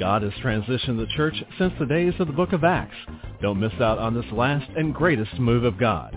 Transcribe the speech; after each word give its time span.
God 0.00 0.22
has 0.22 0.32
transitioned 0.42 0.96
the 0.96 1.06
church 1.14 1.34
since 1.58 1.74
the 1.78 1.84
days 1.84 2.14
of 2.20 2.26
the 2.26 2.32
book 2.32 2.54
of 2.54 2.64
Acts. 2.64 2.96
Don't 3.42 3.60
miss 3.60 3.74
out 3.80 3.98
on 3.98 4.14
this 4.14 4.24
last 4.32 4.70
and 4.74 4.94
greatest 4.94 5.38
move 5.38 5.62
of 5.62 5.78
God. 5.78 6.16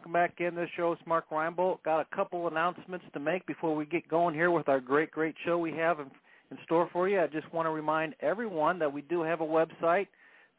Welcome 0.00 0.12
back 0.14 0.36
in. 0.38 0.54
This 0.54 0.70
show 0.78 0.94
is 0.94 0.98
Mark 1.04 1.28
Reinbold. 1.30 1.82
Got 1.82 2.00
a 2.00 2.06
couple 2.16 2.48
announcements 2.48 3.04
to 3.12 3.20
make 3.20 3.44
before 3.44 3.76
we 3.76 3.84
get 3.84 4.08
going 4.08 4.34
here 4.34 4.50
with 4.50 4.66
our 4.66 4.80
great, 4.80 5.10
great 5.10 5.34
show 5.44 5.58
we 5.58 5.72
have 5.72 6.00
in, 6.00 6.06
in 6.50 6.56
store 6.64 6.88
for 6.90 7.06
you. 7.06 7.20
I 7.20 7.26
just 7.26 7.52
want 7.52 7.66
to 7.66 7.70
remind 7.70 8.14
everyone 8.20 8.78
that 8.78 8.90
we 8.90 9.02
do 9.02 9.22
have 9.22 9.42
a 9.42 9.46
website, 9.46 10.06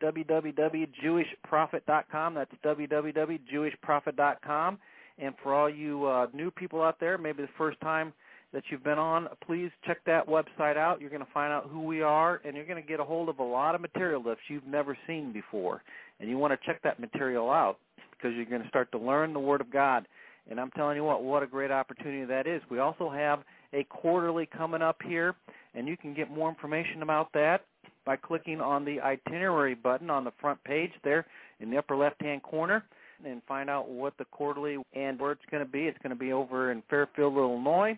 www.jewishprophet.com. 0.03 2.33
That's 2.35 2.51
www.jewishprophet.com. 2.63 4.77
And 5.17 5.33
for 5.41 5.55
all 5.55 5.71
you 5.71 6.05
uh, 6.05 6.27
new 6.35 6.51
people 6.51 6.83
out 6.83 6.99
there, 6.99 7.17
maybe 7.17 7.41
the 7.41 7.49
first 7.57 7.81
time 7.81 8.13
that 8.53 8.61
you've 8.69 8.83
been 8.83 8.99
on, 8.99 9.27
please 9.47 9.71
check 9.87 9.97
that 10.05 10.27
website 10.27 10.77
out. 10.77 11.01
You're 11.01 11.09
going 11.09 11.25
to 11.25 11.31
find 11.33 11.51
out 11.51 11.67
who 11.67 11.81
we 11.81 12.03
are, 12.03 12.41
and 12.45 12.55
you're 12.55 12.67
going 12.67 12.79
to 12.79 12.87
get 12.87 12.99
a 12.99 13.03
hold 13.03 13.27
of 13.27 13.39
a 13.39 13.43
lot 13.43 13.73
of 13.73 13.81
material 13.81 14.21
that 14.23 14.37
you've 14.49 14.67
never 14.67 14.95
seen 15.07 15.33
before. 15.33 15.81
And 16.19 16.29
you 16.29 16.37
want 16.37 16.53
to 16.53 16.59
check 16.63 16.83
that 16.83 16.99
material 16.99 17.49
out 17.49 17.79
because 18.21 18.35
you're 18.35 18.45
going 18.45 18.61
to 18.61 18.67
start 18.67 18.91
to 18.91 18.97
learn 18.97 19.33
the 19.33 19.39
Word 19.39 19.61
of 19.61 19.71
God. 19.71 20.07
And 20.49 20.59
I'm 20.59 20.71
telling 20.71 20.97
you 20.97 21.03
what, 21.03 21.23
what 21.23 21.43
a 21.43 21.47
great 21.47 21.71
opportunity 21.71 22.25
that 22.25 22.47
is. 22.47 22.61
We 22.69 22.79
also 22.79 23.09
have 23.09 23.39
a 23.73 23.83
quarterly 23.85 24.45
coming 24.45 24.81
up 24.81 24.97
here, 25.05 25.35
and 25.75 25.87
you 25.87 25.95
can 25.95 26.13
get 26.13 26.29
more 26.29 26.49
information 26.49 27.03
about 27.03 27.31
that 27.33 27.63
by 28.05 28.15
clicking 28.15 28.59
on 28.59 28.83
the 28.83 28.99
itinerary 28.99 29.75
button 29.75 30.09
on 30.09 30.23
the 30.23 30.33
front 30.41 30.61
page 30.63 30.91
there 31.03 31.25
in 31.59 31.69
the 31.69 31.77
upper 31.77 31.95
left-hand 31.95 32.41
corner 32.43 32.83
and 33.23 33.41
find 33.47 33.69
out 33.69 33.87
what 33.87 34.17
the 34.17 34.25
quarterly 34.25 34.77
and 34.93 35.19
where 35.19 35.31
it's 35.31 35.45
going 35.51 35.63
to 35.63 35.71
be. 35.71 35.83
It's 35.83 35.97
going 35.99 36.09
to 36.09 36.19
be 36.19 36.33
over 36.33 36.71
in 36.71 36.81
Fairfield, 36.89 37.37
Illinois 37.37 37.97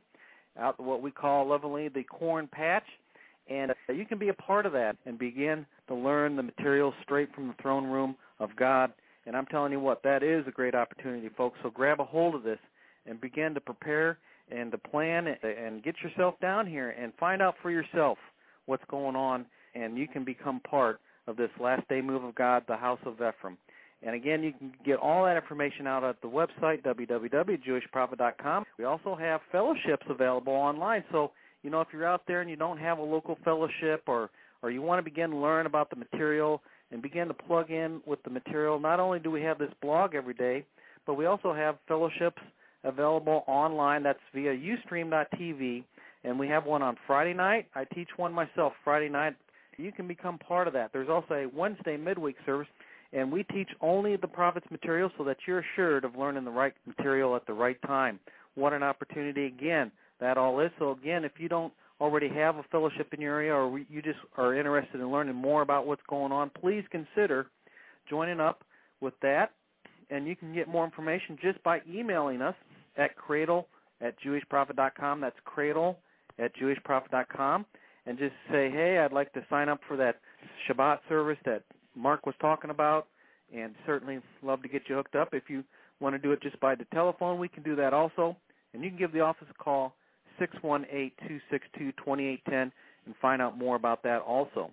out 0.59 0.79
what 0.79 1.01
we 1.01 1.11
call 1.11 1.47
lovingly 1.47 1.89
the 1.89 2.03
corn 2.03 2.47
patch. 2.51 2.85
And 3.49 3.71
uh, 3.71 3.93
you 3.93 4.05
can 4.05 4.17
be 4.17 4.29
a 4.29 4.33
part 4.33 4.65
of 4.65 4.73
that 4.73 4.95
and 5.05 5.17
begin 5.17 5.65
to 5.87 5.95
learn 5.95 6.35
the 6.35 6.43
material 6.43 6.93
straight 7.03 7.33
from 7.33 7.47
the 7.47 7.55
throne 7.61 7.85
room 7.85 8.15
of 8.39 8.55
God. 8.55 8.93
And 9.25 9.35
I'm 9.35 9.45
telling 9.47 9.71
you 9.71 9.79
what, 9.79 10.03
that 10.03 10.23
is 10.23 10.45
a 10.47 10.51
great 10.51 10.75
opportunity, 10.75 11.29
folks. 11.37 11.57
So 11.63 11.69
grab 11.69 11.99
a 11.99 12.05
hold 12.05 12.35
of 12.35 12.43
this 12.43 12.59
and 13.05 13.19
begin 13.19 13.53
to 13.53 13.61
prepare 13.61 14.17
and 14.51 14.71
to 14.71 14.77
plan 14.77 15.27
and 15.27 15.83
get 15.83 15.95
yourself 16.03 16.35
down 16.41 16.67
here 16.67 16.89
and 16.89 17.13
find 17.19 17.41
out 17.41 17.55
for 17.61 17.71
yourself 17.71 18.17
what's 18.65 18.83
going 18.89 19.15
on. 19.15 19.45
And 19.75 19.97
you 19.97 20.07
can 20.07 20.23
become 20.23 20.59
part 20.61 20.99
of 21.27 21.37
this 21.37 21.49
last 21.59 21.87
day 21.87 22.01
move 22.01 22.23
of 22.23 22.35
God, 22.35 22.63
the 22.67 22.75
House 22.75 22.99
of 23.05 23.15
Ephraim. 23.15 23.57
And 24.05 24.15
again, 24.15 24.43
you 24.43 24.51
can 24.51 24.73
get 24.85 24.97
all 24.97 25.23
that 25.23 25.37
information 25.37 25.87
out 25.87 26.03
at 26.03 26.21
the 26.21 26.27
website, 26.27 26.83
www.jewishprophet.com. 26.83 28.65
We 28.77 28.83
also 28.83 29.15
have 29.15 29.39
fellowships 29.51 30.05
available 30.09 30.53
online. 30.53 31.05
So, 31.11 31.31
you 31.61 31.69
know, 31.69 31.79
if 31.79 31.87
you're 31.93 32.05
out 32.05 32.23
there 32.27 32.41
and 32.41 32.49
you 32.49 32.57
don't 32.57 32.77
have 32.77 32.97
a 32.97 33.03
local 33.03 33.37
fellowship 33.45 34.03
or, 34.07 34.29
or 34.61 34.71
you 34.71 34.81
want 34.81 34.99
to 34.99 35.03
begin 35.03 35.29
to 35.29 35.37
learn 35.37 35.65
about 35.65 35.89
the 35.89 35.95
material 35.95 36.61
and 36.93 37.01
begin 37.01 37.27
to 37.27 37.33
plug 37.33 37.71
in 37.71 38.01
with 38.05 38.21
the 38.23 38.29
material, 38.29 38.79
not 38.79 38.99
only 38.99 39.19
do 39.19 39.31
we 39.31 39.41
have 39.41 39.57
this 39.57 39.71
blog 39.81 40.13
every 40.13 40.35
day, 40.35 40.63
but 41.05 41.15
we 41.15 41.25
also 41.25 41.53
have 41.53 41.75
fellowships 41.87 42.41
available 42.83 43.43
online. 43.47 44.03
That's 44.03 44.19
via 44.33 44.55
ustream.tv. 44.55 45.83
And 46.23 46.39
we 46.39 46.47
have 46.47 46.65
one 46.65 46.81
on 46.81 46.95
Friday 47.05 47.33
night. 47.33 47.67
I 47.75 47.83
teach 47.83 48.09
one 48.15 48.31
myself 48.31 48.73
Friday 48.83 49.09
night. 49.09 49.35
You 49.77 49.91
can 49.91 50.07
become 50.07 50.37
part 50.37 50.67
of 50.67 50.73
that. 50.73 50.93
There's 50.93 51.09
also 51.09 51.33
a 51.33 51.47
Wednesday 51.47 51.97
midweek 51.97 52.35
service 52.45 52.67
and 53.11 53.31
we 53.31 53.43
teach 53.43 53.69
only 53.81 54.15
the 54.15 54.27
prophet's 54.27 54.69
material 54.71 55.11
so 55.17 55.23
that 55.23 55.37
you're 55.47 55.63
assured 55.73 56.03
of 56.03 56.15
learning 56.15 56.45
the 56.45 56.51
right 56.51 56.73
material 56.85 57.35
at 57.35 57.45
the 57.45 57.53
right 57.53 57.79
time. 57.85 58.19
What 58.55 58.73
an 58.73 58.83
opportunity 58.83 59.45
again 59.45 59.91
that 60.19 60.37
all 60.37 60.59
is. 60.59 60.71
So 60.79 60.91
again, 60.91 61.23
if 61.23 61.33
you 61.37 61.47
don't 61.47 61.73
already 61.99 62.29
have 62.29 62.57
a 62.57 62.63
fellowship 62.63 63.13
in 63.13 63.21
your 63.21 63.35
area 63.35 63.53
or 63.53 63.79
you 63.79 64.01
just 64.01 64.19
are 64.37 64.55
interested 64.55 64.99
in 64.99 65.11
learning 65.11 65.35
more 65.35 65.61
about 65.61 65.87
what's 65.87 66.01
going 66.09 66.31
on, 66.31 66.51
please 66.59 66.83
consider 66.91 67.47
joining 68.09 68.39
up 68.39 68.63
with 69.01 69.13
that. 69.21 69.51
And 70.09 70.27
you 70.27 70.35
can 70.35 70.53
get 70.53 70.67
more 70.67 70.85
information 70.85 71.37
just 71.41 71.61
by 71.63 71.81
emailing 71.89 72.41
us 72.41 72.55
at 72.97 73.15
cradle 73.15 73.67
at 74.01 74.15
jewishprophet.com. 74.21 75.21
That's 75.21 75.35
cradle 75.45 75.97
at 76.39 76.51
jewishprophet.com. 76.55 77.65
And 78.05 78.17
just 78.17 78.33
say, 78.51 78.69
hey, 78.69 78.99
I'd 78.99 79.13
like 79.13 79.31
to 79.33 79.45
sign 79.49 79.69
up 79.69 79.79
for 79.87 79.95
that 79.97 80.19
Shabbat 80.67 80.99
service 81.07 81.37
that 81.45 81.63
Mark 81.95 82.25
was 82.25 82.35
talking 82.41 82.69
about, 82.69 83.07
and 83.55 83.75
certainly 83.85 84.19
love 84.41 84.61
to 84.63 84.67
get 84.67 84.83
you 84.89 84.95
hooked 84.95 85.15
up. 85.15 85.29
If 85.33 85.43
you 85.47 85.63
want 86.01 86.15
to 86.15 86.19
do 86.19 86.33
it 86.33 86.41
just 86.41 86.59
by 86.59 86.75
the 86.75 86.85
telephone, 86.93 87.39
we 87.39 87.47
can 87.47 87.63
do 87.63 87.75
that 87.77 87.93
also. 87.93 88.35
And 88.73 88.83
you 88.83 88.89
can 88.89 88.99
give 88.99 89.13
the 89.13 89.21
office 89.21 89.47
a 89.49 89.63
call, 89.63 89.95
618-262-2810, 90.39 92.71
and 93.05 93.15
find 93.21 93.41
out 93.41 93.57
more 93.57 93.75
about 93.75 94.03
that 94.03 94.21
also. 94.21 94.71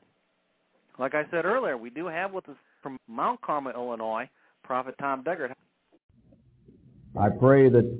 Like 0.98 1.14
I 1.14 1.24
said 1.30 1.44
earlier, 1.44 1.76
we 1.76 1.90
do 1.90 2.06
have 2.06 2.32
with 2.32 2.48
us 2.48 2.56
from 2.82 2.98
Mount 3.08 3.40
Carmel, 3.40 3.72
Illinois, 3.72 4.28
Prophet 4.62 4.94
Tom 4.98 5.24
Deckard. 5.24 5.52
I 7.18 7.28
pray 7.28 7.68
that 7.68 7.98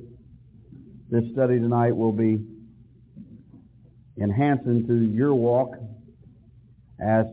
this 1.10 1.24
study 1.32 1.58
tonight 1.58 1.96
will 1.96 2.12
be 2.12 2.46
enhancing 4.20 4.86
to 4.86 4.94
your 4.94 5.34
walk 5.34 5.74
as 7.00 7.26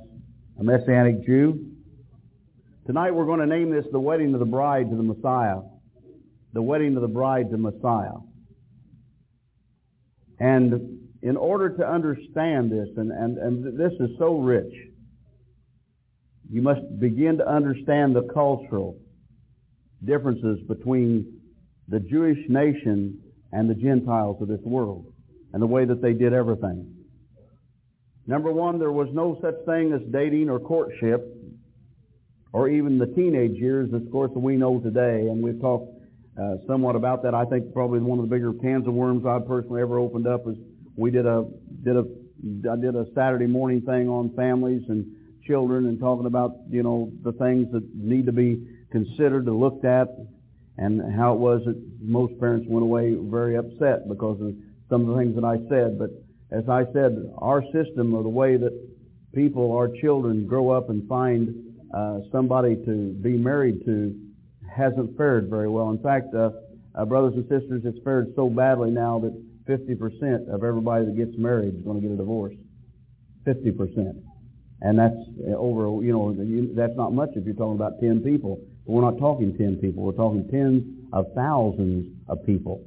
a 0.59 0.63
Messianic 0.63 1.25
Jew 1.25 1.77
Tonight 2.88 3.12
we're 3.12 3.25
going 3.25 3.41
to 3.41 3.45
name 3.45 3.69
this 3.69 3.83
the 3.91 4.00
wedding 4.00 4.33
of 4.33 4.39
the 4.39 4.45
bride 4.45 4.89
to 4.89 4.95
the 4.95 5.03
Messiah. 5.03 5.59
The 6.53 6.62
wedding 6.62 6.95
of 6.95 7.01
the 7.01 7.09
bride 7.09 7.51
to 7.51 7.57
Messiah. 7.57 8.13
And 10.39 11.00
in 11.22 11.36
order 11.36 11.69
to 11.69 11.88
understand 11.88 12.72
this, 12.72 12.88
and, 12.98 13.12
and, 13.12 13.38
and 13.38 13.80
this 13.80 13.94
is 14.00 14.10
so 14.18 14.38
rich, 14.38 14.74
you 16.50 16.62
must 16.62 16.81
begin 17.00 17.38
to 17.39 17.48
understand 17.48 18.16
the 18.16 18.28
cultural 18.34 18.98
differences 20.06 20.60
between 20.68 21.39
the 21.88 22.00
Jewish 22.00 22.38
nation 22.48 23.19
and 23.51 23.69
the 23.69 23.75
Gentiles 23.75 24.42
of 24.42 24.48
this 24.48 24.62
world 24.62 25.12
and 25.54 25.62
the 25.62 25.68
way 25.68 25.86
that 25.86 26.01
they 26.01 26.13
did 26.13 26.34
everything. 26.34 26.94
Number 28.28 28.51
one, 28.51 28.78
there 28.78 28.92
was 28.92 29.07
no 29.13 29.39
such 29.42 29.56
thing 29.66 29.94
as 29.94 30.01
dating 30.12 30.50
or 30.50 30.60
courtship 30.60 31.34
or 32.54 32.69
even 32.69 32.98
the 32.98 33.07
teenage 33.07 33.54
years, 33.54 33.92
of 33.94 34.10
course, 34.12 34.31
we 34.36 34.56
know 34.56 34.80
today. 34.80 35.28
And 35.28 35.44
we've 35.44 35.60
talked 35.60 35.92
uh, 36.42 36.56
somewhat 36.68 36.95
about 36.95 37.24
that. 37.24 37.34
I 37.34 37.45
think 37.45 37.74
probably 37.74 38.00
one 38.00 38.19
of 38.19 38.30
the 38.30 38.36
bigger 38.36 38.54
cans 38.54 38.88
of 38.88 38.94
worms 38.94 39.25
I 39.25 39.39
personally 39.39 39.81
ever 39.81 39.98
opened 39.98 40.28
up 40.28 40.45
was 40.45 40.56
we 40.95 41.12
did 41.12 41.25
a 41.25 41.45
did 41.84 41.95
a 41.95 42.06
I 42.72 42.75
did 42.75 42.95
a 42.95 43.07
Saturday 43.16 43.48
morning 43.48 43.81
thing 43.81 44.07
on 44.10 44.34
families 44.36 44.84
and 44.89 45.06
children 45.45 45.88
and 45.88 46.00
talking 46.00 46.25
about 46.25 46.57
you 46.69 46.84
know 46.84 47.12
the 47.24 47.31
things 47.34 47.72
that 47.72 47.84
need 47.95 48.25
to 48.28 48.31
be 48.31 48.68
considered 48.92 49.48
and 49.48 49.60
looked 49.60 49.86
at 49.86 50.10
and 50.78 51.01
how 51.16 51.34
it 51.34 51.39
was 51.39 51.63
that 51.66 51.81
most 52.01 52.39
parents 52.39 52.68
went 52.69 52.84
away 52.84 53.16
very 53.16 53.57
upset 53.57 54.07
because 54.07 54.39
of 54.42 54.54
some 54.89 55.01
of 55.01 55.07
the 55.07 55.18
things 55.18 55.36
that 55.36 55.44
I 55.44 55.57
said. 55.69 55.98
But 55.98 56.12
as 56.51 56.69
I 56.69 56.86
said, 56.94 57.34
our 57.38 57.63
system 57.74 58.13
or 58.13 58.22
the 58.22 58.30
way 58.30 58.57
that 58.57 58.74
people, 59.34 59.75
our 59.75 59.89
children, 60.01 60.45
grow 60.45 60.69
up 60.69 60.89
and 60.89 61.07
find 61.10 61.74
uh, 61.94 62.19
somebody 62.31 62.75
to 62.86 63.13
be 63.22 63.38
married 63.38 63.84
to 63.86 64.26
hasn't 64.69 65.18
fared 65.18 65.50
very 65.50 65.69
well. 65.69 65.90
In 65.90 66.00
fact, 66.00 66.34
uh, 66.34 66.52
uh, 66.96 67.06
brothers 67.06 67.34
and 67.36 67.44
sisters, 67.44 67.84
it's 67.86 68.04
fared 68.04 68.34
so 68.36 68.50
badly 68.50 68.92
now 68.92 69.19
that 69.19 69.34
50% 69.68 70.54
of 70.54 70.64
everybody 70.64 71.06
that 71.06 71.16
gets 71.16 71.38
married 71.38 71.75
is 71.75 71.81
going 71.81 72.02
to 72.02 72.02
get 72.02 72.14
a 72.14 72.18
divorce. 72.18 72.54
50%. 73.46 74.22
And 74.81 75.00
that's 75.00 75.16
uh, 75.48 75.54
over, 75.56 76.04
you 76.04 76.14
know, 76.14 76.36
that's 76.75 76.96
not 76.96 77.14
much 77.14 77.30
if 77.36 77.46
you're 77.46 77.56
talking 77.56 77.75
about 77.75 78.00
10 78.00 78.22
people. 78.22 78.60
But 78.86 78.94
we're 78.94 79.02
not 79.02 79.18
talking 79.18 79.58
10 79.58 79.78
people. 79.78 80.04
We're 80.04 80.12
talking 80.14 80.48
tens 80.50 80.84
of 81.13 81.25
thousands 81.36 82.13
of 82.28 82.46
people. 82.46 82.84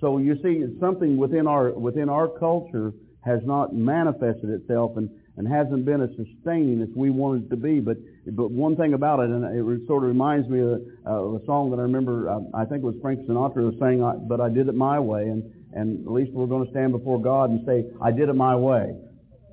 So 0.00 0.18
you 0.18 0.36
see, 0.42 0.64
something 0.78 1.16
within 1.16 1.46
our 1.46 1.70
within 1.70 2.10
our 2.10 2.28
culture 2.28 2.92
has 3.24 3.40
not 3.44 3.74
manifested 3.74 4.50
itself 4.50 4.96
and, 4.96 5.10
and 5.36 5.48
hasn't 5.48 5.84
been 5.84 6.02
as 6.02 6.10
sustaining 6.10 6.82
as 6.82 6.88
we 6.94 7.10
wanted 7.10 7.46
it 7.46 7.50
to 7.50 7.56
be. 7.56 7.80
But 7.80 7.96
but 8.32 8.50
one 8.50 8.76
thing 8.76 8.94
about 8.94 9.20
it, 9.20 9.30
and 9.30 9.44
it 9.44 9.86
sort 9.86 10.02
of 10.02 10.08
reminds 10.08 10.48
me 10.48 10.60
of, 10.60 10.80
uh, 11.06 11.36
a 11.36 11.46
song 11.46 11.70
that 11.70 11.78
I 11.78 11.82
remember. 11.82 12.28
Uh, 12.28 12.40
I 12.54 12.64
think 12.64 12.82
it 12.82 12.86
was 12.86 12.96
Frank 13.00 13.20
Sinatra 13.20 13.64
was 13.64 13.74
saying, 13.78 14.00
"But 14.26 14.40
I 14.40 14.48
did 14.48 14.68
it 14.68 14.74
my 14.74 14.98
way," 14.98 15.28
and 15.28 15.44
and 15.72 16.04
at 16.04 16.12
least 16.12 16.32
we're 16.32 16.46
going 16.46 16.64
to 16.64 16.70
stand 16.70 16.92
before 16.92 17.20
God 17.20 17.50
and 17.50 17.64
say, 17.64 17.86
"I 18.00 18.10
did 18.10 18.28
it 18.28 18.34
my 18.34 18.56
way," 18.56 18.96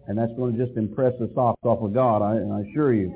and 0.08 0.18
that's 0.18 0.34
going 0.34 0.58
to 0.58 0.66
just 0.66 0.78
impress 0.78 1.14
the 1.20 1.30
socks 1.36 1.62
off 1.64 1.84
of 1.84 1.94
God. 1.94 2.22
I, 2.22 2.38
I 2.38 2.62
assure 2.62 2.94
you. 2.94 3.14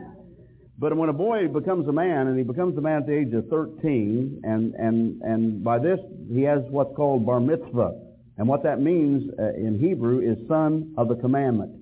But 0.79 0.95
when 0.95 1.09
a 1.09 1.13
boy 1.13 1.47
becomes 1.47 1.87
a 1.87 1.91
man, 1.91 2.27
and 2.27 2.37
he 2.37 2.43
becomes 2.43 2.77
a 2.77 2.81
man 2.81 3.01
at 3.01 3.07
the 3.07 3.17
age 3.17 3.33
of 3.33 3.47
13, 3.47 4.41
and, 4.43 4.75
and, 4.75 5.21
and 5.23 5.63
by 5.63 5.79
this 5.79 5.99
he 6.31 6.43
has 6.43 6.61
what's 6.69 6.95
called 6.95 7.25
bar 7.25 7.39
mitzvah. 7.39 7.99
And 8.37 8.47
what 8.47 8.61
that 8.61 8.79
means 8.79 9.27
uh, 9.39 9.53
in 9.53 9.79
Hebrew 9.79 10.19
is 10.19 10.37
son 10.47 10.93
of 10.95 11.07
the 11.07 11.15
commandment. 11.15 11.81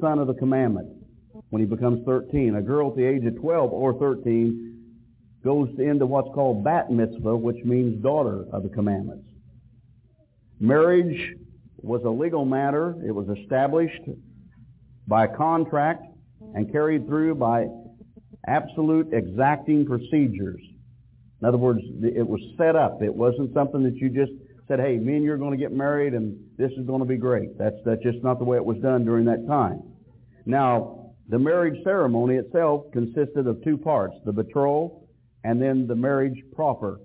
Son 0.00 0.18
of 0.18 0.26
the 0.26 0.34
commandment 0.34 0.99
when 1.50 1.60
he 1.60 1.66
becomes 1.66 2.04
13. 2.06 2.56
A 2.56 2.62
girl 2.62 2.90
at 2.90 2.96
the 2.96 3.04
age 3.04 3.24
of 3.24 3.36
12 3.36 3.72
or 3.72 3.98
13 3.98 4.70
goes 5.44 5.68
into 5.78 6.06
what's 6.06 6.28
called 6.34 6.64
bat 6.64 6.90
mitzvah, 6.90 7.36
which 7.36 7.62
means 7.64 8.02
daughter 8.02 8.44
of 8.52 8.62
the 8.62 8.68
commandments. 8.68 9.24
Marriage 10.58 11.34
was 11.78 12.02
a 12.04 12.10
legal 12.10 12.44
matter. 12.44 12.94
It 13.06 13.12
was 13.12 13.26
established 13.38 14.02
by 15.06 15.26
contract 15.26 16.04
and 16.54 16.70
carried 16.70 17.06
through 17.06 17.36
by 17.36 17.66
absolute 18.46 19.12
exacting 19.12 19.86
procedures. 19.86 20.60
In 21.40 21.48
other 21.48 21.58
words, 21.58 21.80
it 22.02 22.26
was 22.26 22.40
set 22.58 22.76
up. 22.76 23.02
It 23.02 23.14
wasn't 23.14 23.54
something 23.54 23.82
that 23.84 23.96
you 23.96 24.10
just 24.10 24.32
said, 24.68 24.78
hey, 24.78 24.98
me 24.98 25.16
and 25.16 25.24
you're 25.24 25.38
going 25.38 25.52
to 25.52 25.56
get 25.56 25.72
married 25.72 26.12
and 26.12 26.38
this 26.58 26.70
is 26.72 26.86
going 26.86 27.00
to 27.00 27.06
be 27.06 27.16
great. 27.16 27.56
That's, 27.58 27.76
that's 27.84 28.02
just 28.02 28.22
not 28.22 28.38
the 28.38 28.44
way 28.44 28.58
it 28.58 28.64
was 28.64 28.76
done 28.78 29.04
during 29.04 29.24
that 29.24 29.46
time. 29.48 29.82
Now, 30.44 30.99
the 31.30 31.38
marriage 31.38 31.82
ceremony 31.84 32.36
itself 32.36 32.84
consisted 32.92 33.46
of 33.46 33.62
two 33.64 33.78
parts, 33.78 34.14
the 34.24 34.32
betrothal 34.32 35.08
and 35.44 35.60
then 35.60 35.86
the 35.86 35.94
marriage 35.94 36.38
proper. 36.54 37.00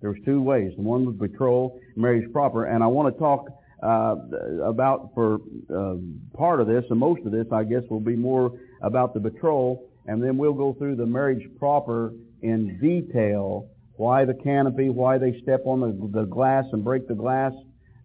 There 0.00 0.10
was 0.10 0.18
two 0.26 0.42
ways. 0.42 0.72
One 0.76 1.06
was 1.06 1.16
betrothal, 1.16 1.80
marriage 1.96 2.30
proper. 2.32 2.66
And 2.66 2.84
I 2.84 2.88
want 2.88 3.14
to 3.14 3.18
talk 3.18 3.46
uh, 3.82 4.16
about 4.62 5.12
for 5.14 5.38
uh, 5.74 5.94
part 6.36 6.60
of 6.60 6.66
this, 6.66 6.84
and 6.90 6.98
most 6.98 7.24
of 7.24 7.32
this, 7.32 7.46
I 7.52 7.64
guess, 7.64 7.82
will 7.88 8.00
be 8.00 8.16
more 8.16 8.52
about 8.82 9.14
the 9.14 9.20
betrothal 9.20 9.88
and 10.06 10.22
then 10.22 10.36
we'll 10.36 10.52
go 10.52 10.74
through 10.74 10.96
the 10.96 11.06
marriage 11.06 11.46
proper 11.58 12.12
in 12.42 12.78
detail, 12.80 13.68
why 13.96 14.24
the 14.24 14.34
canopy, 14.34 14.90
why 14.90 15.18
they 15.18 15.40
step 15.42 15.62
on 15.64 15.80
the, 15.80 16.20
the 16.20 16.26
glass 16.26 16.64
and 16.72 16.84
break 16.84 17.08
the 17.08 17.14
glass 17.14 17.52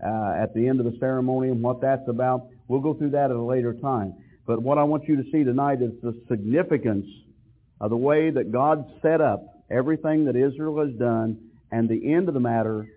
uh, 0.06 0.34
at 0.38 0.54
the 0.54 0.68
end 0.68 0.80
of 0.80 0.86
the 0.86 0.98
ceremony 1.00 1.50
and 1.50 1.62
what 1.62 1.82
that's 1.82 2.08
about. 2.08 2.48
We'll 2.68 2.80
go 2.80 2.94
through 2.94 3.12
that 3.12 3.32
at 3.32 3.36
a 3.36 3.42
later 3.42 3.74
time. 3.74 4.14
But 4.50 4.64
what 4.64 4.80
I 4.80 4.84
want 4.84 5.08
you 5.08 5.16
to 5.16 5.24
see 5.32 5.44
tonight 5.44 5.80
is 5.80 5.92
the 6.02 6.20
significance 6.28 7.06
of 7.80 7.92
the 7.92 7.98
way 7.98 8.32
that 8.32 8.52
God 8.52 8.84
set 9.00 9.22
up 9.22 9.46
everything 9.70 10.26
that 10.26 10.36
Israel 10.36 10.84
has 10.84 10.92
done, 10.96 11.38
and 11.72 11.88
the 11.88 12.12
end 12.16 12.28
of 12.30 12.34
the 12.34 12.40
matter 12.40 12.88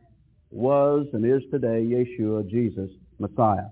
was 0.50 1.08
and 1.12 1.26
is 1.26 1.42
today 1.50 1.84
Yeshua, 1.84 2.48
Jesus, 2.48 2.88
Messiah. 3.18 3.66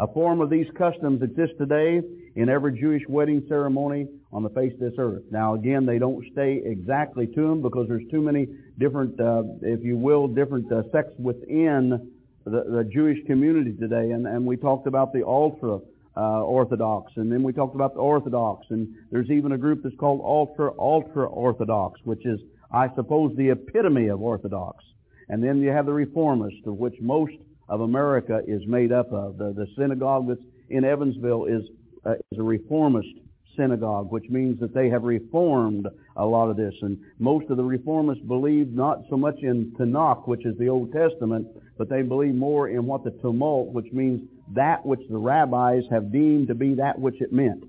A 0.00 0.08
form 0.08 0.40
of 0.40 0.50
these 0.50 0.66
customs 0.76 1.22
exists 1.22 1.54
today 1.56 2.00
in 2.34 2.48
every 2.48 2.76
Jewish 2.76 3.04
wedding 3.08 3.44
ceremony 3.48 4.08
on 4.32 4.42
the 4.42 4.50
face 4.50 4.72
of 4.72 4.80
this 4.80 4.94
earth. 4.98 5.22
Now 5.30 5.54
again, 5.54 5.86
they 5.86 6.00
don't 6.00 6.24
stay 6.32 6.62
exactly 6.64 7.28
to 7.28 7.48
them 7.48 7.62
because 7.62 7.86
there's 7.86 8.10
too 8.10 8.22
many 8.22 8.48
different, 8.80 9.20
uh, 9.20 9.44
if 9.60 9.84
you 9.84 9.96
will, 9.96 10.26
different 10.26 10.72
uh, 10.72 10.82
sects 10.90 11.12
within 11.16 12.10
the, 12.44 12.50
the, 12.50 12.90
Jewish 12.92 13.24
community 13.26 13.72
today. 13.72 14.10
And, 14.10 14.26
and 14.26 14.44
we 14.44 14.56
talked 14.56 14.88
about 14.88 15.12
the 15.12 15.24
ultra 15.24 15.78
uh, 16.16 16.42
Orthodox, 16.42 17.12
and 17.16 17.32
then 17.32 17.42
we 17.42 17.52
talked 17.52 17.74
about 17.74 17.94
the 17.94 18.00
Orthodox, 18.00 18.66
and 18.70 18.94
there's 19.10 19.30
even 19.30 19.52
a 19.52 19.58
group 19.58 19.82
that's 19.82 19.96
called 19.96 20.20
ultra 20.22 20.72
ultra 20.78 21.26
Orthodox, 21.26 22.00
which 22.04 22.26
is, 22.26 22.40
I 22.70 22.94
suppose, 22.94 23.34
the 23.36 23.50
epitome 23.50 24.08
of 24.08 24.20
Orthodox. 24.20 24.84
And 25.28 25.42
then 25.42 25.60
you 25.60 25.70
have 25.70 25.86
the 25.86 25.92
Reformists, 25.92 26.66
of 26.66 26.74
which 26.74 26.94
most 27.00 27.34
of 27.68 27.80
America 27.80 28.42
is 28.46 28.66
made 28.66 28.92
up 28.92 29.10
of. 29.12 29.38
The, 29.38 29.52
the 29.52 29.66
synagogue 29.78 30.28
that's 30.28 30.42
in 30.68 30.84
Evansville 30.84 31.46
is 31.46 31.62
uh, 32.04 32.14
is 32.30 32.38
a 32.38 32.42
reformist 32.42 33.08
synagogue, 33.56 34.10
which 34.10 34.28
means 34.28 34.58
that 34.60 34.74
they 34.74 34.88
have 34.88 35.04
reformed 35.04 35.86
a 36.16 36.24
lot 36.24 36.50
of 36.50 36.56
this. 36.56 36.74
And 36.82 36.98
most 37.18 37.50
of 37.50 37.56
the 37.56 37.62
reformists 37.62 38.26
believe 38.26 38.72
not 38.72 39.02
so 39.08 39.16
much 39.16 39.38
in 39.42 39.72
Tanakh, 39.78 40.26
which 40.26 40.44
is 40.44 40.56
the 40.58 40.68
Old 40.68 40.92
Testament, 40.92 41.46
but 41.78 41.88
they 41.88 42.02
believe 42.02 42.34
more 42.34 42.68
in 42.68 42.86
what 42.86 43.04
the 43.04 43.10
Talmud, 43.10 43.72
which 43.72 43.92
means 43.92 44.28
that 44.54 44.84
which 44.84 45.00
the 45.08 45.18
rabbis 45.18 45.84
have 45.90 46.12
deemed 46.12 46.48
to 46.48 46.54
be 46.54 46.74
that 46.74 46.98
which 46.98 47.20
it 47.20 47.32
meant, 47.32 47.64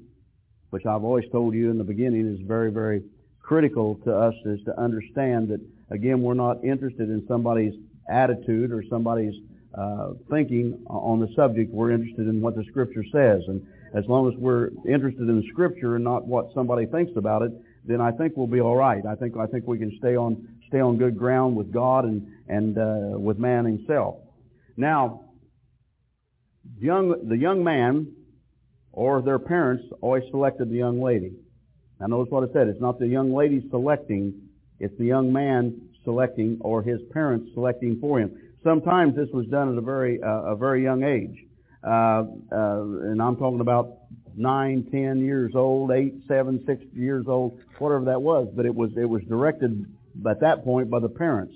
which 0.70 0.86
I've 0.86 1.04
always 1.04 1.26
told 1.32 1.54
you 1.54 1.70
in 1.70 1.78
the 1.78 1.84
beginning 1.84 2.34
is 2.34 2.40
very, 2.46 2.72
very 2.72 3.04
critical 3.42 3.96
to 4.06 4.16
us 4.16 4.34
is 4.46 4.60
to 4.66 4.80
understand 4.80 5.50
that, 5.50 5.62
again, 5.92 6.22
we're 6.22 6.34
not 6.34 6.64
interested 6.64 7.10
in 7.10 7.26
somebody's 7.28 7.74
attitude 8.10 8.72
or 8.72 8.84
somebody's 8.90 9.36
uh, 9.78 10.14
thinking 10.30 10.84
on 10.88 11.20
the 11.20 11.28
subject. 11.36 11.72
We're 11.72 11.92
interested 11.92 12.28
in 12.28 12.42
what 12.42 12.56
the 12.56 12.64
Scripture 12.70 13.04
says. 13.12 13.44
And 13.48 13.66
as 13.94 14.06
long 14.08 14.32
as 14.32 14.38
we're 14.38 14.70
interested 14.88 15.22
in 15.22 15.42
the 15.42 15.48
Scripture 15.52 15.96
and 15.96 16.04
not 16.04 16.26
what 16.26 16.54
somebody 16.54 16.86
thinks 16.86 17.14
about 17.16 17.42
it, 17.44 17.52
then 17.86 18.00
I 18.00 18.12
think 18.12 18.34
we'll 18.36 18.48
be 18.48 18.62
all 18.62 18.78
right. 18.78 19.06
I 19.06 19.16
think 19.16 19.36
I 19.38 19.46
think 19.46 19.68
we 19.68 19.78
can 19.78 19.98
stay 19.98 20.16
on 20.16 20.48
stay 20.68 20.80
on 20.80 20.98
good 20.98 21.18
ground 21.18 21.56
with 21.56 21.72
God 21.72 22.06
and 22.06 22.26
and 22.48 22.78
uh, 22.78 23.18
with 23.18 23.38
man 23.38 23.66
himself. 23.66 24.16
Now, 24.78 25.23
young 26.80 27.28
the 27.28 27.38
young 27.38 27.64
man 27.64 28.14
or 28.92 29.22
their 29.22 29.40
parents 29.40 29.84
always 30.02 30.24
selected 30.30 30.70
the 30.70 30.76
young 30.76 31.02
lady. 31.02 31.34
Now 32.00 32.08
notice 32.08 32.32
what 32.32 32.50
I 32.50 32.54
said. 32.54 32.68
It's 32.68 32.82
not 32.82 33.00
the 33.00 33.08
young 33.08 33.34
lady 33.34 33.66
selecting; 33.70 34.34
it's 34.80 34.98
the 34.98 35.06
young 35.06 35.32
man 35.32 35.90
selecting 36.04 36.58
or 36.62 36.82
his 36.82 37.00
parents 37.12 37.50
selecting 37.54 38.00
for 38.00 38.20
him. 38.20 38.38
Sometimes 38.64 39.16
this 39.16 39.30
was 39.34 39.48
done 39.48 39.72
at 39.72 39.78
a 39.78 39.82
very 39.82 40.22
uh, 40.22 40.54
a 40.54 40.56
very 40.56 40.84
young 40.84 41.04
age. 41.04 41.46
Uh, 41.84 42.24
uh, 42.52 42.82
and 43.12 43.22
I'm 43.22 43.36
talking 43.36 43.60
about 43.60 43.98
nine, 44.36 44.88
ten 44.92 45.20
years 45.20 45.54
old, 45.56 45.92
eight, 45.92 46.14
seven, 46.28 46.64
six 46.66 46.82
years 46.94 47.26
old, 47.28 47.60
whatever 47.78 48.06
that 48.06 48.22
was. 48.22 48.48
But 48.56 48.66
it 48.66 48.74
was 48.74 48.92
it 48.98 49.06
was 49.06 49.22
directed 49.24 49.86
at 50.30 50.40
that 50.42 50.64
point 50.64 50.90
by 50.90 51.00
the 51.00 51.10
parents. 51.10 51.54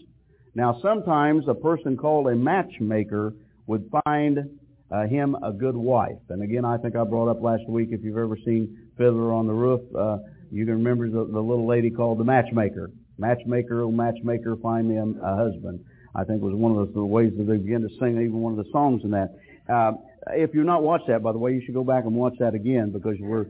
Now, 0.55 0.79
sometimes 0.81 1.47
a 1.47 1.53
person 1.53 1.97
called 1.97 2.27
a 2.27 2.35
matchmaker 2.35 3.33
would 3.67 3.91
find 4.03 4.59
uh, 4.91 5.05
him 5.07 5.35
a 5.43 5.51
good 5.51 5.75
wife. 5.75 6.19
And 6.29 6.41
again, 6.41 6.65
I 6.65 6.77
think 6.77 6.95
I 6.95 7.03
brought 7.03 7.29
up 7.29 7.41
last 7.41 7.67
week. 7.67 7.89
If 7.91 8.03
you've 8.03 8.17
ever 8.17 8.37
seen 8.45 8.89
Fiddler 8.97 9.31
on 9.33 9.47
the 9.47 9.53
Roof, 9.53 9.81
uh, 9.95 10.17
you 10.51 10.65
can 10.65 10.75
remember 10.75 11.09
the, 11.09 11.25
the 11.31 11.39
little 11.39 11.67
lady 11.67 11.89
called 11.89 12.19
the 12.19 12.23
matchmaker. 12.23 12.91
Matchmaker, 13.17 13.81
oh 13.81 13.91
matchmaker, 13.91 14.55
find 14.57 14.87
me 14.87 14.97
a, 14.97 15.03
a 15.03 15.35
husband. 15.35 15.83
I 16.15 16.23
think 16.23 16.41
was 16.41 16.55
one 16.55 16.77
of 16.77 16.87
the, 16.87 16.93
the 16.93 17.05
ways 17.05 17.33
that 17.37 17.43
they 17.43 17.57
began 17.57 17.81
to 17.81 17.89
sing 17.99 18.13
even 18.13 18.41
one 18.41 18.57
of 18.57 18.65
the 18.65 18.71
songs 18.71 19.03
in 19.03 19.11
that. 19.11 19.35
Uh, 19.69 19.93
if 20.31 20.53
you've 20.53 20.65
not 20.65 20.83
watched 20.83 21.07
that, 21.07 21.21
by 21.21 21.31
the 21.31 21.37
way, 21.37 21.53
you 21.53 21.61
should 21.65 21.73
go 21.73 21.83
back 21.83 22.05
and 22.05 22.15
watch 22.15 22.33
that 22.39 22.53
again 22.53 22.91
because 22.91 23.17
we're 23.19 23.45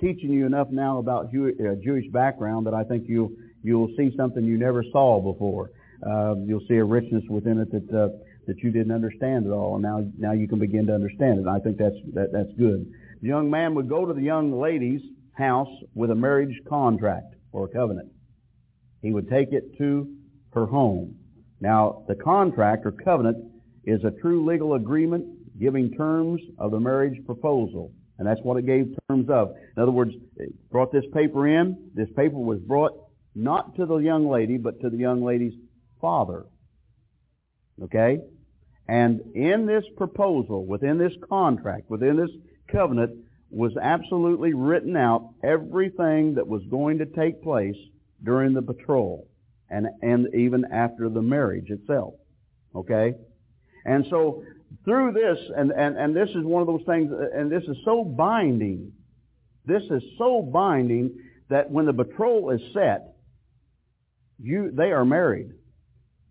teaching 0.00 0.30
you 0.30 0.46
enough 0.46 0.68
now 0.70 0.98
about 0.98 1.30
Jew, 1.30 1.54
uh, 1.60 1.82
Jewish 1.82 2.06
background 2.12 2.66
that 2.66 2.74
I 2.74 2.84
think 2.84 3.04
you'll 3.08 3.30
you'll 3.62 3.92
see 3.96 4.12
something 4.16 4.44
you 4.44 4.58
never 4.58 4.82
saw 4.90 5.20
before. 5.20 5.70
Uh, 6.04 6.34
you'll 6.46 6.64
see 6.66 6.76
a 6.76 6.84
richness 6.84 7.22
within 7.28 7.58
it 7.58 7.70
that 7.70 7.96
uh, 7.96 8.08
that 8.50 8.64
you 8.64 8.72
didn't 8.72 8.90
understand 8.90 9.46
at 9.46 9.52
all, 9.52 9.74
and 9.74 9.82
now 9.84 10.04
now 10.18 10.32
you 10.32 10.48
can 10.48 10.58
begin 10.58 10.84
to 10.88 10.92
understand 10.92 11.38
it. 11.38 11.46
And 11.46 11.50
I 11.50 11.60
think 11.60 11.78
that's 11.78 11.94
that, 12.14 12.32
that's 12.32 12.52
good. 12.58 12.92
The 13.22 13.28
young 13.28 13.48
man 13.48 13.76
would 13.76 13.88
go 13.88 14.04
to 14.04 14.12
the 14.12 14.22
young 14.22 14.60
lady's 14.60 15.02
house 15.34 15.70
with 15.94 16.10
a 16.10 16.16
marriage 16.16 16.60
contract 16.68 17.36
or 17.52 17.66
a 17.66 17.68
covenant. 17.68 18.10
He 19.02 19.12
would 19.12 19.30
take 19.30 19.52
it 19.52 19.78
to 19.78 20.12
her 20.52 20.66
home. 20.66 21.14
Now, 21.60 22.02
the 22.08 22.16
contract 22.16 22.86
or 22.86 22.90
covenant 22.90 23.38
is 23.84 24.02
a 24.02 24.10
true 24.10 24.44
legal 24.44 24.74
agreement 24.74 25.26
giving 25.60 25.92
terms 25.92 26.40
of 26.58 26.72
the 26.72 26.80
marriage 26.80 27.24
proposal. 27.24 27.92
And 28.18 28.26
that's 28.26 28.40
what 28.42 28.56
it 28.56 28.66
gave 28.66 28.96
terms 29.08 29.30
of. 29.30 29.54
In 29.76 29.82
other 29.82 29.92
words, 29.92 30.12
it 30.36 30.52
brought 30.70 30.90
this 30.90 31.04
paper 31.14 31.46
in. 31.46 31.90
This 31.94 32.08
paper 32.16 32.36
was 32.36 32.58
brought 32.58 32.92
not 33.36 33.76
to 33.76 33.86
the 33.86 33.98
young 33.98 34.28
lady, 34.28 34.56
but 34.56 34.80
to 34.80 34.90
the 34.90 34.96
young 34.96 35.22
lady's 35.22 35.54
father. 36.00 36.46
Okay? 37.82 38.18
And 38.90 39.20
in 39.36 39.66
this 39.66 39.84
proposal, 39.96 40.66
within 40.66 40.98
this 40.98 41.12
contract, 41.28 41.88
within 41.88 42.16
this 42.16 42.30
covenant, 42.72 43.24
was 43.48 43.70
absolutely 43.80 44.52
written 44.52 44.96
out 44.96 45.30
everything 45.44 46.34
that 46.34 46.48
was 46.48 46.62
going 46.68 46.98
to 46.98 47.06
take 47.06 47.40
place 47.40 47.76
during 48.24 48.52
the 48.52 48.60
betrothal 48.60 49.28
and, 49.70 49.86
and 50.02 50.34
even 50.34 50.64
after 50.72 51.08
the 51.08 51.22
marriage 51.22 51.70
itself. 51.70 52.14
Okay? 52.74 53.14
And 53.84 54.06
so 54.10 54.42
through 54.84 55.12
this, 55.12 55.38
and, 55.56 55.70
and, 55.70 55.96
and 55.96 56.16
this 56.16 56.30
is 56.30 56.42
one 56.42 56.60
of 56.60 56.66
those 56.66 56.84
things, 56.84 57.12
and 57.32 57.50
this 57.50 57.62
is 57.68 57.76
so 57.84 58.02
binding, 58.02 58.90
this 59.66 59.84
is 59.84 60.02
so 60.18 60.42
binding 60.42 61.16
that 61.48 61.70
when 61.70 61.86
the 61.86 61.92
betrothal 61.92 62.50
is 62.50 62.60
set, 62.74 63.14
you, 64.40 64.72
they 64.72 64.90
are 64.90 65.04
married. 65.04 65.52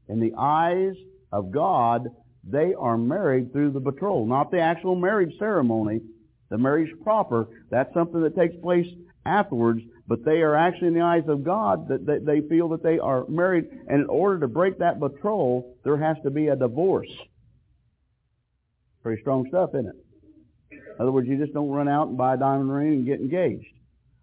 In 0.10 0.20
the 0.20 0.34
eyes 0.38 0.96
of 1.32 1.54
God, 1.54 2.10
they 2.52 2.74
are 2.74 2.98
married 2.98 3.52
through 3.52 3.72
the 3.72 3.80
betrothal, 3.80 4.26
not 4.26 4.52
the 4.52 4.60
actual 4.60 4.96
marriage 4.96 5.38
ceremony, 5.38 6.02
the 6.50 6.58
marriage 6.58 6.92
proper. 7.04 7.48
That's 7.70 7.94
something 7.94 8.22
that 8.22 8.36
takes 8.36 8.56
place 8.62 8.88
afterwards, 9.26 9.82
but 10.08 10.26
they 10.26 10.42
are 10.42 10.56
actually 10.56 10.88
in 10.90 10.94
the 10.96 11.02
eyes 11.02 11.28
of 11.28 11.44
God 11.44 11.88
that 11.90 12.26
they, 12.26 12.42
feel 12.48 12.70
that 12.70 12.84
they 12.84 13.00
are 13.00 13.26
married, 13.28 13.70
and 13.88 14.02
in 14.02 14.10
order 14.10 14.40
to 14.40 14.48
break 14.48 14.80
that 14.80 15.00
betrothal, 15.00 15.76
there 15.84 15.98
has 15.98 16.18
to 16.24 16.32
be 16.32 16.48
a 16.48 16.56
divorce. 16.56 17.12
Pretty 19.04 19.22
strong 19.22 19.48
stuff, 19.50 19.70
isn't 19.74 19.88
it? 19.88 19.96
In 20.72 21.04
other 21.04 21.12
words, 21.12 21.28
you 21.28 21.38
just 21.38 21.54
don't 21.54 21.70
run 21.70 21.88
out 21.88 22.10
and 22.10 22.18
buy 22.18 22.34
a 22.34 22.38
diamond 22.38 22.72
ring 22.72 22.94
and 22.94 23.06
get 23.06 23.20
engaged. 23.20 23.68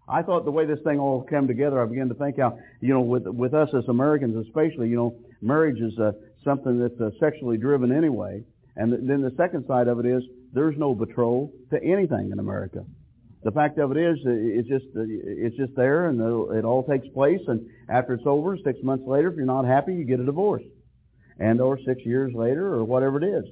I 0.07 0.21
thought 0.21 0.45
the 0.45 0.51
way 0.51 0.65
this 0.65 0.79
thing 0.83 0.99
all 0.99 1.23
came 1.23 1.47
together, 1.47 1.81
I 1.81 1.85
began 1.85 2.07
to 2.09 2.15
think 2.15 2.37
how, 2.39 2.59
you 2.79 2.93
know, 2.93 3.01
with 3.01 3.27
with 3.27 3.53
us 3.53 3.69
as 3.73 3.83
Americans 3.89 4.45
especially, 4.47 4.87
you 4.87 4.95
know, 4.95 5.15
marriage 5.41 5.81
is 5.81 5.97
uh, 5.99 6.13
something 6.43 6.79
that's 6.79 6.99
uh, 6.99 7.11
sexually 7.19 7.57
driven 7.57 7.91
anyway. 7.91 8.43
And 8.75 9.09
then 9.09 9.21
the 9.21 9.33
second 9.37 9.65
side 9.67 9.87
of 9.87 9.99
it 9.99 10.05
is 10.05 10.23
there's 10.53 10.77
no 10.77 10.93
betrothal 10.93 11.51
to 11.71 11.83
anything 11.83 12.31
in 12.31 12.39
America. 12.39 12.85
The 13.43 13.51
fact 13.51 13.77
of 13.77 13.91
it 13.91 13.97
is, 13.97 14.17
it's 14.25 14.67
just 14.67 14.85
it's 14.95 15.55
just 15.55 15.75
there, 15.75 16.07
and 16.07 16.19
it 16.55 16.65
all 16.65 16.83
takes 16.83 17.07
place. 17.09 17.39
And 17.47 17.69
after 17.87 18.13
it's 18.13 18.25
over, 18.25 18.57
six 18.63 18.79
months 18.83 19.05
later, 19.07 19.29
if 19.29 19.35
you're 19.35 19.45
not 19.45 19.65
happy, 19.65 19.93
you 19.93 20.03
get 20.03 20.19
a 20.19 20.25
divorce, 20.25 20.63
and 21.39 21.61
or 21.61 21.79
six 21.85 22.01
years 22.03 22.33
later, 22.33 22.73
or 22.73 22.83
whatever 22.83 23.23
it 23.23 23.27
is. 23.27 23.45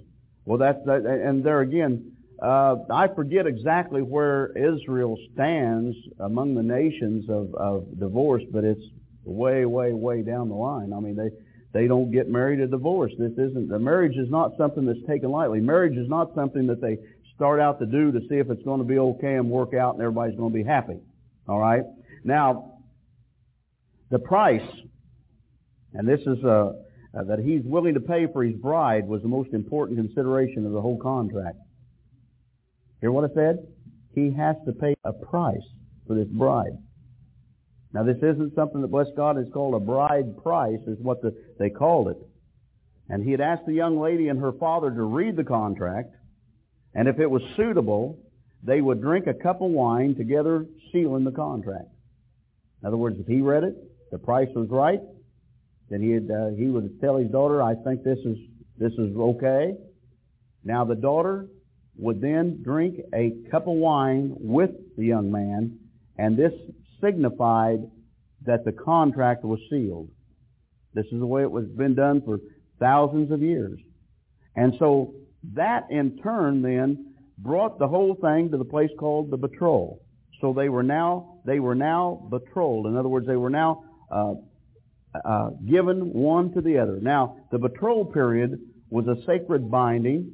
Well, 0.45 0.57
that's 0.57 0.83
that, 0.85 1.05
and 1.05 1.43
there 1.43 1.61
again, 1.61 2.15
uh, 2.41 2.75
I 2.91 3.07
forget 3.15 3.47
exactly 3.47 4.01
where 4.01 4.47
Israel 4.57 5.17
stands 5.33 5.95
among 6.19 6.55
the 6.55 6.63
nations 6.63 7.29
of, 7.29 7.53
of 7.55 7.99
divorce, 7.99 8.43
but 8.51 8.63
it's 8.63 8.83
way, 9.23 9.65
way, 9.65 9.93
way 9.93 10.21
down 10.21 10.49
the 10.49 10.55
line. 10.55 10.93
I 10.93 10.99
mean, 10.99 11.15
they 11.15 11.29
they 11.75 11.87
don't 11.87 12.09
get 12.09 12.29
married 12.29 12.61
or 12.61 12.67
divorced. 12.67 13.15
This 13.19 13.33
isn't 13.33 13.67
the 13.67 13.77
marriage 13.77 14.15
is 14.15 14.29
not 14.29 14.51
something 14.57 14.85
that's 14.85 15.05
taken 15.05 15.29
lightly. 15.29 15.59
Marriage 15.59 15.97
is 15.97 16.07
not 16.07 16.33
something 16.33 16.67
that 16.67 16.79
they 16.79 16.97
start 17.35 17.59
out 17.59 17.79
to 17.79 17.85
do 17.85 18.13
to 18.13 18.21
see 18.29 18.35
if 18.35 18.49
it's 18.49 18.63
going 18.63 18.79
to 18.79 18.87
be 18.87 18.97
okay 18.97 19.35
and 19.35 19.49
work 19.49 19.73
out 19.73 19.95
and 19.95 20.01
everybody's 20.01 20.37
going 20.37 20.53
to 20.53 20.57
be 20.57 20.63
happy. 20.63 20.97
All 21.49 21.59
right. 21.59 21.83
Now, 22.23 22.79
the 24.09 24.19
price, 24.19 24.65
and 25.93 26.07
this 26.07 26.21
is 26.21 26.41
uh, 26.45 26.71
uh, 27.13 27.23
that 27.25 27.39
he's 27.39 27.63
willing 27.65 27.95
to 27.95 27.99
pay 27.99 28.27
for 28.31 28.41
his 28.41 28.55
bride, 28.55 29.05
was 29.05 29.21
the 29.21 29.27
most 29.27 29.51
important 29.51 29.99
consideration 29.99 30.65
of 30.65 30.71
the 30.71 30.79
whole 30.79 30.97
contract. 30.97 31.57
Hear 33.01 33.11
what 33.11 33.29
I 33.29 33.33
said? 33.33 33.67
He 34.13 34.31
has 34.31 34.55
to 34.65 34.71
pay 34.71 34.95
a 35.03 35.11
price 35.11 35.67
for 36.07 36.15
this 36.15 36.29
bride. 36.29 36.77
Now, 37.95 38.03
this 38.03 38.17
isn't 38.17 38.53
something 38.55 38.81
that, 38.81 38.89
bless 38.89 39.07
God, 39.15 39.37
is 39.37 39.47
called 39.53 39.73
a 39.73 39.79
bride 39.79 40.43
price, 40.43 40.81
is 40.85 40.99
what 40.99 41.21
the, 41.21 41.33
they 41.57 41.69
called 41.69 42.09
it. 42.09 42.17
And 43.07 43.23
he 43.23 43.31
had 43.31 43.39
asked 43.39 43.65
the 43.65 43.73
young 43.73 44.01
lady 44.01 44.27
and 44.27 44.37
her 44.41 44.51
father 44.51 44.91
to 44.91 45.03
read 45.03 45.37
the 45.37 45.45
contract, 45.45 46.13
and 46.93 47.07
if 47.07 47.19
it 47.19 47.31
was 47.31 47.41
suitable, 47.55 48.19
they 48.61 48.81
would 48.81 49.01
drink 49.01 49.27
a 49.27 49.33
cup 49.33 49.61
of 49.61 49.71
wine 49.71 50.13
together, 50.15 50.65
sealing 50.91 51.23
the 51.23 51.31
contract. 51.31 51.87
In 52.81 52.87
other 52.89 52.97
words, 52.97 53.15
if 53.17 53.27
he 53.27 53.39
read 53.39 53.63
it, 53.63 53.77
the 54.11 54.17
price 54.17 54.49
was 54.53 54.67
right, 54.69 54.99
then 55.89 56.01
he'd, 56.01 56.29
uh, 56.29 56.49
he 56.49 56.65
would 56.65 56.99
tell 56.99 57.15
his 57.15 57.31
daughter, 57.31 57.63
I 57.63 57.75
think 57.75 58.03
this 58.03 58.19
is, 58.25 58.37
this 58.77 58.91
is 58.91 59.15
okay. 59.15 59.73
Now 60.65 60.83
the 60.83 60.95
daughter 60.95 61.47
would 61.97 62.19
then 62.19 62.61
drink 62.61 62.99
a 63.13 63.31
cup 63.49 63.67
of 63.67 63.75
wine 63.75 64.35
with 64.37 64.71
the 64.97 65.05
young 65.05 65.31
man, 65.31 65.79
and 66.17 66.35
this 66.35 66.51
signified 67.01 67.79
that 68.45 68.65
the 68.65 68.71
contract 68.71 69.43
was 69.43 69.59
sealed. 69.69 70.09
This 70.93 71.05
is 71.11 71.19
the 71.19 71.25
way 71.25 71.41
it 71.41 71.51
was 71.51 71.65
been 71.65 71.95
done 71.95 72.21
for 72.21 72.39
thousands 72.79 73.31
of 73.31 73.41
years. 73.41 73.79
And 74.55 74.73
so 74.79 75.13
that 75.53 75.87
in 75.89 76.17
turn 76.17 76.61
then 76.61 77.13
brought 77.37 77.77
the 77.79 77.87
whole 77.87 78.15
thing 78.15 78.51
to 78.51 78.57
the 78.57 78.65
place 78.65 78.89
called 78.97 79.29
the 79.29 79.37
betrothal. 79.37 80.01
So 80.41 80.53
they 80.53 80.69
were 80.69 80.83
now 80.83 81.39
they 81.45 81.59
were 81.59 81.75
now 81.75 82.27
betrothed. 82.29 82.87
In 82.87 82.97
other 82.97 83.09
words, 83.09 83.27
they 83.27 83.35
were 83.35 83.49
now 83.49 83.83
uh, 84.11 84.35
uh, 85.23 85.49
given 85.67 86.13
one 86.13 86.53
to 86.53 86.61
the 86.61 86.77
other. 86.77 86.99
Now 87.01 87.37
the 87.51 87.59
betrothal 87.59 88.05
period 88.05 88.59
was 88.89 89.07
a 89.07 89.17
sacred 89.25 89.69
binding. 89.69 90.31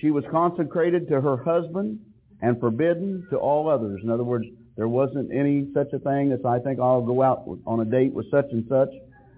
She 0.00 0.10
was 0.10 0.24
consecrated 0.30 1.08
to 1.08 1.20
her 1.20 1.42
husband 1.42 2.00
and 2.40 2.60
forbidden 2.60 3.26
to 3.30 3.36
all 3.36 3.68
others. 3.68 4.00
In 4.02 4.10
other 4.10 4.24
words, 4.24 4.46
there 4.76 4.88
wasn't 4.88 5.32
any 5.32 5.68
such 5.74 5.92
a 5.92 5.98
thing 5.98 6.32
as 6.32 6.40
I 6.44 6.58
think 6.58 6.80
I'll 6.80 7.02
go 7.02 7.22
out 7.22 7.44
on 7.66 7.80
a 7.80 7.84
date 7.84 8.12
with 8.12 8.30
such 8.30 8.46
and 8.52 8.64
such 8.68 8.90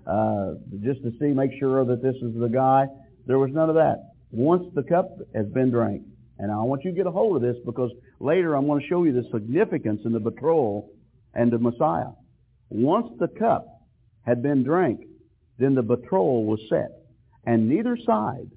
uh, 0.06 0.54
just 0.82 1.02
to 1.02 1.12
see, 1.20 1.26
make 1.26 1.52
sure 1.58 1.84
that 1.84 2.02
this 2.02 2.16
is 2.16 2.34
the 2.38 2.48
guy. 2.48 2.86
There 3.26 3.38
was 3.38 3.50
none 3.52 3.68
of 3.68 3.74
that 3.76 4.08
once 4.30 4.64
the 4.74 4.82
cup 4.82 5.18
has 5.34 5.46
been 5.46 5.70
drank. 5.70 6.02
And 6.38 6.50
I 6.50 6.56
want 6.62 6.84
you 6.84 6.92
to 6.92 6.96
get 6.96 7.06
a 7.06 7.10
hold 7.10 7.36
of 7.36 7.42
this 7.42 7.56
because 7.66 7.90
later 8.20 8.54
I'm 8.54 8.66
going 8.66 8.80
to 8.80 8.86
show 8.86 9.04
you 9.04 9.12
the 9.12 9.28
significance 9.32 10.00
in 10.04 10.12
the 10.12 10.20
betrothal 10.20 10.90
and 11.34 11.50
the 11.50 11.58
Messiah. 11.58 12.12
Once 12.70 13.08
the 13.18 13.28
cup 13.28 13.66
had 14.22 14.42
been 14.42 14.62
drank, 14.62 15.00
then 15.58 15.74
the 15.74 15.82
betrothal 15.82 16.44
was 16.44 16.60
set. 16.68 16.90
And 17.44 17.68
neither 17.68 17.96
side, 18.06 18.50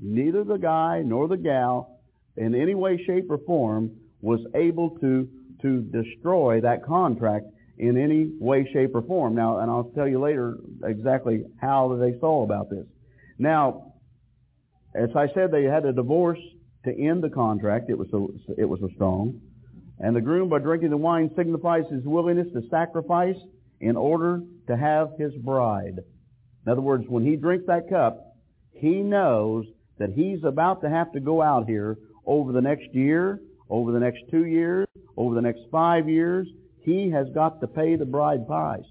neither 0.00 0.44
the 0.44 0.56
guy 0.56 1.02
nor 1.04 1.28
the 1.28 1.36
gal, 1.36 2.00
in 2.36 2.54
any 2.54 2.74
way, 2.74 3.02
shape, 3.04 3.26
or 3.30 3.38
form, 3.38 3.92
was 4.20 4.40
able 4.54 4.90
to, 5.00 5.28
to 5.62 5.80
destroy 5.80 6.60
that 6.60 6.84
contract 6.84 7.46
in 7.78 7.98
any 7.98 8.30
way, 8.38 8.68
shape, 8.72 8.94
or 8.94 9.02
form. 9.02 9.34
Now, 9.34 9.58
and 9.58 9.70
I'll 9.70 9.90
tell 9.94 10.08
you 10.08 10.20
later 10.20 10.56
exactly 10.84 11.44
how 11.60 11.96
they 12.00 12.18
saw 12.20 12.42
about 12.42 12.70
this. 12.70 12.86
Now, 13.38 13.92
as 14.94 15.10
I 15.14 15.28
said, 15.34 15.50
they 15.50 15.64
had 15.64 15.84
a 15.84 15.92
divorce 15.92 16.40
to 16.84 16.90
end 16.90 17.22
the 17.22 17.28
contract. 17.28 17.90
It 17.90 17.98
was 17.98 18.08
so, 18.10 18.32
it 18.56 18.64
was 18.64 18.80
strong. 18.94 19.40
And 19.98 20.14
the 20.14 20.20
groom, 20.20 20.48
by 20.48 20.58
drinking 20.58 20.90
the 20.90 20.96
wine, 20.96 21.30
signifies 21.36 21.84
his 21.90 22.04
willingness 22.04 22.48
to 22.52 22.62
sacrifice 22.70 23.36
in 23.80 23.96
order 23.96 24.42
to 24.68 24.76
have 24.76 25.10
his 25.18 25.34
bride. 25.34 25.98
In 26.64 26.72
other 26.72 26.80
words, 26.80 27.04
when 27.08 27.24
he 27.24 27.36
drinks 27.36 27.66
that 27.66 27.88
cup, 27.88 28.36
he 28.72 28.96
knows 28.96 29.66
that 29.98 30.10
he's 30.10 30.44
about 30.44 30.82
to 30.82 30.90
have 30.90 31.12
to 31.12 31.20
go 31.20 31.40
out 31.40 31.66
here 31.66 31.96
over 32.26 32.52
the 32.52 32.60
next 32.60 32.92
year, 32.92 33.40
over 33.68 33.92
the 33.92 34.00
next 34.00 34.20
two 34.30 34.44
years, 34.44 34.86
over 35.16 35.34
the 35.34 35.40
next 35.40 35.60
five 35.70 36.08
years. 36.08 36.46
He 36.80 37.10
has 37.10 37.26
got 37.34 37.60
to 37.60 37.66
pay 37.66 37.96
the 37.96 38.04
bride 38.04 38.46
price. 38.46 38.84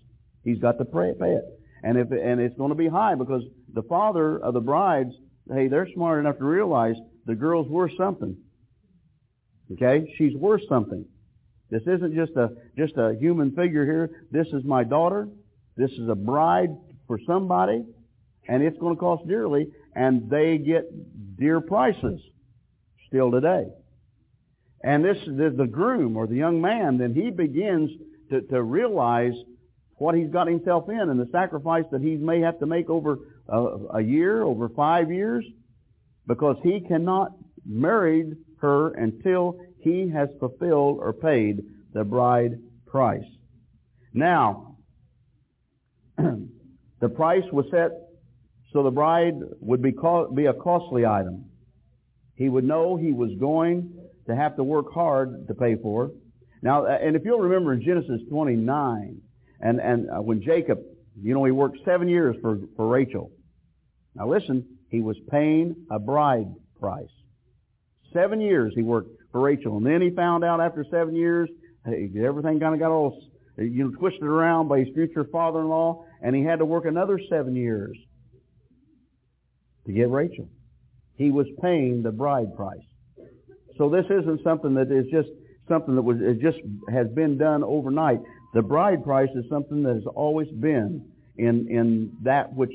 He's 0.44 0.60
got 0.60 0.77
to 0.77 0.86
pay, 0.86 1.13
it. 1.20 1.44
And 1.84 1.98
if 1.98 2.12
and 2.12 2.41
it's 2.41 2.58
going 2.58 2.70
to 2.70 2.75
be 2.75 2.88
high 2.88 3.15
because 3.15 3.44
the 3.74 3.84
father 3.84 4.38
of 4.39 4.53
the 4.53 4.60
brides 4.60 5.13
hey, 5.53 5.67
they're 5.67 5.88
smart 5.94 6.20
enough 6.20 6.38
to 6.39 6.46
realize 6.46 6.96
the 7.25 7.36
girl's 7.36 7.67
worth 7.67 7.91
something. 7.98 8.38
Okay? 9.74 10.13
She's 10.17 10.36
worth 10.36 10.62
something. 10.70 11.05
This 11.70 11.82
isn't 11.84 12.13
just 12.13 12.34
a 12.36 12.50
just 12.77 12.94
a 12.98 13.15
human 13.20 13.51
figure 13.55 13.86
here. 13.86 14.10
This 14.32 14.48
is 14.48 14.63
my 14.63 14.84
daughter. 14.84 15.27
This 15.75 15.91
is 15.91 16.08
a 16.10 16.15
bride 16.15 16.70
for 17.08 17.20
somebody, 17.25 17.84
and 18.48 18.63
it's 18.63 18.77
going 18.77 18.96
to 18.96 19.00
cost 19.00 19.27
dearly, 19.27 19.72
and 19.96 20.29
they 20.29 20.58
get 20.58 20.86
dear 21.38 21.60
prices 21.62 22.22
still 23.08 23.32
today. 23.32 23.65
And 24.84 25.03
this 25.03 25.17
the, 25.25 25.53
the 25.55 25.67
groom 25.67 26.17
or 26.17 26.27
the 26.27 26.36
young 26.36 26.62
man, 26.62 26.98
then 26.98 27.13
he 27.13 27.32
begins 27.32 27.89
to, 28.29 28.41
to 28.41 28.62
realize 28.62 29.34
what 29.98 30.15
he's 30.15 30.29
got 30.29 30.48
himself 30.48 30.89
in 30.89 31.00
and 31.00 31.20
the 31.20 31.29
sacrifice 31.32 31.86
that 31.91 32.01
he 32.01 32.15
may 32.15 32.41
have 32.41 32.60
to 32.60 32.65
make 32.65 32.89
over 32.89 33.20
a, 33.48 33.58
a 33.96 34.01
year, 34.01 34.44
over 34.44 34.70
five 34.70 35.12
years, 35.12 35.46
because 36.27 36.58
he 36.63 36.82
cannot 36.82 37.32
marry 37.65 38.34
her 38.62 38.91
until 38.91 39.58
he 39.79 40.10
has 40.10 40.29
fulfilled 40.39 40.98
or 41.00 41.13
paid 41.13 41.63
the 41.94 42.03
bride 42.03 42.60
price. 42.86 43.24
Now, 44.13 44.77
the 46.17 47.10
price 47.10 47.44
was 47.51 47.65
set 47.72 47.91
so 48.75 48.84
the 48.84 48.91
bride 48.91 49.36
would 49.62 49.82
be, 49.82 49.94
co- 49.94 50.29
be 50.29 50.48
a 50.48 50.53
costly 50.53 51.05
item. 51.05 51.46
He 52.36 52.50
would 52.50 52.65
know 52.65 52.98
he 52.98 53.13
was 53.13 53.32
going 53.39 53.94
to 54.27 54.36
have 54.36 54.55
to 54.55 54.63
work 54.63 54.91
hard 54.94 55.48
to 55.48 55.53
pay 55.53 55.75
for. 55.75 56.12
Now, 56.62 56.86
and 56.86 57.15
if 57.15 57.24
you'll 57.25 57.39
remember 57.39 57.74
in 57.74 57.82
Genesis 57.82 58.22
29, 58.29 59.22
and, 59.62 59.79
and 59.79 60.10
uh, 60.10 60.22
when 60.22 60.41
Jacob, 60.41 60.79
you 61.22 61.34
know, 61.34 61.44
he 61.44 61.51
worked 61.51 61.77
seven 61.86 62.08
years 62.08 62.36
for, 62.41 62.60
for 62.75 62.88
Rachel. 62.88 63.32
Now 64.15 64.29
listen, 64.29 64.65
he 64.89 65.01
was 65.01 65.17
paying 65.29 65.75
a 65.91 66.00
bride 66.00 66.48
price. 66.79 67.10
Seven 68.13 68.41
years 68.41 68.74
he 68.75 68.82
worked 68.82 69.10
for 69.32 69.41
Rachel. 69.41 69.77
And 69.77 69.86
then 69.86 70.01
he 70.01 70.10
found 70.10 70.44
out 70.44 70.62
after 70.62 70.86
seven 70.89 71.15
years, 71.15 71.50
hey, 71.86 72.10
everything 72.25 72.60
kind 72.60 72.74
of 72.74 72.79
got 72.79 72.91
all, 72.91 73.22
you 73.58 73.84
know, 73.84 73.91
twisted 73.91 74.24
around 74.24 74.67
by 74.67 74.79
his 74.79 74.88
future 74.94 75.25
father-in-law, 75.25 76.05
and 76.22 76.36
he 76.36 76.44
had 76.44 76.60
to 76.60 76.65
work 76.65 76.86
another 76.86 77.20
seven 77.29 77.55
years 77.55 77.98
to 79.86 79.91
get 79.91 80.10
Rachel. 80.10 80.48
He 81.15 81.32
was 81.32 81.48
paying 81.62 82.01
the 82.01 82.12
bride 82.12 82.55
price. 82.55 82.79
So 83.77 83.89
this 83.89 84.05
isn't 84.05 84.44
something 84.44 84.74
that 84.75 84.91
is 84.91 85.05
just 85.12 85.29
something 85.67 85.96
that 85.96 86.01
was 86.01 86.17
just 86.41 86.58
has 86.91 87.08
been 87.10 87.38
done 87.38 87.63
overnight. 87.63 88.20
The 88.53 88.62
bride 88.62 89.03
price 89.03 89.29
is 89.36 89.46
something 89.50 89.84
that 89.84 89.96
has 89.96 90.05
always 90.15 90.48
been 90.50 91.05
in 91.38 91.67
in 91.70 92.12
that 92.24 92.53
which 92.53 92.72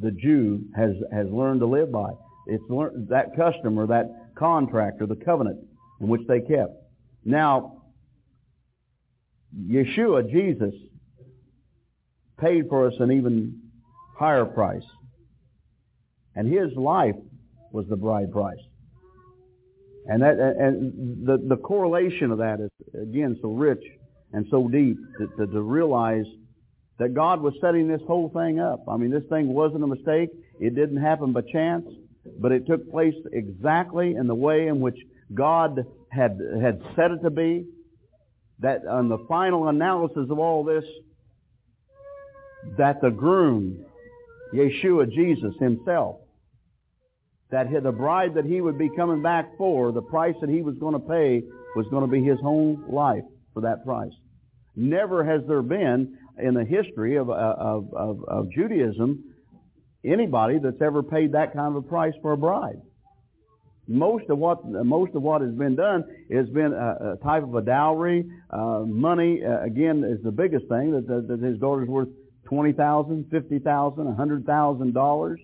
the 0.00 0.10
Jew 0.10 0.62
has 0.74 0.92
has 1.12 1.28
learned 1.28 1.60
to 1.60 1.66
live 1.66 1.92
by. 1.92 2.10
It's 2.46 2.64
learned, 2.68 3.08
that 3.08 3.36
custom 3.36 3.78
or 3.78 3.86
that 3.88 4.34
contract 4.34 5.00
or 5.00 5.06
the 5.06 5.16
covenant 5.16 5.60
in 6.00 6.08
which 6.08 6.22
they 6.26 6.40
kept. 6.40 6.72
Now, 7.24 7.82
Yeshua, 9.56 10.30
Jesus, 10.30 10.74
paid 12.40 12.68
for 12.68 12.86
us 12.86 12.94
an 12.98 13.12
even 13.12 13.60
higher 14.18 14.44
price. 14.44 14.84
And 16.34 16.50
his 16.50 16.74
life 16.76 17.16
was 17.72 17.86
the 17.88 17.96
bride 17.96 18.32
price. 18.32 18.58
And 20.10 20.22
that 20.22 20.40
and 20.40 21.24
the 21.24 21.38
the 21.38 21.56
correlation 21.56 22.32
of 22.32 22.38
that 22.38 22.58
is 22.58 22.70
again 23.00 23.38
so 23.40 23.52
rich 23.52 23.82
and 24.32 24.44
so 24.50 24.66
deep 24.66 24.98
to, 25.18 25.28
to, 25.38 25.52
to 25.52 25.62
realize 25.62 26.24
that 26.98 27.14
God 27.14 27.40
was 27.40 27.54
setting 27.60 27.86
this 27.86 28.00
whole 28.08 28.28
thing 28.28 28.58
up. 28.58 28.80
I 28.88 28.96
mean, 28.96 29.12
this 29.12 29.22
thing 29.30 29.54
wasn't 29.54 29.84
a 29.84 29.86
mistake. 29.86 30.30
It 30.58 30.74
didn't 30.74 31.00
happen 31.00 31.32
by 31.32 31.42
chance, 31.52 31.86
but 32.40 32.50
it 32.50 32.66
took 32.66 32.90
place 32.90 33.14
exactly 33.32 34.16
in 34.16 34.26
the 34.26 34.34
way 34.34 34.66
in 34.66 34.80
which 34.80 34.98
God 35.32 35.86
had 36.10 36.40
had 36.60 36.82
set 36.96 37.12
it 37.12 37.22
to 37.22 37.30
be. 37.30 37.66
That 38.58 38.84
on 38.86 39.08
the 39.08 39.18
final 39.28 39.68
analysis 39.68 40.26
of 40.28 40.40
all 40.40 40.64
this, 40.64 40.84
that 42.78 43.00
the 43.00 43.10
groom, 43.10 43.86
Yeshua, 44.52 45.08
Jesus 45.08 45.54
himself, 45.60 46.16
that 47.50 47.66
the 47.82 47.92
bride 47.92 48.34
that 48.34 48.44
he 48.44 48.60
would 48.60 48.78
be 48.78 48.88
coming 48.96 49.22
back 49.22 49.56
for, 49.58 49.92
the 49.92 50.02
price 50.02 50.34
that 50.40 50.50
he 50.50 50.62
was 50.62 50.76
going 50.78 50.94
to 50.94 51.00
pay 51.00 51.42
was 51.74 51.86
going 51.90 52.04
to 52.04 52.10
be 52.10 52.22
his 52.22 52.38
own 52.44 52.84
life 52.88 53.24
for 53.54 53.62
that 53.62 53.84
price. 53.84 54.12
Never 54.76 55.24
has 55.24 55.42
there 55.48 55.62
been 55.62 56.16
in 56.38 56.54
the 56.54 56.64
history 56.64 57.16
of, 57.16 57.28
of, 57.30 57.92
of, 57.92 58.24
of 58.24 58.50
Judaism 58.50 59.24
anybody 60.04 60.58
that's 60.58 60.80
ever 60.80 61.02
paid 61.02 61.32
that 61.32 61.52
kind 61.52 61.76
of 61.76 61.84
a 61.84 61.88
price 61.88 62.14
for 62.22 62.32
a 62.32 62.36
bride. 62.36 62.80
Most 63.86 64.24
of 64.30 64.38
what 64.38 64.64
most 64.64 65.14
of 65.16 65.22
what 65.22 65.42
has 65.42 65.52
been 65.52 65.74
done 65.74 66.04
has 66.32 66.48
been 66.50 66.72
a, 66.72 67.14
a 67.14 67.16
type 67.24 67.42
of 67.42 67.54
a 67.56 67.62
dowry. 67.62 68.24
Uh, 68.48 68.84
money 68.86 69.40
uh, 69.44 69.62
again 69.64 70.04
is 70.04 70.22
the 70.22 70.30
biggest 70.30 70.68
thing 70.68 70.92
that, 70.92 71.08
that, 71.08 71.26
that 71.26 71.40
his 71.40 71.58
daughter's 71.58 71.88
worth 71.88 72.08
twenty 72.44 72.72
thousand, 72.72 73.26
fifty 73.30 73.58
thousand, 73.58 74.06
a 74.06 74.14
hundred 74.14 74.46
thousand 74.46 74.94
dollars, 74.94 75.40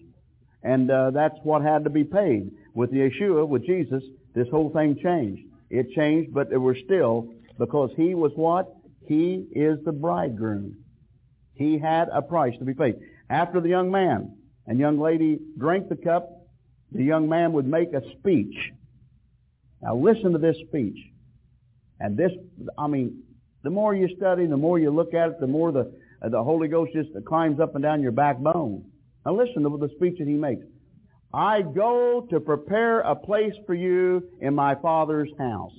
and 0.67 0.91
uh, 0.91 1.13
that's 1.13 1.39
what 1.45 1.63
had 1.63 1.85
to 1.85 1.91
be 1.91 2.03
paid. 2.03 2.51
With 2.75 2.91
Yeshua, 2.93 3.47
with 3.47 3.65
Jesus, 3.65 4.03
this 4.35 4.49
whole 4.51 4.71
thing 4.71 4.99
changed. 5.01 5.43
It 5.71 5.93
changed, 5.93 6.35
but 6.35 6.51
it 6.51 6.59
was 6.59 6.77
still 6.85 7.33
because 7.57 7.91
he 7.97 8.15
was 8.15 8.33
what? 8.35 8.75
He 9.07 9.47
is 9.53 9.79
the 9.85 9.93
bridegroom. 9.93 10.77
He 11.55 11.79
had 11.79 12.09
a 12.13 12.21
price 12.21 12.55
to 12.59 12.65
be 12.65 12.75
paid. 12.75 12.97
After 13.31 13.61
the 13.61 13.69
young 13.69 13.93
man 13.93 14.37
and 14.67 14.79
young 14.79 14.99
lady 14.99 15.39
drank 15.57 15.89
the 15.89 15.97
cup, 15.97 16.29
the 16.91 17.05
young 17.05 17.29
man 17.29 17.53
would 17.53 17.67
make 17.67 17.93
a 17.93 18.03
speech. 18.19 18.57
Now 19.81 19.95
listen 19.95 20.33
to 20.33 20.39
this 20.39 20.57
speech. 20.67 20.99
And 22.01 22.17
this, 22.17 22.33
I 22.77 22.89
mean, 22.89 23.23
the 23.63 23.71
more 23.71 23.95
you 23.95 24.09
study, 24.17 24.47
the 24.47 24.57
more 24.57 24.81
you 24.81 24.91
look 24.91 25.15
at 25.15 25.29
it, 25.29 25.41
the 25.41 25.47
more 25.47 25.71
the, 25.71 25.93
the 26.29 26.43
Holy 26.43 26.67
Ghost 26.67 26.93
just 26.93 27.11
climbs 27.25 27.61
up 27.61 27.77
and 27.77 27.85
down 27.85 28.03
your 28.03 28.13
backbone. 28.13 28.85
Now 29.27 29.35
listen 29.35 29.65
to 29.65 29.77
the 29.77 29.89
speech 29.97 30.19
that 30.21 30.29
he 30.29 30.35
makes. 30.35 30.65
I 31.35 31.63
go 31.63 32.25
to 32.31 32.39
prepare 32.39 33.01
a 33.01 33.17
place 33.17 33.55
for 33.67 33.75
you 33.75 34.23
in 34.41 34.55
my 34.55 34.77
Father's 34.77 35.31
house. 35.37 35.75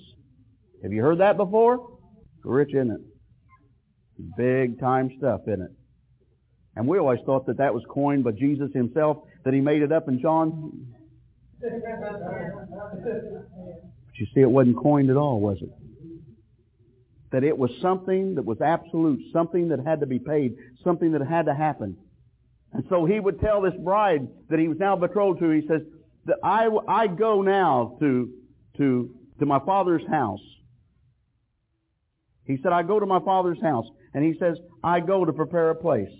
Have 0.83 0.91
you 0.91 1.01
heard 1.01 1.19
that 1.19 1.37
before? 1.37 1.97
Rich, 2.43 2.73
isn't 2.73 2.91
it? 2.91 2.99
Big 4.35 4.77
time 4.81 5.11
stuff, 5.17 5.41
isn't 5.47 5.61
it? 5.61 5.71
And 6.75 6.87
we 6.87 6.99
always 6.99 7.21
thought 7.25 7.45
that 7.45 7.57
that 7.59 7.73
was 7.73 7.83
coined 7.89 8.25
by 8.25 8.31
Jesus 8.31 8.69
himself, 8.73 9.19
that 9.45 9.53
he 9.53 9.61
made 9.61 9.81
it 9.81 9.93
up 9.93 10.09
in 10.09 10.19
John. 10.19 10.85
But 11.61 11.71
you 14.19 14.25
see, 14.35 14.41
it 14.41 14.51
wasn't 14.51 14.77
coined 14.77 15.09
at 15.09 15.15
all, 15.15 15.39
was 15.39 15.57
it? 15.61 15.69
That 17.31 17.45
it 17.45 17.57
was 17.57 17.71
something 17.81 18.35
that 18.35 18.43
was 18.43 18.59
absolute, 18.59 19.21
something 19.31 19.69
that 19.69 19.79
had 19.79 20.01
to 20.01 20.05
be 20.05 20.19
paid, 20.19 20.55
something 20.83 21.13
that 21.13 21.25
had 21.25 21.45
to 21.45 21.55
happen. 21.55 21.97
And 22.73 22.83
so 22.89 23.05
he 23.05 23.19
would 23.19 23.39
tell 23.39 23.61
this 23.61 23.73
bride 23.83 24.27
that 24.49 24.59
he 24.59 24.67
was 24.67 24.77
now 24.77 24.95
betrothed 24.95 25.39
to, 25.39 25.49
he 25.49 25.65
says, 25.67 25.81
that 26.25 26.37
I, 26.43 26.67
I 26.87 27.07
go 27.07 27.41
now 27.41 27.97
to, 27.99 28.29
to, 28.77 29.09
to 29.39 29.45
my 29.45 29.59
father's 29.65 30.05
house. 30.09 30.41
He 32.43 32.57
said, 32.61 32.71
I 32.71 32.83
go 32.83 32.99
to 32.99 33.05
my 33.05 33.19
father's 33.19 33.61
house. 33.61 33.85
And 34.13 34.23
he 34.23 34.37
says, 34.39 34.57
I 34.83 34.99
go 34.99 35.25
to 35.25 35.33
prepare 35.33 35.69
a 35.69 35.75
place 35.75 36.11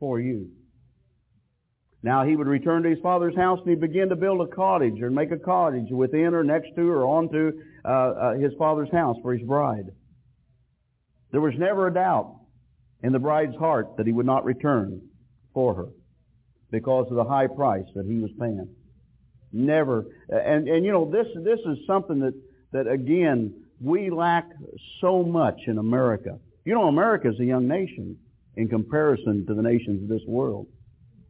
for 0.00 0.20
you. 0.20 0.50
Now 2.02 2.24
he 2.24 2.36
would 2.36 2.46
return 2.46 2.82
to 2.82 2.90
his 2.90 2.98
father's 3.02 3.34
house 3.34 3.60
and 3.60 3.70
he'd 3.70 3.80
begin 3.80 4.10
to 4.10 4.16
build 4.16 4.46
a 4.46 4.54
cottage 4.54 5.00
or 5.00 5.10
make 5.10 5.30
a 5.30 5.38
cottage 5.38 5.90
within 5.90 6.34
or 6.34 6.44
next 6.44 6.74
to 6.76 6.90
or 6.90 7.06
onto 7.06 7.52
uh, 7.84 7.88
uh, 7.88 8.34
his 8.34 8.52
father's 8.58 8.90
house 8.92 9.16
for 9.22 9.34
his 9.34 9.46
bride. 9.46 9.86
There 11.32 11.40
was 11.40 11.54
never 11.56 11.86
a 11.86 11.94
doubt 11.94 12.40
in 13.02 13.12
the 13.12 13.18
bride's 13.18 13.56
heart 13.56 13.96
that 13.96 14.06
he 14.06 14.12
would 14.12 14.26
not 14.26 14.44
return 14.44 15.00
for 15.54 15.74
her 15.74 15.88
because 16.70 17.06
of 17.08 17.16
the 17.16 17.24
high 17.24 17.46
price 17.46 17.86
that 17.94 18.04
he 18.04 18.18
was 18.18 18.30
paying. 18.38 18.68
Never. 19.52 20.04
And, 20.28 20.68
and 20.68 20.84
you 20.84 20.90
know, 20.90 21.08
this, 21.08 21.26
this 21.44 21.60
is 21.60 21.78
something 21.86 22.18
that, 22.18 22.34
that 22.72 22.88
again, 22.90 23.54
we 23.80 24.10
lack 24.10 24.50
so 25.00 25.22
much 25.22 25.60
in 25.66 25.78
America. 25.78 26.38
You 26.64 26.74
know, 26.74 26.88
America 26.88 27.28
is 27.28 27.38
a 27.38 27.44
young 27.44 27.68
nation 27.68 28.16
in 28.56 28.68
comparison 28.68 29.46
to 29.46 29.54
the 29.54 29.62
nations 29.62 30.02
of 30.02 30.08
this 30.08 30.26
world. 30.26 30.66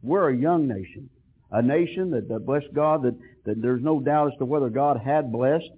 We're 0.01 0.29
a 0.29 0.35
young 0.35 0.67
nation. 0.67 1.09
A 1.51 1.61
nation 1.61 2.11
that, 2.11 2.27
that 2.29 2.45
bless 2.45 2.63
God, 2.73 3.03
that, 3.03 3.15
that 3.45 3.61
there's 3.61 3.83
no 3.83 3.99
doubt 3.99 4.33
as 4.33 4.37
to 4.39 4.45
whether 4.45 4.69
God 4.69 4.99
had 5.03 5.31
blessed. 5.31 5.69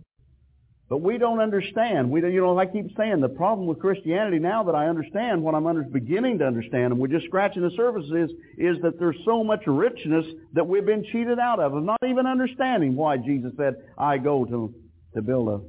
But 0.90 1.00
we 1.00 1.18
don't 1.18 1.40
understand. 1.40 2.10
We, 2.10 2.22
you 2.22 2.40
know, 2.40 2.58
I 2.58 2.66
keep 2.66 2.96
saying 2.96 3.20
the 3.20 3.28
problem 3.28 3.68
with 3.68 3.80
Christianity 3.80 4.40
now 4.40 4.64
that 4.64 4.76
I 4.76 4.88
understand, 4.88 5.44
what 5.44 5.54
I'm 5.54 5.68
under, 5.68 5.84
beginning 5.84 6.40
to 6.40 6.46
understand, 6.46 6.94
and 6.94 7.00
we're 7.00 7.08
just 7.08 7.26
scratching 7.26 7.62
the 7.62 7.72
surface 7.76 8.06
is, 8.06 8.32
is 8.58 8.82
that 8.84 8.98
there's 8.98 9.18
so 9.26 9.44
much 9.44 9.64
richness 9.68 10.26
that 10.54 10.66
we've 10.66 10.86
been 10.86 11.04
cheated 11.12 11.40
out 11.40 11.60
of, 11.60 11.74
of 11.74 11.84
not 11.84 12.00
even 12.08 12.26
understanding 12.26 12.96
why 12.96 13.18
Jesus 13.18 13.52
said, 13.58 13.76
I 13.98 14.18
go 14.18 14.46
to, 14.46 14.74
to 15.16 15.22
build 15.22 15.50
a 15.50 15.62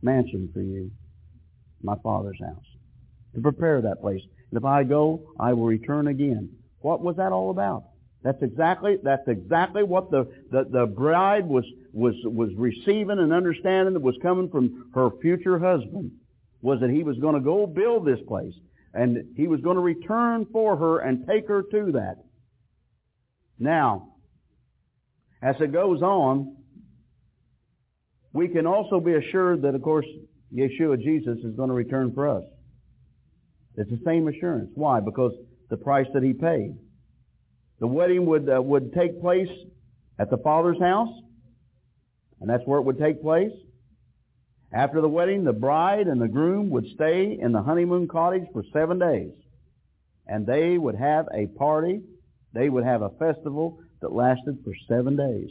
mansion 0.00 0.48
for 0.54 0.62
you, 0.62 0.90
my 1.82 1.96
Father's 2.02 2.40
house 2.40 2.64
to 3.34 3.40
prepare 3.40 3.80
that 3.82 4.00
place. 4.00 4.22
And 4.50 4.58
if 4.58 4.64
I 4.64 4.84
go, 4.84 5.32
I 5.38 5.52
will 5.52 5.66
return 5.66 6.08
again. 6.08 6.50
What 6.80 7.00
was 7.00 7.16
that 7.16 7.32
all 7.32 7.50
about? 7.50 7.84
That's 8.22 8.40
exactly 8.42 8.98
that's 9.02 9.26
exactly 9.26 9.82
what 9.82 10.10
the, 10.10 10.30
the, 10.50 10.64
the 10.70 10.86
bride 10.86 11.46
was 11.46 11.64
was 11.92 12.14
was 12.24 12.50
receiving 12.56 13.18
and 13.18 13.32
understanding 13.32 13.94
that 13.94 14.02
was 14.02 14.14
coming 14.22 14.48
from 14.48 14.90
her 14.94 15.10
future 15.20 15.58
husband 15.58 16.12
was 16.60 16.78
that 16.80 16.90
he 16.90 17.02
was 17.02 17.18
going 17.18 17.34
to 17.34 17.40
go 17.40 17.66
build 17.66 18.06
this 18.06 18.20
place 18.28 18.54
and 18.94 19.34
he 19.36 19.48
was 19.48 19.60
going 19.60 19.76
to 19.76 19.82
return 19.82 20.46
for 20.52 20.76
her 20.76 21.00
and 21.00 21.26
take 21.26 21.48
her 21.48 21.62
to 21.62 21.92
that. 21.92 22.16
Now, 23.58 24.12
as 25.42 25.56
it 25.58 25.72
goes 25.72 26.00
on, 26.02 26.56
we 28.32 28.46
can 28.46 28.66
also 28.66 29.00
be 29.00 29.14
assured 29.14 29.62
that 29.62 29.74
of 29.74 29.82
course 29.82 30.06
Yeshua 30.54 31.02
Jesus 31.02 31.38
is 31.38 31.56
going 31.56 31.70
to 31.70 31.74
return 31.74 32.12
for 32.14 32.28
us. 32.28 32.44
It's 33.74 33.90
the 33.90 34.00
same 34.04 34.28
assurance. 34.28 34.70
Why? 34.74 35.00
Because 35.00 35.32
the 35.70 35.76
price 35.76 36.06
that 36.14 36.22
he 36.22 36.34
paid. 36.34 36.76
The 37.82 37.88
wedding 37.88 38.26
would, 38.26 38.48
uh, 38.48 38.62
would 38.62 38.92
take 38.92 39.20
place 39.20 39.48
at 40.16 40.30
the 40.30 40.36
father's 40.36 40.78
house, 40.78 41.12
and 42.40 42.48
that's 42.48 42.62
where 42.64 42.78
it 42.78 42.84
would 42.84 43.00
take 43.00 43.20
place. 43.20 43.50
After 44.72 45.00
the 45.00 45.08
wedding, 45.08 45.42
the 45.42 45.52
bride 45.52 46.06
and 46.06 46.22
the 46.22 46.28
groom 46.28 46.70
would 46.70 46.86
stay 46.94 47.36
in 47.36 47.50
the 47.50 47.60
honeymoon 47.60 48.06
cottage 48.06 48.44
for 48.52 48.62
seven 48.72 49.00
days. 49.00 49.32
And 50.28 50.46
they 50.46 50.78
would 50.78 50.94
have 50.94 51.26
a 51.34 51.48
party. 51.58 52.02
They 52.52 52.68
would 52.68 52.84
have 52.84 53.02
a 53.02 53.10
festival 53.18 53.80
that 54.00 54.12
lasted 54.12 54.58
for 54.62 54.74
seven 54.88 55.16
days. 55.16 55.50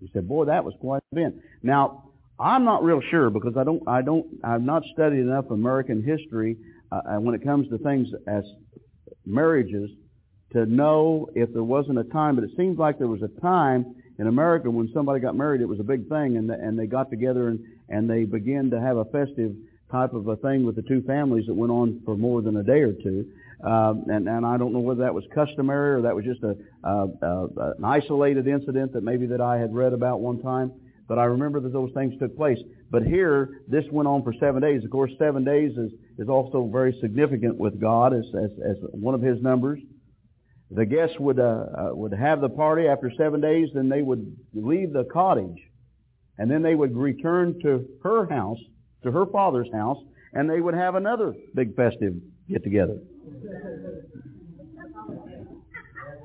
He 0.00 0.08
said, 0.14 0.26
boy, 0.26 0.46
that 0.46 0.64
was 0.64 0.72
quite 0.80 1.02
an 1.12 1.18
event. 1.18 1.34
Now, 1.62 2.12
I'm 2.40 2.64
not 2.64 2.82
real 2.82 3.02
sure 3.10 3.28
because 3.28 3.58
I 3.58 3.64
don't, 3.64 3.86
I 3.86 4.00
don't, 4.00 4.26
I've 4.42 4.62
not 4.62 4.84
studied 4.94 5.20
enough 5.20 5.50
American 5.50 6.02
history 6.02 6.56
uh, 6.90 7.18
when 7.18 7.34
it 7.34 7.44
comes 7.44 7.68
to 7.68 7.76
things 7.76 8.08
as 8.26 8.44
marriages 9.26 9.90
to 10.52 10.66
know 10.66 11.28
if 11.34 11.52
there 11.52 11.62
wasn't 11.62 11.98
a 11.98 12.04
time, 12.04 12.34
but 12.34 12.44
it 12.44 12.50
seems 12.56 12.78
like 12.78 12.98
there 12.98 13.08
was 13.08 13.22
a 13.22 13.40
time 13.40 13.94
in 14.18 14.26
America 14.26 14.70
when 14.70 14.90
somebody 14.92 15.20
got 15.20 15.36
married, 15.36 15.60
it 15.60 15.68
was 15.68 15.80
a 15.80 15.84
big 15.84 16.08
thing, 16.08 16.36
and 16.36 16.50
and 16.50 16.78
they 16.78 16.86
got 16.86 17.10
together 17.10 17.48
and 17.48 17.60
and 17.88 18.08
they 18.08 18.24
began 18.24 18.70
to 18.70 18.80
have 18.80 18.96
a 18.96 19.04
festive 19.06 19.54
type 19.90 20.12
of 20.12 20.26
a 20.28 20.36
thing 20.36 20.64
with 20.64 20.76
the 20.76 20.82
two 20.82 21.02
families 21.02 21.46
that 21.46 21.54
went 21.54 21.72
on 21.72 22.00
for 22.04 22.16
more 22.16 22.42
than 22.42 22.56
a 22.56 22.62
day 22.62 22.80
or 22.80 22.92
two. 22.92 23.26
Um, 23.64 24.04
and, 24.08 24.28
and 24.28 24.46
I 24.46 24.56
don't 24.56 24.72
know 24.72 24.78
whether 24.78 25.02
that 25.02 25.14
was 25.14 25.24
customary 25.34 25.94
or 25.94 26.02
that 26.02 26.14
was 26.14 26.24
just 26.24 26.42
a, 26.42 26.56
uh, 26.84 27.06
uh, 27.22 27.74
an 27.78 27.84
isolated 27.84 28.46
incident 28.46 28.92
that 28.92 29.02
maybe 29.02 29.26
that 29.26 29.40
I 29.40 29.58
had 29.58 29.74
read 29.74 29.92
about 29.92 30.20
one 30.20 30.40
time. 30.42 30.72
But 31.08 31.18
I 31.18 31.24
remember 31.24 31.58
that 31.60 31.72
those 31.72 31.90
things 31.94 32.14
took 32.20 32.36
place. 32.36 32.58
But 32.90 33.02
here, 33.02 33.62
this 33.66 33.84
went 33.90 34.06
on 34.06 34.22
for 34.22 34.34
seven 34.38 34.60
days. 34.60 34.84
Of 34.84 34.90
course, 34.90 35.10
seven 35.18 35.42
days 35.42 35.76
is, 35.76 35.90
is 36.18 36.28
also 36.28 36.68
very 36.70 36.96
significant 37.00 37.56
with 37.56 37.80
God 37.80 38.12
as, 38.12 38.26
as, 38.34 38.50
as 38.64 38.76
one 38.92 39.14
of 39.14 39.22
His 39.22 39.42
numbers. 39.42 39.80
The 40.70 40.84
guests 40.84 41.18
would, 41.18 41.38
uh, 41.38 41.42
uh, 41.42 41.90
would 41.94 42.12
have 42.12 42.40
the 42.40 42.48
party 42.48 42.88
after 42.88 43.10
seven 43.16 43.40
days, 43.40 43.70
then 43.72 43.88
they 43.88 44.02
would 44.02 44.36
leave 44.52 44.92
the 44.92 45.04
cottage. 45.04 45.56
And 46.36 46.50
then 46.50 46.62
they 46.62 46.74
would 46.74 46.96
return 46.96 47.58
to 47.62 47.86
her 48.02 48.26
house, 48.26 48.58
to 49.02 49.10
her 49.10 49.26
father's 49.26 49.72
house, 49.72 49.98
and 50.34 50.48
they 50.48 50.60
would 50.60 50.74
have 50.74 50.94
another 50.94 51.34
big 51.54 51.74
festive 51.74 52.14
get 52.48 52.62
together. 52.62 52.98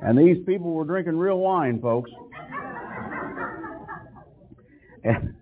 And 0.02 0.18
these 0.18 0.44
people 0.46 0.74
were 0.74 0.84
drinking 0.84 1.18
real 1.18 1.40
wine, 1.40 1.80
folks. 1.82 2.12
And, 5.06 5.36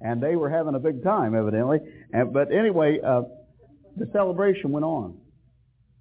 and 0.00 0.22
they 0.22 0.36
were 0.36 0.50
having 0.50 0.74
a 0.74 0.78
big 0.78 1.02
time, 1.02 1.34
evidently. 1.34 1.78
And, 2.12 2.32
but 2.32 2.52
anyway, 2.52 3.00
uh, 3.00 3.22
the 3.96 4.08
celebration 4.12 4.72
went 4.72 4.84
on. 4.84 5.18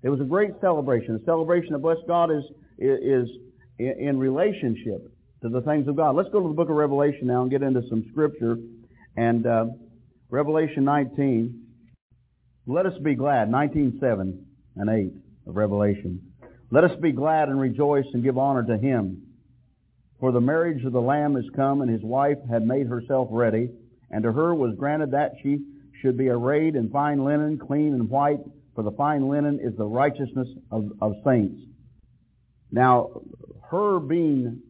It 0.05 0.09
was 0.09 0.21
a 0.21 0.23
great 0.23 0.51
celebration, 0.61 1.15
a 1.15 1.25
celebration 1.25 1.73
that 1.73 1.79
bless 1.79 1.97
God 2.07 2.29
is, 2.29 2.43
is 2.77 3.27
in 3.79 4.19
relationship 4.19 5.11
to 5.41 5.49
the 5.49 5.61
things 5.61 5.87
of 5.87 5.95
God. 5.95 6.15
Let's 6.15 6.29
go 6.29 6.43
to 6.43 6.47
the 6.47 6.53
book 6.53 6.69
of 6.69 6.75
Revelation 6.75 7.25
now 7.25 7.41
and 7.41 7.49
get 7.49 7.63
into 7.63 7.81
some 7.89 8.05
scripture. 8.11 8.57
And 9.17 9.47
uh, 9.47 9.65
Revelation 10.29 10.83
19, 10.83 11.59
let 12.67 12.85
us 12.85 12.93
be 13.03 13.15
glad, 13.15 13.49
19.7 13.49 14.37
and 14.75 14.89
8 14.89 15.11
of 15.47 15.55
Revelation. 15.55 16.21
Let 16.69 16.83
us 16.83 16.95
be 17.01 17.11
glad 17.11 17.49
and 17.49 17.59
rejoice 17.59 18.05
and 18.13 18.21
give 18.21 18.37
honor 18.37 18.63
to 18.63 18.77
him. 18.77 19.23
For 20.19 20.31
the 20.31 20.39
marriage 20.39 20.85
of 20.85 20.93
the 20.93 21.01
Lamb 21.01 21.35
is 21.35 21.45
come, 21.55 21.81
and 21.81 21.89
his 21.89 22.03
wife 22.03 22.37
had 22.47 22.61
made 22.63 22.85
herself 22.85 23.29
ready, 23.31 23.71
and 24.11 24.21
to 24.21 24.31
her 24.31 24.53
was 24.53 24.75
granted 24.77 25.09
that 25.11 25.31
she 25.41 25.65
should 26.03 26.15
be 26.15 26.29
arrayed 26.29 26.75
in 26.75 26.91
fine 26.91 27.23
linen, 27.23 27.57
clean 27.57 27.95
and 27.95 28.07
white, 28.07 28.41
for 28.75 28.83
the 28.83 28.91
fine 28.91 29.27
linen 29.29 29.59
is 29.61 29.75
the 29.77 29.85
righteousness 29.85 30.47
of, 30.71 30.91
of 31.01 31.13
saints. 31.25 31.59
Now, 32.71 33.21
her 33.71 33.99
being 33.99 34.61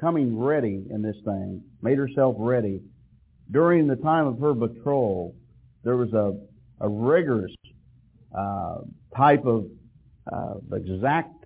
coming 0.00 0.38
ready 0.38 0.84
in 0.90 1.02
this 1.02 1.16
thing, 1.24 1.62
made 1.80 1.96
herself 1.96 2.36
ready, 2.38 2.82
during 3.50 3.86
the 3.86 3.96
time 3.96 4.26
of 4.26 4.38
her 4.38 4.52
betrothal, 4.52 5.34
there 5.82 5.96
was 5.96 6.12
a, 6.12 6.34
a 6.80 6.88
rigorous 6.88 7.52
uh, 8.36 8.78
type 9.16 9.44
of 9.46 9.66
uh, 10.30 10.54
exact 10.72 11.44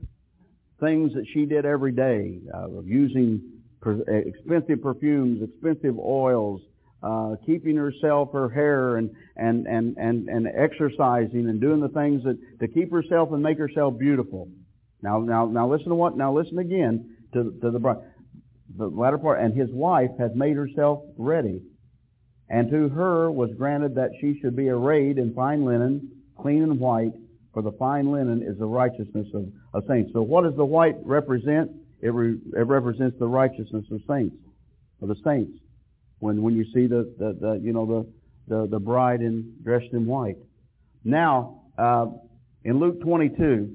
things 0.80 1.12
that 1.14 1.24
she 1.32 1.44
did 1.44 1.64
every 1.64 1.92
day, 1.92 2.38
uh, 2.54 2.80
using 2.82 3.40
per- 3.80 4.02
expensive 4.08 4.82
perfumes, 4.82 5.42
expensive 5.42 5.98
oils, 5.98 6.60
uh, 7.02 7.36
keeping 7.46 7.76
herself, 7.76 8.30
her 8.32 8.48
hair, 8.48 8.96
and, 8.96 9.10
and, 9.36 9.66
and, 9.66 9.96
and, 9.96 10.28
and 10.28 10.48
exercising 10.48 11.48
and 11.48 11.60
doing 11.60 11.80
the 11.80 11.88
things 11.88 12.24
that, 12.24 12.38
to 12.60 12.68
keep 12.68 12.90
herself 12.90 13.32
and 13.32 13.42
make 13.42 13.58
herself 13.58 13.98
beautiful. 13.98 14.48
Now, 15.02 15.20
now, 15.20 15.46
now 15.46 15.68
listen 15.68 15.88
to 15.88 15.94
what, 15.94 16.16
now 16.16 16.32
listen 16.32 16.58
again 16.58 17.16
to, 17.32 17.52
to 17.62 17.70
the. 17.70 18.02
The 18.76 18.86
latter 18.86 19.16
part, 19.16 19.40
and 19.40 19.56
his 19.56 19.70
wife 19.72 20.10
has 20.18 20.30
made 20.34 20.54
herself 20.54 21.00
ready. 21.16 21.62
And 22.50 22.70
to 22.70 22.90
her 22.90 23.30
was 23.30 23.50
granted 23.56 23.94
that 23.94 24.10
she 24.20 24.38
should 24.40 24.54
be 24.54 24.68
arrayed 24.68 25.16
in 25.16 25.32
fine 25.34 25.64
linen, 25.64 26.10
clean 26.38 26.62
and 26.62 26.78
white, 26.78 27.12
for 27.54 27.62
the 27.62 27.72
fine 27.72 28.12
linen 28.12 28.42
is 28.42 28.58
the 28.58 28.66
righteousness 28.66 29.26
of, 29.32 29.46
of 29.72 29.84
saints. 29.88 30.12
So 30.12 30.20
what 30.20 30.44
does 30.44 30.54
the 30.54 30.66
white 30.66 30.96
represent? 31.02 31.70
It, 32.02 32.12
re, 32.12 32.36
it 32.56 32.66
represents 32.66 33.18
the 33.18 33.26
righteousness 33.26 33.86
of 33.90 34.00
saints, 34.06 34.36
of 35.00 35.08
the 35.08 35.16
saints. 35.24 35.58
When 36.20 36.42
when 36.42 36.56
you 36.56 36.64
see 36.74 36.86
the, 36.86 37.12
the, 37.18 37.36
the 37.40 37.60
you 37.62 37.72
know 37.72 37.86
the, 37.86 38.54
the 38.54 38.66
the 38.68 38.80
bride 38.80 39.20
in 39.20 39.54
dressed 39.62 39.92
in 39.92 40.06
white. 40.06 40.38
Now 41.04 41.62
uh, 41.78 42.06
in 42.64 42.78
Luke 42.78 43.00
22, 43.00 43.74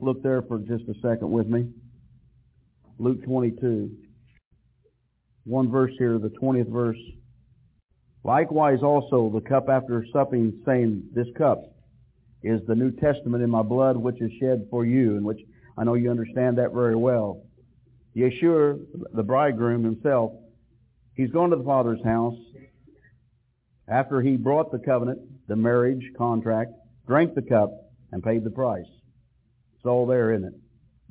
look 0.00 0.22
there 0.22 0.42
for 0.42 0.58
just 0.58 0.84
a 0.88 0.94
second 1.02 1.30
with 1.30 1.46
me. 1.46 1.68
Luke 2.98 3.22
22, 3.24 3.90
one 5.44 5.70
verse 5.70 5.92
here, 5.98 6.18
the 6.18 6.30
20th 6.30 6.70
verse. 6.70 6.98
Likewise 8.22 8.78
also 8.82 9.30
the 9.32 9.40
cup 9.40 9.68
after 9.68 10.06
supping, 10.12 10.62
saying, 10.64 11.02
This 11.12 11.26
cup 11.36 11.64
is 12.42 12.60
the 12.66 12.74
New 12.74 12.92
Testament 12.92 13.42
in 13.42 13.50
my 13.50 13.62
blood, 13.62 13.96
which 13.96 14.20
is 14.22 14.30
shed 14.40 14.66
for 14.70 14.86
you, 14.86 15.16
and 15.16 15.24
which 15.24 15.40
I 15.76 15.84
know 15.84 15.94
you 15.94 16.10
understand 16.10 16.56
that 16.58 16.72
very 16.72 16.96
well. 16.96 17.42
Yeshua, 18.16 18.80
the 19.12 19.22
bridegroom 19.22 19.84
himself, 19.84 20.32
he's 21.14 21.30
gone 21.30 21.50
to 21.50 21.56
the 21.56 21.64
Father's 21.64 22.02
house 22.04 22.36
after 23.88 24.20
he 24.20 24.36
brought 24.36 24.72
the 24.72 24.78
covenant, 24.78 25.20
the 25.48 25.56
marriage 25.56 26.02
contract, 26.16 26.72
drank 27.06 27.34
the 27.34 27.42
cup, 27.42 27.70
and 28.12 28.22
paid 28.22 28.44
the 28.44 28.50
price. 28.50 28.86
It's 29.76 29.86
all 29.86 30.06
there, 30.06 30.32
isn't 30.32 30.48
it? 30.48 30.54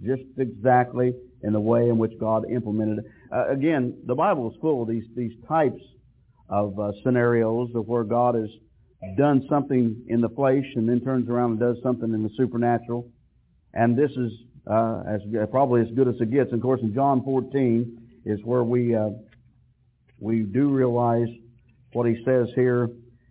Just 0.04 0.24
exactly 0.38 1.13
in 1.44 1.54
the 1.54 1.60
way 1.60 1.89
in 1.89 1.98
which 1.98 2.13
God 2.20 2.50
implemented 2.50 3.00
it. 3.00 3.06
Uh, 3.32 3.50
again, 3.50 3.98
the 4.06 4.16
Bible 4.16 4.52
is 4.52 4.58
full 4.62 4.82
of 4.82 4.88
these, 4.88 5.04
these 5.16 5.34
types 5.48 5.82
of 6.50 6.80
uh, 6.80 6.92
scenarios 7.04 7.70
of 7.76 7.88
where 7.88 8.04
God 8.04 8.36
has 8.36 8.50
done 9.18 9.46
something 9.50 10.06
in 10.08 10.22
the 10.22 10.30
flesh 10.30 10.66
and 10.76 10.88
then 10.88 11.02
turns 11.02 11.30
around 11.30 11.52
and 11.52 11.60
does 11.60 11.78
something 11.84 12.13
in 12.13 12.24
the 12.24 12.30
supernatural. 12.38 13.10
And 13.74 13.98
this 13.98 14.12
is 14.12 14.32
uh, 14.70 15.04
as 15.08 15.22
probably 15.52 15.82
as 15.82 15.88
good 15.96 16.08
as 16.08 16.16
it 16.20 16.32
gets. 16.32 16.52
And 16.52 16.60
of 16.60 16.62
course, 16.62 16.82
in 16.82 16.94
John 16.94 17.24
14 17.24 18.22
is 18.26 18.39
where 18.44 18.63
we 18.63 18.96
uh, 18.96 19.10
we 20.19 20.41
do 20.41 20.69
realize 20.69 21.28
what 21.93 22.08
he 22.08 22.23
says 22.23 22.49
here 22.56 22.89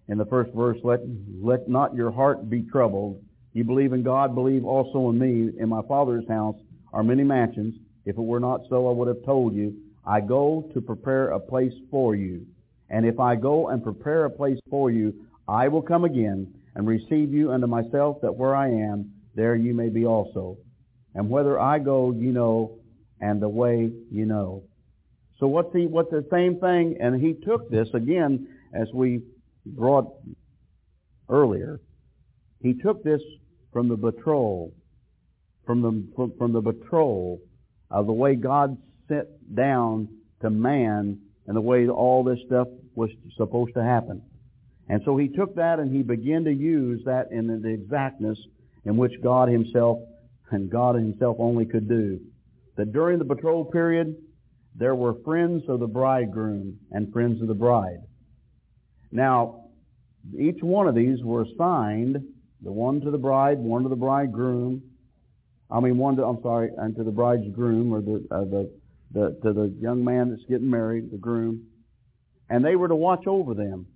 in 0.08 0.18
the 0.18 0.26
first 0.26 0.52
verse. 0.54 0.78
Let 0.84 1.00
let 1.40 1.68
not 1.68 1.94
your 1.94 2.10
heart 2.10 2.48
be 2.48 2.62
troubled. 2.62 3.22
You 3.52 3.64
believe 3.64 3.92
in 3.92 4.02
God, 4.02 4.34
believe 4.34 4.64
also 4.64 5.10
in 5.10 5.18
me. 5.18 5.50
In 5.58 5.68
my 5.68 5.82
Father's 5.88 6.28
house 6.28 6.56
are 6.92 7.02
many 7.02 7.24
mansions. 7.24 7.74
If 8.04 8.16
it 8.16 8.22
were 8.22 8.40
not 8.40 8.62
so, 8.68 8.88
I 8.88 8.92
would 8.92 9.08
have 9.08 9.24
told 9.24 9.54
you. 9.54 9.74
I 10.04 10.20
go 10.20 10.68
to 10.74 10.80
prepare 10.80 11.28
a 11.30 11.40
place 11.40 11.74
for 11.90 12.14
you. 12.14 12.46
And 12.90 13.06
if 13.06 13.20
I 13.20 13.36
go 13.36 13.68
and 13.68 13.82
prepare 13.82 14.24
a 14.24 14.30
place 14.30 14.58
for 14.68 14.90
you, 14.90 15.14
I 15.48 15.68
will 15.68 15.82
come 15.82 16.04
again 16.04 16.52
and 16.74 16.86
receive 16.86 17.32
you 17.32 17.52
unto 17.52 17.66
myself, 17.66 18.20
that 18.22 18.34
where 18.34 18.54
I 18.54 18.68
am, 18.68 19.12
there 19.34 19.54
you 19.54 19.74
may 19.74 19.88
be 19.88 20.06
also. 20.06 20.58
And 21.14 21.28
whither 21.28 21.60
I 21.60 21.78
go, 21.78 22.12
you 22.12 22.32
know, 22.32 22.78
and 23.20 23.40
the 23.40 23.48
way 23.48 23.90
you 24.10 24.26
know. 24.26 24.64
So 25.42 25.48
what's 25.48 25.72
the 25.72 25.88
what's 25.88 26.12
the 26.12 26.24
same 26.30 26.60
thing? 26.60 26.98
And 27.00 27.20
he 27.20 27.34
took 27.34 27.68
this 27.68 27.88
again, 27.94 28.46
as 28.72 28.86
we 28.94 29.22
brought 29.66 30.06
earlier. 31.28 31.80
He 32.60 32.74
took 32.74 33.02
this 33.02 33.20
from 33.72 33.88
the 33.88 33.96
betrothal, 33.96 34.72
from 35.66 35.82
the 35.82 36.30
from, 36.38 36.52
the 36.52 36.60
betrothal 36.60 37.40
of 37.90 38.06
the 38.06 38.12
way 38.12 38.36
God 38.36 38.78
sent 39.08 39.26
down 39.52 40.10
to 40.42 40.50
man, 40.50 41.18
and 41.48 41.56
the 41.56 41.60
way 41.60 41.88
all 41.88 42.22
this 42.22 42.38
stuff 42.46 42.68
was 42.94 43.10
supposed 43.36 43.74
to 43.74 43.82
happen. 43.82 44.22
And 44.88 45.02
so 45.04 45.16
he 45.16 45.26
took 45.26 45.56
that 45.56 45.80
and 45.80 45.92
he 45.92 46.04
began 46.04 46.44
to 46.44 46.52
use 46.52 47.02
that 47.04 47.32
in 47.32 47.48
the 47.48 47.68
exactness 47.68 48.38
in 48.84 48.96
which 48.96 49.20
God 49.20 49.48
himself 49.48 49.98
and 50.52 50.70
God 50.70 50.94
himself 50.94 51.38
only 51.40 51.64
could 51.64 51.88
do. 51.88 52.20
That 52.76 52.92
during 52.92 53.18
the 53.18 53.24
betrothal 53.24 53.64
period, 53.64 54.14
there 54.74 54.94
were 54.94 55.14
friends 55.24 55.64
of 55.68 55.80
the 55.80 55.86
bridegroom 55.86 56.78
and 56.90 57.12
friends 57.12 57.40
of 57.42 57.48
the 57.48 57.54
bride. 57.54 58.00
Now, 59.10 59.64
Each 60.38 60.62
one 60.62 60.86
of 60.86 60.94
these 60.94 61.22
were 61.22 61.42
assigned, 61.42 62.16
the 62.62 62.72
one 62.72 63.00
to 63.00 63.10
the 63.10 63.18
bride, 63.18 63.58
one 63.58 63.82
to 63.82 63.88
the 63.88 63.96
bridegroom. 63.96 64.82
I 65.70 65.80
mean, 65.80 65.98
one 65.98 66.16
to, 66.16 66.24
I'm 66.24 66.40
sorry, 66.42 66.70
and 66.76 66.94
to 66.96 67.02
the 67.02 67.10
bride's 67.10 67.48
groom, 67.54 67.92
or 67.92 68.00
the, 68.00 68.26
uh, 68.30 68.44
the, 68.44 68.70
the, 69.10 69.40
to 69.42 69.52
the 69.52 69.74
young 69.80 70.04
man 70.04 70.30
that's 70.30 70.44
getting 70.48 70.70
married, 70.70 71.10
the 71.10 71.18
groom. 71.18 71.66
And 72.48 72.64
they 72.64 72.76
were 72.76 72.88
to 72.88 72.94
watch 72.94 73.26
over 73.26 73.54
them. 73.54 73.86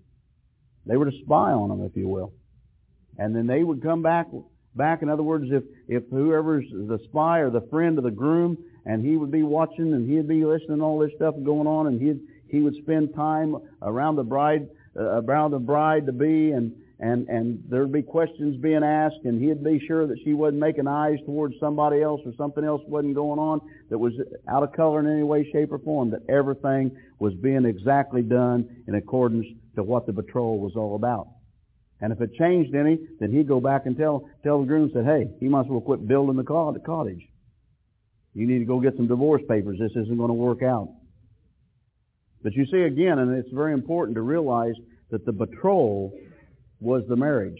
They 0.86 0.96
were 0.96 1.10
to 1.10 1.18
spy 1.24 1.52
on 1.52 1.68
them, 1.68 1.84
if 1.84 1.96
you 1.96 2.08
will. 2.08 2.32
And 3.18 3.34
then 3.34 3.46
they 3.46 3.62
would 3.62 3.82
come 3.82 4.02
back, 4.02 4.26
back. 4.74 5.02
In 5.02 5.08
other 5.08 5.22
words, 5.22 5.46
if, 5.50 5.62
if 5.88 6.02
whoever's 6.10 6.66
the 6.70 6.98
spy 7.04 7.40
or 7.40 7.50
the 7.50 7.66
friend 7.70 7.98
of 7.98 8.04
the 8.04 8.10
groom, 8.10 8.56
and 8.86 9.04
he 9.04 9.16
would 9.16 9.32
be 9.32 9.42
watching 9.42 9.92
and 9.92 10.08
he'd 10.08 10.28
be 10.28 10.44
listening 10.44 10.78
to 10.78 10.84
all 10.84 10.98
this 10.98 11.10
stuff 11.16 11.34
going 11.44 11.66
on, 11.66 11.88
and 11.88 12.00
he'd, 12.00 12.20
he 12.48 12.60
would 12.60 12.76
spend 12.76 13.14
time 13.14 13.56
around 13.82 14.16
the 14.16 14.22
bride, 14.22 14.68
uh, 14.96 15.20
around 15.22 15.50
the 15.50 15.58
bride 15.58 16.06
to 16.06 16.12
be, 16.12 16.52
and, 16.52 16.72
and, 17.00 17.28
and 17.28 17.62
there'd 17.68 17.92
be 17.92 18.02
questions 18.02 18.56
being 18.62 18.84
asked, 18.84 19.24
and 19.24 19.42
he'd 19.42 19.62
be 19.62 19.84
sure 19.86 20.06
that 20.06 20.18
she 20.24 20.32
wasn't 20.32 20.60
making 20.60 20.86
eyes 20.86 21.18
towards 21.26 21.54
somebody 21.58 22.00
else 22.00 22.20
or 22.24 22.32
something 22.38 22.64
else 22.64 22.80
wasn't 22.86 23.14
going 23.14 23.40
on 23.40 23.60
that 23.90 23.98
was 23.98 24.12
out 24.48 24.62
of 24.62 24.72
color 24.72 25.00
in 25.00 25.12
any 25.12 25.24
way, 25.24 25.50
shape, 25.52 25.72
or 25.72 25.78
form, 25.80 26.10
that 26.10 26.22
everything 26.28 26.96
was 27.18 27.34
being 27.34 27.64
exactly 27.64 28.22
done 28.22 28.84
in 28.86 28.94
accordance 28.94 29.46
to 29.74 29.82
what 29.82 30.06
the 30.06 30.12
betrothal 30.12 30.60
was 30.60 30.72
all 30.76 30.94
about. 30.94 31.26
And 32.00 32.12
if 32.12 32.20
it 32.20 32.34
changed 32.34 32.74
any, 32.74 32.98
then 33.18 33.32
he'd 33.32 33.48
go 33.48 33.58
back 33.58 33.86
and 33.86 33.96
tell 33.96 34.28
tell 34.42 34.60
the 34.60 34.66
groom, 34.66 34.90
said, 34.92 35.06
hey, 35.06 35.28
you 35.40 35.50
might 35.50 35.62
as 35.62 35.66
well 35.66 35.80
quit 35.80 36.06
building 36.06 36.36
the 36.36 36.44
cottage. 36.44 37.26
You 38.36 38.46
need 38.46 38.58
to 38.58 38.66
go 38.66 38.80
get 38.80 38.96
some 38.96 39.06
divorce 39.06 39.40
papers. 39.48 39.78
This 39.80 39.92
isn't 39.92 40.18
going 40.18 40.28
to 40.28 40.34
work 40.34 40.62
out. 40.62 40.90
But 42.42 42.52
you 42.52 42.66
see 42.66 42.82
again, 42.82 43.18
and 43.18 43.34
it's 43.34 43.50
very 43.50 43.72
important 43.72 44.14
to 44.16 44.20
realize 44.20 44.74
that 45.10 45.24
the 45.24 45.32
betrothal 45.32 46.12
was 46.78 47.02
the 47.08 47.16
marriage. 47.16 47.58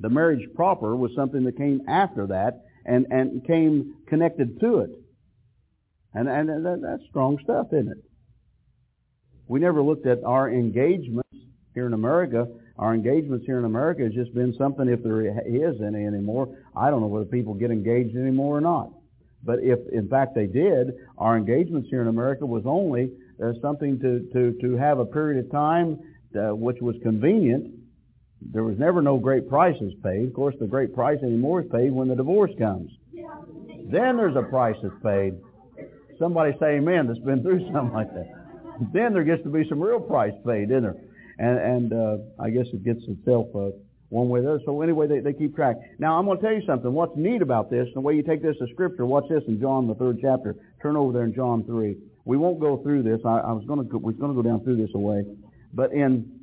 The 0.00 0.08
marriage 0.10 0.48
proper 0.56 0.96
was 0.96 1.12
something 1.14 1.44
that 1.44 1.56
came 1.56 1.82
after 1.88 2.26
that 2.26 2.64
and, 2.84 3.06
and 3.10 3.46
came 3.46 3.94
connected 4.08 4.58
to 4.60 4.80
it. 4.80 4.90
And, 6.12 6.28
and 6.28 6.48
that, 6.48 6.80
that's 6.82 7.08
strong 7.08 7.38
stuff, 7.44 7.68
isn't 7.72 7.92
it? 7.92 8.04
We 9.46 9.60
never 9.60 9.80
looked 9.80 10.08
at 10.08 10.24
our 10.24 10.50
engagements 10.50 11.36
here 11.72 11.86
in 11.86 11.92
America. 11.92 12.48
Our 12.78 12.94
engagements 12.94 13.44
here 13.44 13.58
in 13.58 13.64
America 13.64 14.02
has 14.02 14.12
just 14.12 14.32
been 14.34 14.54
something, 14.56 14.88
if 14.88 15.02
there 15.02 15.22
is 15.22 15.80
any 15.80 16.06
anymore, 16.06 16.56
I 16.76 16.90
don't 16.90 17.00
know 17.00 17.08
whether 17.08 17.24
people 17.24 17.54
get 17.54 17.70
engaged 17.70 18.16
anymore 18.16 18.56
or 18.56 18.60
not. 18.60 18.90
But 19.42 19.60
if, 19.62 19.80
in 19.92 20.08
fact, 20.08 20.34
they 20.34 20.46
did, 20.46 20.94
our 21.16 21.36
engagements 21.36 21.88
here 21.90 22.02
in 22.02 22.08
America 22.08 22.46
was 22.46 22.62
only 22.66 23.12
uh, 23.42 23.52
something 23.60 23.98
to, 24.00 24.28
to, 24.32 24.60
to 24.60 24.76
have 24.76 24.98
a 24.98 25.04
period 25.04 25.44
of 25.44 25.50
time 25.50 25.98
uh, 26.36 26.54
which 26.54 26.80
was 26.80 26.94
convenient. 27.02 27.74
There 28.40 28.62
was 28.62 28.78
never 28.78 29.02
no 29.02 29.18
great 29.18 29.48
prices 29.48 29.92
paid. 30.02 30.28
Of 30.28 30.34
course, 30.34 30.54
the 30.60 30.66
great 30.66 30.94
price 30.94 31.18
anymore 31.22 31.62
is 31.62 31.70
paid 31.72 31.92
when 31.92 32.08
the 32.08 32.14
divorce 32.14 32.52
comes. 32.58 32.90
Then 33.90 34.16
there's 34.16 34.36
a 34.36 34.42
price 34.42 34.76
that's 34.82 34.94
paid. 35.02 35.34
Somebody 36.18 36.52
say 36.60 36.76
amen 36.76 37.06
that's 37.08 37.18
been 37.20 37.42
through 37.42 37.66
something 37.72 37.94
like 37.94 38.12
that. 38.14 38.26
Then 38.92 39.12
there 39.12 39.24
gets 39.24 39.42
to 39.42 39.48
be 39.48 39.68
some 39.68 39.80
real 39.80 40.00
price 40.00 40.34
paid, 40.46 40.70
isn't 40.70 40.82
there? 40.82 40.96
And, 41.38 41.58
and 41.58 41.92
uh, 41.92 42.16
I 42.42 42.50
guess 42.50 42.66
it 42.72 42.84
gets 42.84 43.00
itself 43.06 43.46
uh, 43.54 43.70
one 44.08 44.28
way 44.28 44.40
or 44.40 44.42
the 44.42 44.50
other. 44.54 44.62
So 44.64 44.82
anyway, 44.82 45.06
they, 45.06 45.20
they 45.20 45.32
keep 45.32 45.54
track. 45.54 45.76
Now 45.98 46.18
I'm 46.18 46.24
going 46.24 46.38
to 46.38 46.42
tell 46.42 46.52
you 46.52 46.62
something. 46.66 46.92
What's 46.92 47.16
neat 47.16 47.42
about 47.42 47.70
this, 47.70 47.86
and 47.86 47.96
the 47.96 48.00
way 48.00 48.14
you 48.14 48.22
take 48.22 48.42
this 48.42 48.56
to 48.58 48.66
Scripture, 48.72 49.06
watch 49.06 49.24
this 49.28 49.42
in 49.46 49.60
John 49.60 49.86
the 49.86 49.94
third 49.94 50.18
chapter. 50.20 50.56
Turn 50.82 50.96
over 50.96 51.12
there 51.12 51.24
in 51.24 51.34
John 51.34 51.64
three. 51.64 51.96
We 52.24 52.36
won't 52.36 52.60
go 52.60 52.82
through 52.82 53.04
this. 53.04 53.20
I, 53.24 53.38
I 53.38 53.52
was 53.52 53.64
going 53.66 53.88
to 53.88 53.98
we're 53.98 54.12
going 54.12 54.34
to 54.34 54.42
go 54.42 54.48
down 54.48 54.64
through 54.64 54.76
this 54.76 54.94
away, 54.94 55.24
but 55.72 55.92
in 55.92 56.38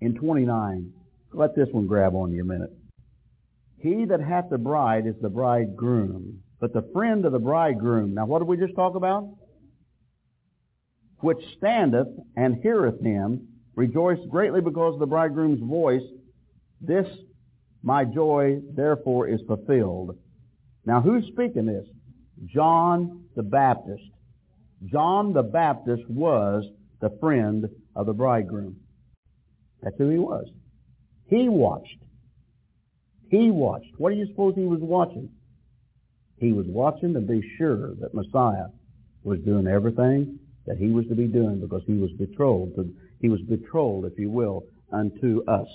in 0.00 0.14
29, 0.14 0.92
let 1.32 1.54
this 1.56 1.68
one 1.72 1.86
grab 1.86 2.14
on 2.14 2.32
you 2.32 2.42
a 2.42 2.44
minute. 2.44 2.70
He 3.78 4.04
that 4.06 4.20
hath 4.20 4.50
the 4.50 4.58
bride 4.58 5.06
is 5.06 5.14
the 5.20 5.28
bridegroom, 5.28 6.42
but 6.60 6.72
the 6.72 6.88
friend 6.92 7.24
of 7.24 7.32
the 7.32 7.38
bridegroom. 7.38 8.14
Now, 8.14 8.26
what 8.26 8.40
did 8.40 8.48
we 8.48 8.56
just 8.56 8.74
talk 8.74 8.94
about? 8.94 9.28
Which 11.20 11.38
standeth 11.56 12.08
and 12.36 12.56
heareth 12.62 13.00
him, 13.00 13.48
rejoice 13.74 14.18
greatly 14.28 14.60
because 14.60 14.94
of 14.94 15.00
the 15.00 15.06
bridegroom's 15.06 15.60
voice. 15.60 16.02
This 16.80 17.06
my 17.82 18.04
joy 18.04 18.60
therefore 18.74 19.28
is 19.28 19.40
fulfilled. 19.46 20.18
Now, 20.84 21.00
who's 21.00 21.24
speaking 21.26 21.66
this? 21.66 21.86
John 22.46 23.24
the 23.34 23.42
Baptist. 23.42 24.02
John 24.84 25.32
the 25.32 25.42
Baptist 25.42 26.02
was 26.08 26.64
the 27.00 27.16
friend 27.20 27.68
of 27.94 28.06
the 28.06 28.12
bridegroom. 28.12 28.76
That's 29.82 29.96
who 29.98 30.10
he 30.10 30.18
was. 30.18 30.46
He 31.28 31.48
watched. 31.48 31.98
He 33.30 33.50
watched. 33.50 33.92
What 33.98 34.10
do 34.10 34.16
you 34.16 34.26
suppose 34.26 34.54
he 34.54 34.64
was 34.64 34.80
watching? 34.80 35.30
He 36.38 36.52
was 36.52 36.66
watching 36.66 37.14
to 37.14 37.20
be 37.20 37.40
sure 37.56 37.94
that 38.00 38.14
Messiah 38.14 38.66
was 39.22 39.38
doing 39.40 39.66
everything 39.66 40.38
that 40.66 40.78
he 40.78 40.88
was 40.88 41.06
to 41.06 41.14
be 41.14 41.26
doing 41.26 41.60
because 41.60 41.82
he 41.86 41.94
was 41.94 42.10
betrothed. 42.12 42.76
To, 42.76 42.92
he 43.20 43.28
was 43.28 43.40
betrothed, 43.42 44.06
if 44.12 44.18
you 44.18 44.30
will, 44.30 44.64
unto 44.92 45.44
us. 45.46 45.68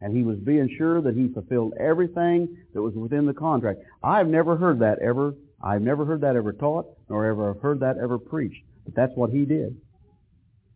And 0.00 0.16
he 0.16 0.24
was 0.24 0.38
being 0.38 0.68
sure 0.76 1.00
that 1.00 1.14
he 1.14 1.28
fulfilled 1.32 1.74
everything 1.78 2.56
that 2.74 2.82
was 2.82 2.94
within 2.94 3.26
the 3.26 3.34
contract. 3.34 3.80
I've 4.02 4.26
never 4.26 4.56
heard 4.56 4.80
that 4.80 4.98
ever. 4.98 5.34
I've 5.62 5.82
never 5.82 6.04
heard 6.04 6.22
that 6.22 6.34
ever 6.34 6.52
taught, 6.52 6.86
nor 7.08 7.24
ever 7.24 7.54
heard 7.54 7.80
that 7.80 7.98
ever 8.02 8.18
preached. 8.18 8.64
But 8.84 8.96
that's 8.96 9.12
what 9.14 9.30
he 9.30 9.44
did. 9.44 9.80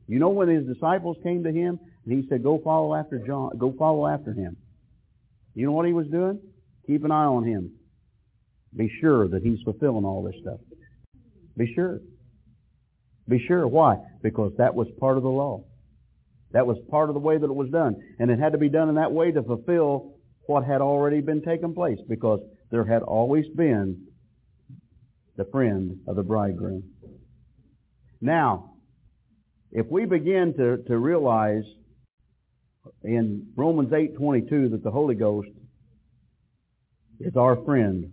You 0.07 0.21
know 0.21 0.29
when 0.29 0.49
his 0.49 0.65
disciples 0.65 1.17
came 1.25 1.43
to 1.43 1.51
him 1.51 1.81
and 2.05 2.23
he 2.23 2.29
said, 2.29 2.45
"Go 2.45 2.59
follow 2.59 2.95
after 2.95 3.19
John. 3.19 3.59
Go 3.59 3.73
follow 3.73 4.07
after 4.07 4.33
him." 4.33 4.57
You 5.55 5.67
know 5.67 5.73
what 5.73 5.87
he 5.87 5.93
was 5.93 6.07
doing? 6.07 6.39
Keep 6.87 7.05
an 7.05 7.11
eye 7.11 7.25
on 7.25 7.43
him. 7.43 7.73
Be 8.77 8.89
sure 9.01 9.27
that 9.27 9.43
he's 9.43 9.61
fulfilling 9.63 10.05
all 10.05 10.23
this 10.23 10.37
stuff. 10.41 10.61
Be 11.57 11.73
sure. 11.75 12.01
Be 13.29 13.45
sure. 13.47 13.67
Why? 13.67 13.97
Because 14.23 14.53
that 14.59 14.75
was 14.75 14.87
part 15.01 15.17
of 15.17 15.23
the 15.23 15.29
law. 15.29 15.65
That 16.53 16.67
was 16.67 16.79
part 16.91 17.11
of 17.11 17.15
the 17.15 17.21
way 17.21 17.37
that 17.37 17.45
it 17.45 17.55
was 17.55 17.71
done. 17.71 17.97
And 18.19 18.31
it 18.31 18.39
had 18.39 18.53
to 18.53 18.59
be 18.59 18.69
done 18.69 18.89
in 18.89 18.95
that 18.97 19.13
way 19.13 19.33
to 19.33 19.43
fulfill 19.43 20.15
what 20.47 20.65
had 20.65 20.81
already 20.81 21.21
been 21.21 21.43
taken 21.43 21.75
place 21.75 21.99
because 22.09 22.41
there 22.71 22.85
had 22.85 23.03
always 23.03 23.47
been 23.57 24.07
the 25.37 25.45
friend 25.47 26.01
of 26.07 26.17
the 26.17 26.23
bridegroom. 26.23 26.85
Now, 28.21 28.77
if 29.73 29.87
we 29.89 30.07
begin 30.07 30.55
to, 30.57 30.79
to 30.85 30.97
realize 30.97 31.65
in 33.03 33.49
Romans 33.57 33.91
8.22 33.91 34.71
that 34.71 34.83
the 34.83 34.91
Holy 34.91 35.15
Ghost 35.15 35.49
is 37.21 37.37
our 37.37 37.57
friend 37.65 38.13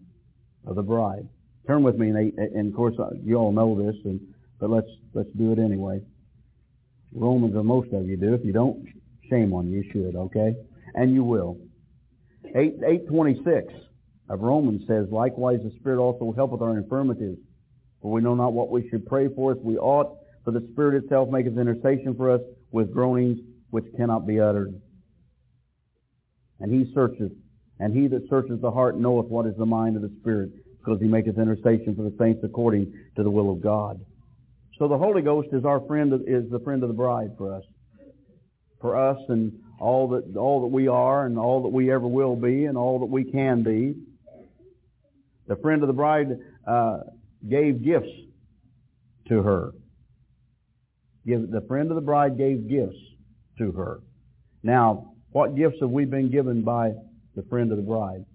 of 0.66 0.76
the 0.76 0.82
bride. 0.82 1.28
Turn 1.68 1.84
with 1.84 1.96
me, 1.96 2.10
and, 2.10 2.68
of 2.68 2.76
course 2.76 2.96
you 3.24 3.36
all 3.36 3.52
know 3.52 3.82
this, 3.82 3.96
and, 4.04 4.20
but 4.64 4.70
let's 4.70 4.88
let's 5.14 5.30
do 5.38 5.52
it 5.52 5.60
anyway. 5.60 6.00
Romans, 7.14 7.54
or 7.54 7.66
most 7.66 7.92
of 7.92 8.08
you 8.08 8.16
do. 8.16 8.34
If 8.34 8.46
you 8.46 8.54
don't, 8.54 8.88
shame 9.30 9.52
on 9.52 9.68
you. 9.68 9.82
You 9.82 9.92
should, 9.92 10.16
okay? 10.16 10.56
And 10.96 11.14
you 11.14 11.26
will. 11.26 11.58
8, 12.56 12.76
826 12.82 13.74
of 14.30 14.40
Romans 14.40 14.84
says, 14.88 15.08
Likewise 15.12 15.60
the 15.64 15.74
Spirit 15.82 16.00
also 16.00 16.24
will 16.24 16.34
help 16.34 16.52
with 16.52 16.62
our 16.62 16.78
infirmities. 16.78 17.38
For 18.02 18.10
we 18.10 18.22
know 18.22 18.36
not 18.36 18.54
what 18.54 18.70
we 18.70 18.88
should 18.88 19.06
pray 19.06 19.28
for 19.28 19.52
as 19.52 19.58
we 19.58 19.78
ought, 19.78 20.18
for 20.46 20.52
the 20.52 20.66
Spirit 20.72 21.04
itself 21.04 21.28
maketh 21.30 21.58
intercession 21.58 22.16
for 22.16 22.32
us 22.32 22.42
with 22.72 22.94
groanings 22.94 23.40
which 23.70 23.86
cannot 23.98 24.26
be 24.26 24.40
uttered. 24.40 24.80
And 26.62 26.72
he 26.72 26.90
searcheth, 26.94 27.34
and 27.82 27.94
he 27.94 28.08
that 28.08 28.30
searches 28.30 28.62
the 28.62 28.72
heart 28.72 28.98
knoweth 28.98 29.28
what 29.28 29.46
is 29.46 29.58
the 29.58 29.66
mind 29.66 29.98
of 29.98 30.04
the 30.04 30.16
Spirit, 30.22 30.52
because 30.78 31.02
he 31.02 31.08
maketh 31.08 31.38
intercession 31.38 31.98
for 31.98 32.04
the 32.04 32.16
saints 32.18 32.40
according 32.46 32.94
to 33.18 33.24
the 33.24 33.30
will 33.30 33.52
of 33.52 33.62
God. 33.62 34.00
So 34.80 34.88
the 34.88 34.98
Holy 34.98 35.22
Ghost 35.22 35.50
is 35.52 35.66
our 35.66 35.80
friend, 35.82 36.14
is 36.28 36.50
the 36.50 36.60
friend 36.60 36.84
of 36.84 36.90
the 36.90 36.96
bride 36.96 37.32
for 37.38 37.54
us. 37.54 37.64
For 38.82 38.98
us 38.98 39.18
and 39.30 39.54
all 39.80 40.10
that, 40.10 40.36
all 40.36 40.62
that 40.62 40.68
we 40.68 40.88
are 40.88 41.26
and 41.26 41.38
all 41.38 41.62
that 41.64 41.70
we 41.70 41.92
ever 41.92 42.08
will 42.08 42.36
be 42.36 42.66
and 42.66 42.78
all 42.78 43.00
that 43.00 43.06
we 43.06 43.24
can 43.24 43.64
be. 43.64 43.96
The 45.48 45.56
friend 45.58 45.84
of 45.84 45.88
the 45.88 45.94
bride 45.94 46.40
uh, 46.68 47.00
gave 47.48 47.84
gifts 47.84 48.12
to 49.28 49.42
her. 49.42 49.72
Give, 51.26 51.50
the 51.50 51.62
friend 51.68 51.92
of 51.92 51.96
the 51.96 52.02
bride 52.02 52.38
gave 52.38 52.68
gifts 52.68 52.98
to 53.60 53.72
her. 53.74 54.00
Now, 54.64 55.14
what 55.32 55.56
gifts 55.56 55.78
have 55.82 55.90
we 55.90 56.06
been 56.06 56.32
given 56.32 56.64
by 56.64 56.94
the 57.36 57.44
friend 57.44 57.72
of 57.72 57.78
the 57.78 57.84
bride? 57.84 58.26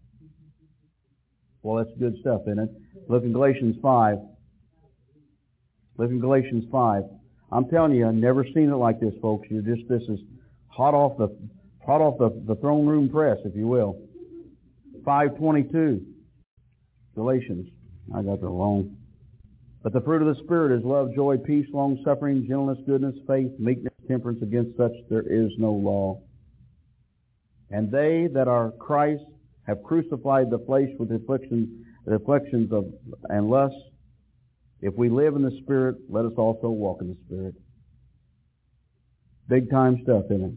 Well, 1.62 1.84
that's 1.84 1.98
good 1.98 2.16
stuff, 2.20 2.42
isn't 2.46 2.58
it? 2.58 2.70
Look 3.08 3.24
in 3.24 3.32
Galatians 3.32 3.76
5. 3.82 4.18
Look 5.98 6.10
in 6.10 6.20
Galatians 6.20 6.64
5. 6.70 7.02
I'm 7.50 7.68
telling 7.68 7.92
you, 7.92 8.06
I've 8.06 8.14
never 8.14 8.44
seen 8.44 8.70
it 8.70 8.76
like 8.76 9.00
this, 9.00 9.14
folks. 9.20 9.48
You're 9.50 9.62
just, 9.62 9.88
this 9.88 10.02
is 10.02 10.20
hot 10.68 10.94
off 10.94 11.18
the, 11.18 11.36
hot 11.84 12.00
off 12.00 12.18
the, 12.18 12.30
the 12.46 12.54
throne 12.60 12.86
room 12.86 13.08
press, 13.08 13.38
if 13.44 13.56
you 13.56 13.66
will. 13.66 14.00
522. 15.04 16.06
Galatians. 17.14 17.66
I 18.14 18.22
got 18.22 18.40
the 18.40 18.46
wrong 18.46 18.96
But 19.82 19.92
the 19.92 20.00
fruit 20.00 20.22
of 20.22 20.34
the 20.34 20.42
Spirit 20.44 20.78
is 20.78 20.84
love, 20.84 21.14
joy, 21.14 21.36
peace, 21.36 21.66
long-suffering, 21.72 22.46
gentleness, 22.46 22.78
goodness, 22.86 23.16
faith, 23.26 23.50
meekness, 23.58 23.92
temperance. 24.06 24.40
Against 24.40 24.76
such 24.76 24.92
there 25.10 25.26
is 25.26 25.50
no 25.58 25.72
law. 25.72 26.22
And 27.70 27.90
they 27.90 28.28
that 28.32 28.46
are 28.46 28.70
Christ 28.78 29.24
have 29.66 29.82
crucified 29.82 30.48
the 30.48 30.60
flesh 30.60 30.88
with 30.98 31.08
the 31.08 31.16
afflictions, 31.16 31.68
the 32.06 32.14
afflictions 32.14 32.72
of 32.72 32.86
and 33.28 33.50
lusts. 33.50 33.76
If 34.80 34.94
we 34.94 35.08
live 35.08 35.34
in 35.34 35.42
the 35.42 35.58
Spirit, 35.62 35.96
let 36.08 36.24
us 36.24 36.32
also 36.36 36.68
walk 36.68 37.00
in 37.00 37.08
the 37.08 37.16
Spirit. 37.26 37.54
Big 39.48 39.70
time 39.70 40.00
stuff 40.04 40.24
in 40.30 40.44
it. 40.44 40.52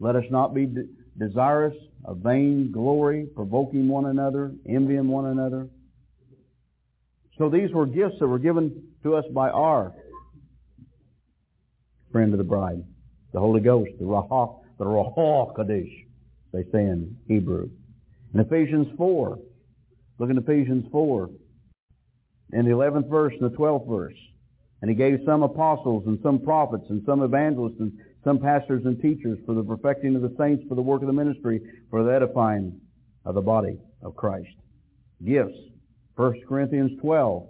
Let 0.00 0.16
us 0.16 0.24
not 0.30 0.54
be 0.54 0.66
de- 0.66 0.88
desirous 1.18 1.74
of 2.04 2.18
vain 2.18 2.70
glory, 2.72 3.26
provoking 3.34 3.88
one 3.88 4.06
another, 4.06 4.52
envying 4.68 5.08
one 5.08 5.26
another. 5.26 5.68
So 7.38 7.48
these 7.48 7.70
were 7.72 7.86
gifts 7.86 8.16
that 8.20 8.28
were 8.28 8.38
given 8.38 8.84
to 9.02 9.16
us 9.16 9.24
by 9.32 9.50
our 9.50 9.92
friend 12.12 12.32
of 12.32 12.38
the 12.38 12.44
bride, 12.44 12.84
the 13.32 13.40
Holy 13.40 13.60
Ghost, 13.60 13.90
the 13.98 14.04
Ruach, 14.04 14.60
the 14.78 14.84
Ruach 14.84 15.16
HaKodesh, 15.16 16.06
they 16.52 16.62
say 16.70 16.84
in 16.84 17.16
Hebrew. 17.26 17.68
In 18.32 18.40
Ephesians 18.40 18.86
4, 18.96 19.38
look 20.18 20.30
in 20.30 20.38
Ephesians 20.38 20.86
4, 20.92 21.30
in 22.52 22.64
the 22.64 22.70
11th 22.72 23.08
verse 23.08 23.34
and 23.40 23.50
the 23.50 23.56
12th 23.56 23.88
verse. 23.88 24.16
And 24.80 24.90
he 24.90 24.94
gave 24.94 25.20
some 25.24 25.42
apostles 25.42 26.04
and 26.06 26.18
some 26.22 26.40
prophets 26.40 26.84
and 26.90 27.02
some 27.06 27.22
evangelists 27.22 27.80
and 27.80 27.92
some 28.22 28.38
pastors 28.38 28.84
and 28.84 29.00
teachers 29.00 29.38
for 29.46 29.54
the 29.54 29.62
perfecting 29.62 30.14
of 30.16 30.22
the 30.22 30.34
saints, 30.38 30.64
for 30.68 30.74
the 30.74 30.82
work 30.82 31.02
of 31.02 31.06
the 31.06 31.12
ministry, 31.12 31.60
for 31.90 32.02
the 32.04 32.12
edifying 32.12 32.80
of 33.24 33.34
the 33.34 33.40
body 33.40 33.78
of 34.02 34.14
Christ. 34.14 34.54
Gifts. 35.24 35.56
1 36.16 36.42
Corinthians 36.48 36.92
12. 37.00 37.46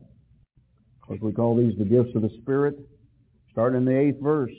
As 1.13 1.21
we 1.21 1.33
call 1.33 1.57
these 1.57 1.77
the 1.79 1.85
gifts 1.85 2.15
of 2.15 2.23
the 2.23 2.31
Spirit. 2.41 2.79
Starting 3.51 3.79
in 3.79 3.85
the 3.85 3.99
eighth 3.99 4.21
verse. 4.21 4.53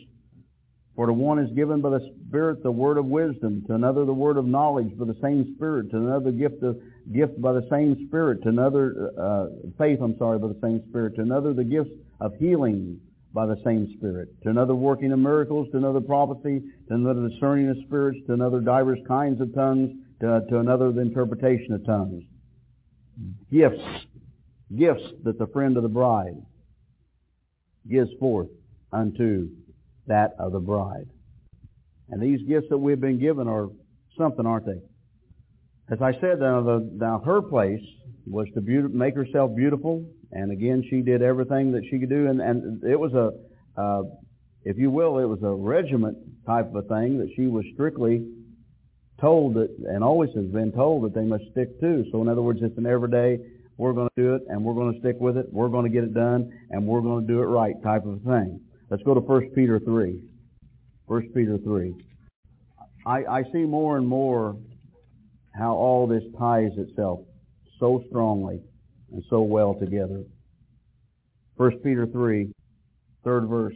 For 0.96 1.08
to 1.08 1.14
one 1.14 1.40
is 1.40 1.52
given 1.52 1.82
by 1.82 1.90
the 1.90 2.14
Spirit 2.28 2.64
the 2.64 2.72
word 2.72 2.98
of 2.98 3.06
wisdom, 3.06 3.64
to 3.68 3.74
another 3.74 4.06
the 4.06 4.14
word 4.14 4.38
of 4.38 4.46
knowledge 4.46 4.98
by 4.98 5.06
the 5.06 5.18
same 5.22 5.54
Spirit, 5.56 5.92
to 5.92 5.98
another 5.98 6.32
gift 6.32 6.64
of 6.64 6.78
gift 7.14 7.40
by 7.42 7.54
the 7.54 7.68
same 7.70 8.08
Spirit, 8.08 8.42
to 8.44 8.50
another 8.50 9.12
uh, 9.20 9.48
faith, 9.78 10.00
I'm 10.02 10.18
sorry, 10.18 10.40
by 10.40 10.48
the 10.48 10.60
same 10.62 10.84
Spirit, 10.90 11.16
to 11.16 11.22
another 11.22 11.54
the 11.54 11.64
gifts 11.64 11.92
of 12.20 12.34
healing 12.36 13.00
by 13.34 13.46
the 13.46 13.58
same 13.64 13.94
Spirit, 13.98 14.30
to 14.44 14.50
another 14.50 14.76
working 14.76 15.12
of 15.12 15.20
miracles, 15.20 15.68
to 15.72 15.78
another 15.78 16.02
prophecy, 16.02 16.64
to 16.88 16.94
another 16.94 17.28
discerning 17.28 17.70
of 17.70 17.78
spirits, 17.86 18.20
to 18.28 18.34
another 18.34 18.60
divers 18.60 19.00
kinds 19.08 19.42
of 19.42 19.54
tongues, 19.54 19.92
to, 20.22 20.42
to 20.50 20.60
another 20.60 20.92
the 20.92 21.02
interpretation 21.02 21.74
of 21.74 21.86
tongues. 21.86 22.24
Gifts, 23.52 23.84
gifts 24.76 25.04
that 25.24 25.38
the 25.38 25.48
friend 25.48 25.78
of 25.78 25.84
the 25.84 25.90
bride 25.90 26.42
gives 27.90 28.10
forth 28.20 28.50
unto 28.92 29.50
that 30.08 30.36
of 30.40 30.52
the 30.54 30.60
bride. 30.60 31.08
And 32.10 32.22
these 32.22 32.48
gifts 32.48 32.68
that 32.70 32.78
we've 32.78 33.00
been 33.00 33.20
given 33.20 33.48
are 33.48 33.70
something, 34.18 34.46
aren't 34.46 34.66
they? 34.66 34.82
As 35.90 36.02
I 36.02 36.14
said, 36.14 36.40
now, 36.40 36.62
the, 36.62 36.90
now 36.94 37.22
her 37.26 37.42
place 37.42 37.82
was 38.26 38.48
to 38.56 38.62
be- 38.62 38.82
make 38.82 39.16
herself 39.16 39.56
beautiful, 39.56 40.04
and 40.32 40.52
again, 40.52 40.84
she 40.90 41.02
did 41.02 41.22
everything 41.22 41.72
that 41.74 41.84
she 41.90 42.00
could 42.00 42.10
do, 42.10 42.28
and, 42.28 42.42
and 42.42 42.84
it 42.84 43.00
was 43.00 43.14
a, 43.14 43.32
uh, 43.80 44.04
if 44.64 44.78
you 44.78 44.90
will, 44.90 45.20
it 45.20 45.26
was 45.26 45.44
a 45.44 45.54
regiment 45.54 46.18
type 46.46 46.74
of 46.74 46.76
a 46.76 46.82
thing 46.88 47.20
that 47.20 47.30
she 47.36 47.46
was 47.46 47.64
strictly 47.74 48.28
told 49.22 49.54
that, 49.54 49.70
and 49.88 50.04
always 50.04 50.32
has 50.36 50.46
been 50.46 50.72
told 50.72 51.04
that 51.04 51.14
they 51.14 51.24
must 51.26 51.44
stick 51.52 51.80
to. 51.80 52.04
So 52.12 52.22
in 52.22 52.28
other 52.28 52.42
words, 52.42 52.60
it's 52.64 52.78
an 52.80 52.88
everyday, 52.88 53.40
we're 53.78 53.94
going 53.94 54.10
to 54.16 54.22
do 54.22 54.34
it, 54.34 54.42
and 54.50 54.64
we're 54.64 54.74
going 54.74 54.92
to 54.92 55.00
stick 55.00 55.18
with 55.20 55.38
it, 55.38 55.54
we're 55.54 55.70
going 55.70 55.86
to 55.86 55.92
get 55.92 56.04
it 56.04 56.16
done, 56.16 56.52
and 56.72 56.88
we're 56.88 57.02
going 57.02 57.28
to 57.28 57.32
do 57.32 57.44
it 57.44 57.46
right 57.46 57.76
type 57.84 58.06
of 58.06 58.22
thing. 58.24 58.60
Let's 58.90 59.04
go 59.04 59.14
to 59.14 59.20
1 59.20 59.50
Peter 59.54 59.80
3. 59.80 60.20
1 61.06 61.30
Peter 61.36 61.60
3. 61.60 61.94
I, 63.06 63.24
I 63.26 63.44
see 63.54 63.60
more 63.60 63.98
and 63.98 64.08
more 64.08 64.58
how 65.58 65.74
all 65.74 66.08
this 66.08 66.24
ties 66.38 66.72
itself 66.78 67.20
so 67.80 68.04
strongly 68.10 68.62
and 69.12 69.24
so 69.30 69.42
well 69.42 69.74
together. 69.76 70.24
1 71.58 71.80
Peter 71.80 72.06
3, 72.06 72.52
third 73.24 73.48
verse. 73.48 73.76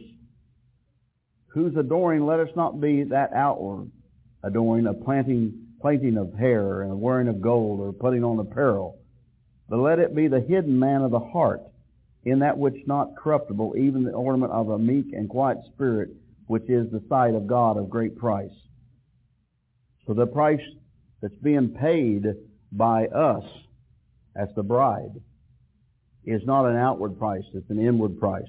Whose 1.48 1.74
adoring 1.76 2.26
let 2.26 2.40
us 2.40 2.50
not 2.54 2.80
be 2.80 3.04
that 3.04 3.32
outward 3.32 3.90
adoring 4.42 4.86
of 4.86 5.02
planting, 5.02 5.66
planting 5.80 6.16
of 6.16 6.32
hair 6.34 6.82
and 6.82 7.00
wearing 7.00 7.28
of 7.28 7.40
gold 7.40 7.80
or 7.80 7.92
putting 7.92 8.24
on 8.24 8.38
apparel, 8.38 8.98
but 9.68 9.78
let 9.78 9.98
it 9.98 10.14
be 10.14 10.28
the 10.28 10.40
hidden 10.40 10.78
man 10.78 11.02
of 11.02 11.10
the 11.10 11.18
heart 11.18 11.60
in 12.24 12.40
that 12.40 12.58
which 12.58 12.76
not 12.86 13.16
corruptible, 13.16 13.74
even 13.78 14.04
the 14.04 14.12
ornament 14.12 14.52
of 14.52 14.68
a 14.68 14.78
meek 14.78 15.12
and 15.12 15.28
quiet 15.28 15.58
spirit, 15.72 16.10
which 16.46 16.68
is 16.68 16.90
the 16.90 17.02
sight 17.08 17.34
of 17.34 17.46
God 17.46 17.76
of 17.76 17.88
great 17.88 18.16
price. 18.18 18.50
So 20.06 20.14
the 20.14 20.26
price 20.26 20.60
that's 21.20 21.34
being 21.42 21.70
paid 21.70 22.26
by 22.72 23.06
us 23.06 23.44
as 24.36 24.48
the 24.56 24.62
bride 24.62 25.20
is 26.24 26.42
not 26.44 26.66
an 26.66 26.76
outward 26.76 27.18
price, 27.18 27.44
it's 27.54 27.70
an 27.70 27.84
inward 27.84 28.18
price. 28.18 28.48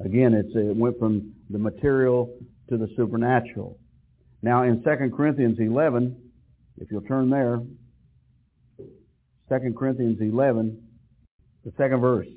Again, 0.00 0.34
it's, 0.34 0.54
it 0.54 0.76
went 0.76 0.98
from 0.98 1.32
the 1.50 1.58
material 1.58 2.38
to 2.68 2.76
the 2.76 2.88
supernatural. 2.96 3.78
Now 4.42 4.62
in 4.62 4.82
2 4.82 5.12
Corinthians 5.16 5.58
11, 5.58 6.16
if 6.78 6.90
you'll 6.90 7.02
turn 7.02 7.30
there, 7.30 7.60
2 9.48 9.74
Corinthians 9.76 10.18
11, 10.20 10.80
the 11.64 11.72
second 11.76 12.00
verse. 12.00 12.28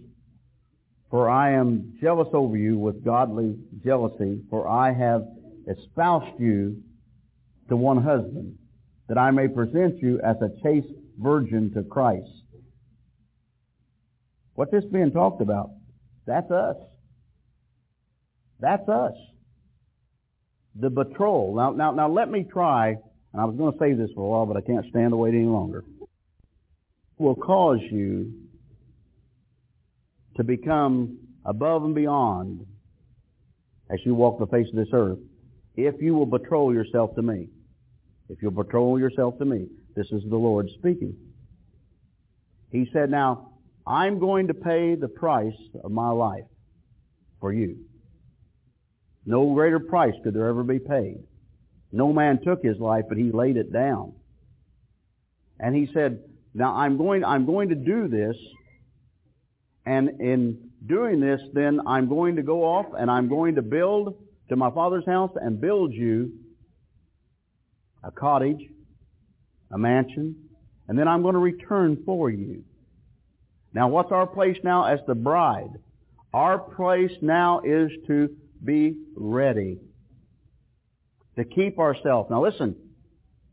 For 1.10 1.30
I 1.30 1.52
am 1.52 1.98
jealous 2.02 2.30
over 2.34 2.56
you 2.56 2.78
with 2.78 3.04
godly 3.04 3.58
jealousy, 3.84 4.42
for 4.50 4.68
I 4.68 4.94
have 4.94 5.28
espoused 5.68 6.40
you 6.40 6.82
to 7.68 7.76
one 7.76 8.02
husband, 8.02 8.58
that 9.08 9.18
I 9.18 9.32
may 9.32 9.48
present 9.48 10.00
you 10.02 10.20
as 10.22 10.38
a 10.42 10.50
chaste 10.64 10.94
virgin 11.18 11.74
to 11.74 11.84
Christ. 11.84 12.30
What's 14.56 14.72
this 14.72 14.84
being 14.92 15.12
talked 15.12 15.42
about? 15.42 15.72
That's 16.26 16.50
us. 16.52 16.76
That's 18.60 18.88
us. 18.88 19.14
The 20.76 20.90
betrothal. 20.90 21.56
Now, 21.56 21.72
now, 21.72 21.92
now 21.92 22.10
let 22.10 22.30
me 22.30 22.46
try, 22.50 22.90
and 22.90 23.42
I 23.42 23.46
was 23.46 23.56
going 23.58 23.74
to 23.74 23.80
say 23.80 23.94
this 23.94 24.10
for 24.16 24.26
a 24.26 24.30
while, 24.30 24.46
but 24.46 24.58
I 24.58 24.62
can't 24.62 24.86
stand 24.90 25.12
to 25.12 25.18
wait 25.18 25.34
any 25.34 25.46
longer. 25.46 25.84
Will 27.18 27.36
cause 27.36 27.80
you 27.92 28.34
to 30.38 30.44
become 30.44 31.20
above 31.46 31.84
and 31.84 31.94
beyond 31.94 32.66
as 33.90 34.00
you 34.06 34.16
walk 34.16 34.40
the 34.40 34.48
face 34.48 34.68
of 34.70 34.76
this 34.76 34.88
earth 34.94 35.20
if 35.76 36.02
you 36.02 36.14
will 36.14 36.26
betroth 36.26 36.74
yourself 36.74 37.16
to 37.16 37.22
me. 37.22 37.48
If 38.32 38.41
you'll 38.41 38.52
betroth 38.52 39.00
yourself 39.00 39.38
to 39.39 39.46
me. 39.46 39.67
This 39.94 40.08
is 40.12 40.24
the 40.30 40.38
Lord 40.38 40.70
speaking. 40.80 41.15
He 42.72 42.89
said, 42.94 43.12
now, 43.12 43.52
I'm 43.86 44.20
going 44.20 44.48
to 44.48 44.54
pay 44.54 44.96
the 44.96 45.10
price 45.10 45.58
of 45.84 45.91
my 45.91 46.10
life 46.10 46.46
for 47.41 47.52
you. 47.52 47.78
No 49.26 49.54
greater 49.54 49.80
price 49.80 50.13
could 50.24 50.34
there 50.34 50.48
ever 50.48 50.63
be 50.63 50.80
paid. 50.80 51.24
No 51.91 52.13
man 52.13 52.39
took 52.41 52.63
his 52.63 52.78
life, 52.80 53.04
but 53.10 53.17
he 53.17 53.32
laid 53.32 53.58
it 53.58 53.74
down. 53.74 54.13
And 55.60 55.76
he 55.76 55.89
said, 55.94 56.24
now 56.54 56.74
I'm 56.74 56.98
going, 56.98 57.26
I'm 57.26 57.46
going 57.46 57.70
to 57.70 57.76
do 57.76 58.08
this, 58.08 58.38
and 59.86 60.22
in 60.22 60.70
doing 60.86 61.20
this, 61.20 61.41
then 61.54 61.82
I'm 61.86 62.08
going 62.08 62.38
to 62.38 62.44
go 62.44 62.63
off 62.63 62.86
and 62.98 63.12
I'm 63.12 63.28
going 63.28 63.56
to 63.56 63.62
build 63.62 64.15
to 64.50 64.56
my 64.56 64.72
father's 64.72 65.06
house 65.06 65.32
and 65.36 65.60
build 65.60 65.94
you 65.94 66.32
a 68.04 68.12
cottage, 68.12 68.62
a 69.72 69.78
mansion, 69.78 70.36
and 70.88 70.98
then 70.98 71.08
I'm 71.08 71.22
going 71.22 71.34
to 71.34 71.40
return 71.40 72.04
for 72.06 72.30
you. 72.30 72.64
Now 73.74 73.88
what's 73.88 74.12
our 74.12 74.28
place 74.28 74.58
now 74.64 74.86
as 74.86 75.00
the 75.08 75.16
bride? 75.16 75.72
Our 76.34 76.60
place 76.60 77.12
now 77.22 77.62
is 77.64 77.92
to 78.08 78.30
be 78.64 78.96
ready. 79.16 79.80
To 81.38 81.45
keep 81.45 81.80
ourselves. 81.80 82.30
Now 82.30 82.43
listen, 82.43 82.76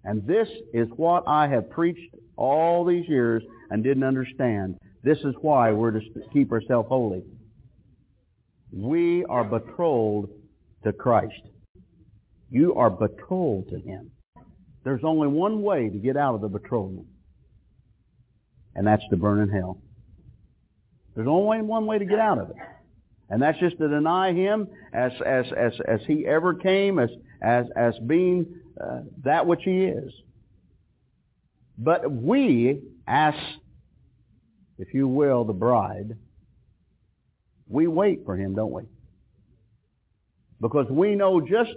and 0.04 0.26
this 0.26 0.48
is 0.72 0.88
what 0.96 1.24
I 1.26 1.48
have 1.48 1.70
preached 1.70 2.14
all 2.36 2.84
these 2.84 3.08
years 3.08 3.42
and 3.70 3.84
didn't 3.84 4.04
understand. 4.04 4.78
This 5.02 5.18
is 5.18 5.34
why 5.40 5.72
we're 5.72 5.92
to 5.92 6.00
keep 6.32 6.50
ourselves 6.52 6.88
holy. 6.88 7.22
We 8.72 9.24
are 9.24 9.44
betrothed 9.44 10.32
to 10.84 10.92
Christ. 10.92 11.42
You 12.50 12.74
are 12.74 12.90
betrothed 12.90 13.70
to 13.70 13.78
Him. 13.78 14.10
There's 14.88 15.04
only 15.04 15.28
one 15.28 15.60
way 15.60 15.90
to 15.90 15.98
get 15.98 16.16
out 16.16 16.34
of 16.34 16.40
the 16.40 16.48
betrothal, 16.48 17.04
and 18.74 18.86
that's 18.86 19.02
to 19.10 19.18
burn 19.18 19.40
in 19.40 19.50
hell. 19.50 19.82
There's 21.14 21.28
only 21.28 21.60
one 21.60 21.84
way 21.84 21.98
to 21.98 22.06
get 22.06 22.18
out 22.18 22.38
of 22.38 22.48
it. 22.48 22.56
And 23.28 23.42
that's 23.42 23.58
just 23.58 23.76
to 23.76 23.88
deny 23.88 24.32
him 24.32 24.66
as, 24.94 25.12
as, 25.26 25.44
as, 25.54 25.72
as 25.86 26.00
he 26.06 26.24
ever 26.26 26.54
came, 26.54 26.98
as, 26.98 27.10
as, 27.42 27.66
as 27.76 27.98
being 28.06 28.46
uh, 28.82 29.00
that 29.24 29.46
which 29.46 29.60
he 29.62 29.84
is. 29.84 30.10
But 31.76 32.10
we, 32.10 32.80
as, 33.06 33.34
if 34.78 34.94
you 34.94 35.06
will, 35.06 35.44
the 35.44 35.52
bride, 35.52 36.16
We 37.68 37.88
wait 37.88 38.24
for 38.24 38.38
him, 38.38 38.54
don't 38.54 38.72
we? 38.72 38.84
Because 40.62 40.86
we 40.88 41.14
know 41.14 41.42
just 41.42 41.74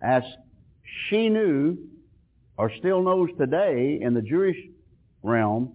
as 0.00 0.22
she 1.10 1.28
knew 1.28 1.76
or 2.58 2.72
still 2.78 3.02
knows 3.02 3.30
today 3.38 4.00
in 4.02 4.14
the 4.14 4.20
Jewish 4.20 4.56
realm 5.22 5.72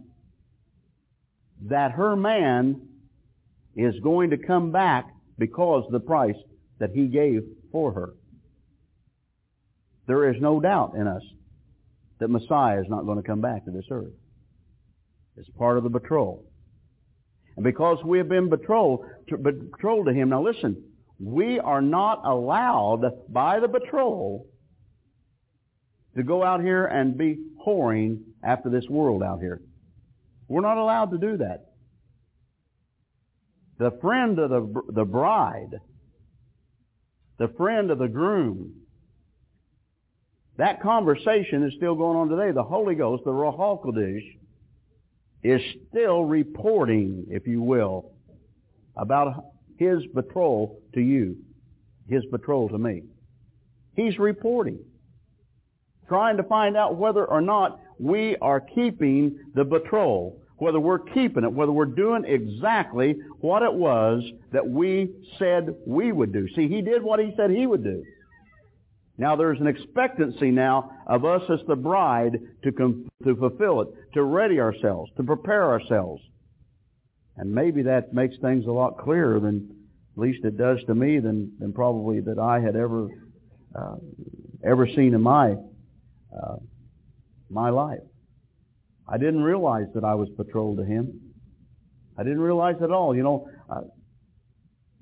that 1.61 1.91
her 1.91 2.15
man 2.15 2.81
is 3.75 3.95
going 4.03 4.31
to 4.31 4.37
come 4.37 4.71
back 4.71 5.07
because 5.39 5.85
the 5.91 6.01
price 6.01 6.35
that 6.79 6.91
he 6.91 7.07
gave 7.07 7.43
for 7.71 7.93
her. 7.93 8.13
There 10.07 10.29
is 10.29 10.41
no 10.41 10.59
doubt 10.59 10.95
in 10.95 11.07
us 11.07 11.23
that 12.19 12.27
Messiah 12.27 12.81
is 12.81 12.89
not 12.89 13.05
going 13.05 13.17
to 13.17 13.23
come 13.23 13.39
back 13.39 13.63
to 13.63 13.71
this 13.71 13.85
earth. 13.89 14.11
It's 15.37 15.49
part 15.57 15.77
of 15.77 15.83
the 15.83 15.89
betrothal. 15.89 16.43
And 17.55 17.63
because 17.63 18.03
we 18.03 18.17
have 18.17 18.27
been 18.27 18.49
betrothed 18.49 19.03
to, 19.29 19.37
betrothed 19.37 20.07
to 20.07 20.13
him, 20.13 20.29
now 20.29 20.43
listen, 20.43 20.83
we 21.19 21.59
are 21.59 21.81
not 21.81 22.25
allowed 22.25 23.03
by 23.29 23.61
the 23.61 23.67
betrothal 23.69 24.47
to 26.15 26.23
go 26.23 26.43
out 26.43 26.61
here 26.61 26.85
and 26.85 27.17
be 27.17 27.39
whoring 27.65 28.19
after 28.43 28.69
this 28.69 28.87
world 28.89 29.23
out 29.23 29.39
here. 29.39 29.61
We're 30.47 30.61
not 30.61 30.77
allowed 30.77 31.11
to 31.11 31.17
do 31.17 31.37
that. 31.37 31.71
The 33.79 33.91
friend 34.01 34.37
of 34.39 34.49
the, 34.49 34.81
the 34.89 35.05
bride, 35.05 35.79
the 37.39 37.47
friend 37.57 37.89
of 37.89 37.97
the 37.97 38.07
groom, 38.07 38.73
that 40.57 40.81
conversation 40.81 41.63
is 41.63 41.73
still 41.77 41.95
going 41.95 42.17
on 42.17 42.29
today. 42.29 42.51
The 42.51 42.63
Holy 42.63 42.93
Ghost, 42.93 43.23
the 43.25 43.31
Ruach 43.31 44.21
is 45.43 45.61
still 45.89 46.23
reporting, 46.23 47.25
if 47.29 47.47
you 47.47 47.61
will, 47.61 48.11
about 48.95 49.45
his 49.77 50.05
betrothal 50.13 50.79
to 50.93 51.01
you, 51.01 51.37
his 52.07 52.23
betrothal 52.31 52.69
to 52.69 52.77
me. 52.77 53.03
He's 53.95 54.17
reporting, 54.19 54.79
trying 56.07 56.37
to 56.37 56.43
find 56.43 56.77
out 56.77 56.95
whether 56.95 57.25
or 57.25 57.41
not 57.41 57.79
we 57.99 58.35
are 58.37 58.59
keeping 58.59 59.39
the 59.55 59.63
betrothal, 59.63 60.39
whether 60.57 60.79
we're 60.79 60.99
keeping 60.99 61.43
it, 61.43 61.51
whether 61.51 61.71
we're 61.71 61.85
doing 61.85 62.25
exactly 62.25 63.15
what 63.39 63.63
it 63.63 63.73
was 63.73 64.23
that 64.51 64.67
we 64.67 65.11
said 65.37 65.75
we 65.85 66.11
would 66.11 66.31
do. 66.33 66.47
See, 66.55 66.67
he 66.67 66.81
did 66.81 67.03
what 67.03 67.19
he 67.19 67.33
said 67.35 67.49
he 67.49 67.67
would 67.67 67.83
do. 67.83 68.03
Now 69.17 69.35
there's 69.35 69.59
an 69.59 69.67
expectancy 69.67 70.49
now 70.49 70.91
of 71.05 71.23
us 71.23 71.43
as 71.49 71.59
the 71.67 71.75
bride 71.75 72.39
to, 72.63 72.71
com- 72.71 73.09
to 73.23 73.35
fulfill 73.35 73.81
it, 73.81 73.89
to 74.13 74.23
ready 74.23 74.59
ourselves, 74.59 75.11
to 75.17 75.23
prepare 75.23 75.69
ourselves. 75.69 76.21
And 77.37 77.53
maybe 77.53 77.83
that 77.83 78.13
makes 78.13 78.37
things 78.37 78.65
a 78.65 78.71
lot 78.71 78.97
clearer 78.97 79.39
than, 79.39 79.69
at 80.15 80.21
least 80.21 80.45
it 80.45 80.57
does 80.57 80.79
to 80.85 80.95
me, 80.95 81.19
than, 81.19 81.51
than 81.59 81.73
probably 81.73 82.21
that 82.21 82.39
I 82.39 82.59
had 82.59 82.75
ever, 82.75 83.09
uh, 83.75 83.95
ever 84.63 84.87
seen 84.87 85.13
in 85.13 85.21
my, 85.21 85.55
uh, 86.35 86.55
my 87.49 87.69
life. 87.69 87.99
I 89.07 89.17
didn't 89.17 89.43
realize 89.43 89.87
that 89.95 90.03
I 90.03 90.15
was 90.15 90.29
betrothed 90.37 90.79
to 90.79 90.85
him. 90.85 91.33
I 92.17 92.23
didn't 92.23 92.41
realize 92.41 92.75
at 92.81 92.91
all, 92.91 93.15
you 93.15 93.23
know, 93.23 93.47
uh, 93.69 93.81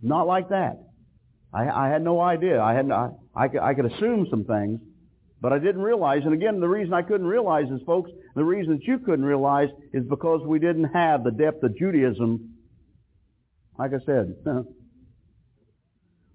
not 0.01 0.27
like 0.27 0.49
that. 0.49 0.77
I, 1.53 1.67
I 1.69 1.89
had 1.89 2.01
no 2.01 2.19
idea. 2.19 2.61
I 2.61 2.73
had, 2.73 2.89
I, 2.91 3.09
I 3.35 3.47
could, 3.47 3.59
I 3.59 3.73
could 3.73 3.85
assume 3.85 4.27
some 4.29 4.45
things, 4.45 4.79
but 5.41 5.51
I 5.51 5.59
didn't 5.59 5.81
realize. 5.81 6.21
And 6.23 6.33
again, 6.33 6.59
the 6.59 6.67
reason 6.67 6.93
I 6.93 7.01
couldn't 7.01 7.27
realize 7.27 7.65
is, 7.65 7.81
folks, 7.85 8.09
the 8.35 8.43
reason 8.43 8.73
that 8.73 8.83
you 8.85 8.99
couldn't 8.99 9.25
realize 9.25 9.69
is 9.93 10.03
because 10.09 10.41
we 10.45 10.59
didn't 10.59 10.85
have 10.85 11.23
the 11.23 11.31
depth 11.31 11.63
of 11.63 11.77
Judaism. 11.77 12.55
Like 13.77 13.91
I 13.91 14.05
said, 14.05 14.35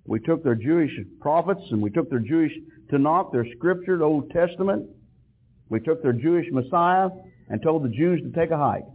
we 0.07 0.21
took 0.21 0.43
their 0.45 0.55
Jewish 0.55 0.93
prophets 1.21 1.63
and 1.71 1.83
we 1.83 1.91
took 1.91 2.09
their 2.11 2.21
Jewish 2.21 2.53
Tanakh, 2.93 3.33
their 3.33 3.47
scripture, 3.57 3.99
the 3.99 4.05
Old 4.05 4.31
Testament. 4.31 4.89
We 5.69 5.81
took 5.81 6.03
their 6.03 6.13
Jewish 6.13 6.47
Messiah 6.53 7.09
and 7.49 7.61
told 7.63 7.85
the 7.85 7.89
Jews 7.89 8.21
to 8.23 8.31
take 8.39 8.51
a 8.51 8.57
hike. 8.57 8.87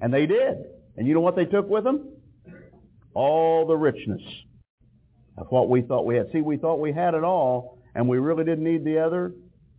And 0.00 0.14
they 0.14 0.26
did. 0.26 0.56
And 0.96 1.06
you 1.06 1.14
know 1.14 1.20
what 1.20 1.36
they 1.36 1.44
took 1.44 1.68
with 1.68 1.84
them? 1.84 2.12
All 3.14 3.66
the 3.66 3.76
richness 3.76 4.22
of 5.36 5.48
what 5.50 5.68
we 5.68 5.82
thought 5.82 6.06
we 6.06 6.16
had. 6.16 6.26
See, 6.32 6.40
we 6.40 6.56
thought 6.56 6.80
we 6.80 6.92
had 6.92 7.14
it 7.14 7.24
all, 7.24 7.78
and 7.94 8.08
we 8.08 8.18
really 8.18 8.44
didn't 8.44 8.64
need 8.64 8.84
the 8.84 8.98
other. 8.98 9.32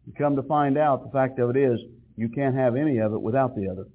You 0.06 0.14
come 0.18 0.36
to 0.36 0.44
find 0.44 0.78
out, 0.78 1.04
the 1.04 1.12
fact 1.12 1.40
of 1.40 1.50
it 1.52 1.58
is, 1.58 1.80
you 2.18 2.30
can't 2.30 2.56
have 2.56 2.76
any 2.76 2.98
of 2.98 3.14
it 3.14 3.22
without 3.22 3.56
the 3.56 3.70
other. 3.70 3.86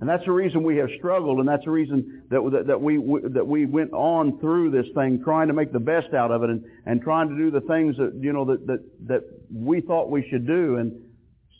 And 0.00 0.08
that's 0.08 0.24
the 0.24 0.32
reason 0.32 0.62
we 0.62 0.78
have 0.78 0.88
struggled, 0.96 1.40
and 1.40 1.48
that's 1.48 1.64
the 1.66 1.70
reason 1.70 2.22
that, 2.30 2.40
that, 2.52 2.66
that, 2.68 2.80
we, 2.80 2.96
that 3.28 3.46
we 3.46 3.66
went 3.66 3.92
on 3.92 4.40
through 4.40 4.70
this 4.70 4.86
thing, 4.94 5.22
trying 5.22 5.48
to 5.48 5.52
make 5.52 5.72
the 5.72 5.80
best 5.80 6.14
out 6.14 6.30
of 6.30 6.42
it, 6.42 6.48
and, 6.48 6.64
and 6.86 7.02
trying 7.02 7.28
to 7.28 7.36
do 7.36 7.50
the 7.50 7.60
things 7.60 7.98
that, 7.98 8.18
you 8.18 8.32
know, 8.32 8.46
that, 8.46 8.66
that, 8.66 8.82
that 9.06 9.24
we 9.54 9.82
thought 9.82 10.10
we 10.10 10.26
should 10.30 10.46
do. 10.46 10.76
And 10.76 11.02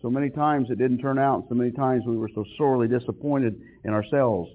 so 0.00 0.08
many 0.08 0.30
times 0.30 0.70
it 0.70 0.78
didn't 0.78 0.98
turn 0.98 1.18
out. 1.18 1.40
And 1.40 1.44
so 1.50 1.54
many 1.54 1.70
times 1.70 2.04
we 2.06 2.16
were 2.16 2.30
so 2.34 2.46
sorely 2.56 2.88
disappointed 2.88 3.60
in 3.84 3.92
ourselves. 3.92 4.50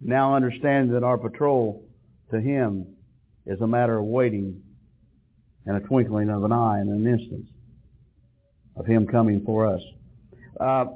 Now 0.00 0.34
understand 0.34 0.94
that 0.94 1.02
our 1.02 1.18
betrothal 1.18 1.84
to 2.30 2.40
him 2.40 2.86
is 3.44 3.60
a 3.60 3.66
matter 3.66 3.98
of 3.98 4.04
waiting 4.04 4.62
and 5.66 5.76
a 5.76 5.80
twinkling 5.80 6.30
of 6.30 6.44
an 6.44 6.52
eye 6.52 6.80
in 6.80 6.88
an 6.88 7.06
instant 7.06 7.44
of 8.76 8.86
him 8.86 9.06
coming 9.06 9.42
for 9.44 9.66
us. 9.66 9.82
Uh, 10.58 10.86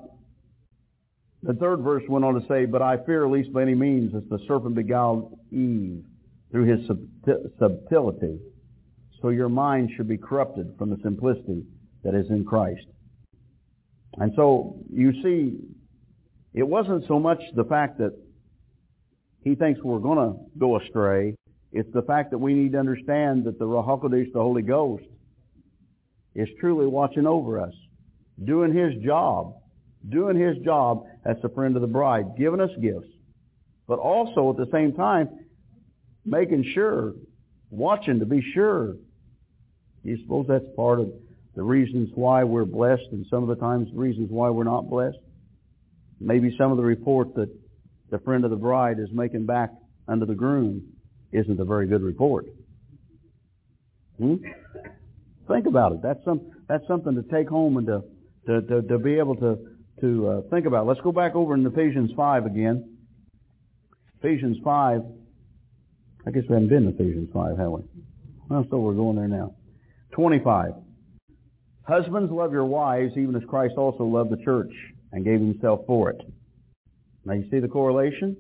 the 1.43 1.55
third 1.55 1.81
verse 1.81 2.03
went 2.09 2.25
on 2.25 2.35
to 2.35 2.47
say, 2.49 2.65
But 2.65 2.83
I 2.83 2.97
fear 3.05 3.29
least 3.29 3.53
by 3.53 3.63
any 3.63 3.75
means 3.75 4.15
as 4.15 4.23
the 4.29 4.39
serpent 4.47 4.75
beguiled 4.75 5.39
Eve 5.53 6.05
through 6.51 6.65
his 6.65 6.87
subtlety. 7.59 8.41
So 9.21 9.29
your 9.29 9.49
mind 9.49 9.91
should 9.97 10.09
be 10.09 10.19
corrupted 10.19 10.75
from 10.79 10.91
the 10.91 10.99
simplicity 11.03 11.65
that 12.05 12.15
is 12.15 12.31
in 12.31 12.45
Christ. 12.45 12.87
And 14.17 14.33
so 14.37 14.79
you 14.93 15.13
see, 15.23 15.59
it 16.55 16.67
wasn't 16.67 17.07
so 17.07 17.19
much 17.19 17.41
the 17.55 17.65
fact 17.65 17.99
that 17.99 18.17
he 19.45 19.55
thinks 19.55 19.81
we're 19.83 19.99
going 19.99 20.19
to 20.19 20.39
go 20.59 20.79
astray. 20.79 21.37
It's 21.73 21.93
the 21.93 22.03
fact 22.03 22.31
that 22.31 22.39
we 22.39 22.55
need 22.55 22.73
to 22.73 22.79
understand 22.79 23.45
that 23.45 23.59
the 23.59 23.65
Ruach 23.65 23.87
HaKodesh, 23.87 24.33
the 24.33 24.41
Holy 24.41 24.63
Ghost, 24.63 25.05
is 26.35 26.49
truly 26.61 26.87
watching 26.87 27.27
over 27.27 27.61
us, 27.61 27.75
doing 28.45 28.75
His 28.75 28.95
job, 29.05 29.55
doing 30.07 30.37
His 30.37 30.59
job 30.65 31.05
as 31.25 31.37
the 31.43 31.49
friend 31.49 31.77
of 31.77 31.83
the 31.83 31.89
bride, 31.89 32.37
giving 32.37 32.61
us 32.61 32.71
gifts, 32.81 33.09
but 33.87 33.99
also 33.99 34.51
at 34.51 34.57
the 34.57 34.71
same 34.73 34.93
time 34.93 35.29
making 36.25 36.65
sure, 36.75 37.15
watching 37.71 38.19
to 38.21 38.27
be 38.27 38.43
sure. 38.55 38.97
You 40.05 40.19
suppose 40.23 40.47
that's 40.49 40.65
part 40.77 41.01
of 41.01 41.11
the 41.55 41.63
reasons 41.63 42.11
why 42.15 42.45
we're 42.45 42.65
blessed 42.65 43.09
and 43.13 43.27
some 43.31 43.43
of 43.43 43.49
the 43.49 43.57
times 43.57 43.89
reasons 43.93 44.31
why 44.31 44.51
we're 44.51 44.65
not 44.65 44.89
blessed? 44.89 45.19
Maybe 46.21 46.55
some 46.59 46.71
of 46.71 46.77
the 46.77 46.85
report 46.85 47.35
that 47.35 47.51
the 48.11 48.19
friend 48.21 48.45
of 48.45 48.51
the 48.51 48.57
bride 48.57 48.99
is 48.99 49.09
making 49.13 49.47
back 49.47 49.71
under 50.07 50.27
the 50.27 50.35
groom 50.35 50.83
isn't 51.33 51.61
a 51.61 51.65
very 51.65 51.87
good 51.87 52.03
report. 52.03 52.47
Hmm? 54.19 54.37
Think 55.47 55.67
about 55.67 55.93
it. 55.93 56.03
That's 56.03 56.23
some 56.25 56.51
that's 56.69 56.87
something 56.87 57.15
to 57.15 57.23
take 57.23 57.49
home 57.49 57.77
and 57.77 57.87
to 57.87 58.03
to, 58.47 58.63
to, 58.63 58.83
to 58.83 58.99
be 58.99 59.19
able 59.19 59.37
to 59.37 59.59
to 60.01 60.29
uh, 60.29 60.41
think 60.51 60.67
about. 60.67 60.87
Let's 60.87 61.01
go 61.01 61.13
back 61.13 61.35
over 61.35 61.55
in 61.55 61.67
Ephesians 61.67 62.11
five 62.17 62.47
again. 62.47 62.97
Ephesians 64.23 64.59
five. 64.65 65.03
I 66.27 66.31
guess 66.31 66.43
we 66.49 66.55
haven't 66.55 66.69
been 66.69 66.89
in 66.89 66.95
Ephesians 66.95 67.31
five, 67.33 67.57
have 67.59 67.71
we? 67.71 67.83
Well, 68.49 68.67
so 68.71 68.79
we're 68.79 68.95
going 68.95 69.17
there 69.17 69.29
now. 69.29 69.55
Twenty-five. 70.13 70.73
Husbands, 71.83 72.31
love 72.31 72.53
your 72.53 72.67
wives, 72.67 73.13
even 73.17 73.35
as 73.35 73.43
Christ 73.49 73.75
also 73.79 74.05
loved 74.05 74.31
the 74.31 74.45
church 74.45 74.73
and 75.13 75.25
gave 75.25 75.41
himself 75.41 75.81
for 75.87 76.11
it 76.11 76.21
now 77.29 77.35
you 77.35 77.49
see 77.51 77.61
the 77.61 77.69
correlation? 77.69 78.37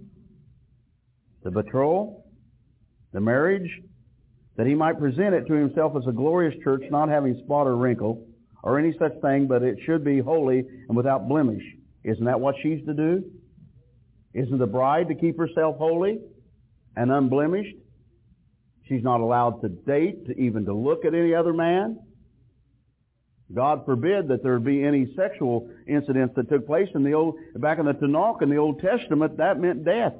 The 1.45 1.51
betrothal, 1.51 2.25
the 3.13 3.21
marriage, 3.21 3.71
that 4.57 4.67
he 4.67 4.75
might 4.75 4.99
present 4.99 5.35
it 5.35 5.47
to 5.47 5.53
himself 5.53 5.93
as 5.97 6.05
a 6.09 6.13
glorious 6.13 6.55
church, 6.65 6.83
not 6.91 7.09
having 7.09 7.41
spot 7.45 7.67
or 7.67 7.77
wrinkle, 7.77 8.27
or 8.63 8.79
any 8.79 8.95
such 8.99 9.13
thing, 9.21 9.47
but 9.47 9.63
it 9.63 9.79
should 9.85 10.05
be 10.05 10.21
holy 10.21 10.65
and 10.89 10.97
without 10.97 11.29
blemish. 11.29 11.63
Isn't 12.05 12.25
that 12.25 12.41
what 12.41 12.57
she's 12.63 12.85
to 12.87 12.95
do? 12.95 13.25
Isn't 14.35 14.59
the 14.59 14.67
bride 14.67 15.09
to 15.09 15.15
keep 15.15 15.39
herself 15.39 15.77
holy 15.79 16.21
and 16.97 17.11
unblemished? 17.11 17.77
She's 18.89 19.03
not 19.03 19.21
allowed 19.21 19.61
to 19.63 19.69
date, 19.69 20.27
to 20.27 20.39
even 20.39 20.65
to 20.65 20.75
look 20.75 21.05
at 21.05 21.15
any 21.15 21.35
other 21.35 21.53
man. 21.53 21.99
God 23.55 23.85
forbid 23.87 24.29
that 24.29 24.43
there 24.43 24.59
be 24.59 24.85
any 24.85 25.13
sexual 25.17 25.71
incidents 25.87 26.35
that 26.37 26.51
took 26.51 26.67
place 26.67 26.89
in 26.95 27.03
the 27.03 27.13
old, 27.13 27.37
back 27.57 27.79
in 27.79 27.87
the 27.87 27.93
Tanakh 27.93 28.43
in 28.43 28.51
the 28.51 28.57
Old 28.57 28.81
Testament, 28.81 29.39
that 29.39 29.59
meant 29.59 29.85
death. 29.85 30.15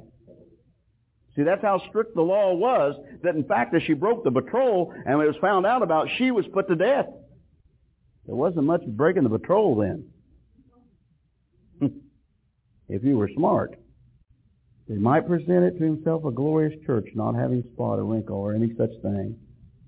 See, 1.35 1.43
that's 1.43 1.61
how 1.61 1.81
strict 1.89 2.15
the 2.15 2.21
law 2.21 2.53
was, 2.53 2.95
that 3.23 3.35
in 3.35 3.43
fact, 3.43 3.73
if 3.75 3.83
she 3.83 3.93
broke 3.93 4.23
the 4.23 4.31
betrothal 4.31 4.93
and 5.05 5.21
it 5.21 5.27
was 5.27 5.35
found 5.39 5.65
out 5.65 5.83
about, 5.83 6.07
she 6.17 6.31
was 6.31 6.45
put 6.51 6.67
to 6.67 6.75
death. 6.75 7.05
There 8.25 8.35
wasn't 8.35 8.65
much 8.65 8.85
breaking 8.85 9.23
the 9.23 9.29
betrothal 9.29 9.75
then. 9.75 10.09
if 12.89 13.03
you 13.03 13.17
were 13.17 13.29
smart. 13.35 13.75
He 14.87 14.95
might 14.95 15.27
present 15.27 15.63
it 15.65 15.77
to 15.77 15.83
himself 15.83 16.25
a 16.25 16.31
glorious 16.31 16.73
church, 16.85 17.07
not 17.13 17.35
having 17.35 17.63
spot 17.73 17.99
or 17.99 18.05
wrinkle 18.05 18.37
or 18.37 18.55
any 18.55 18.73
such 18.75 18.89
thing, 19.03 19.37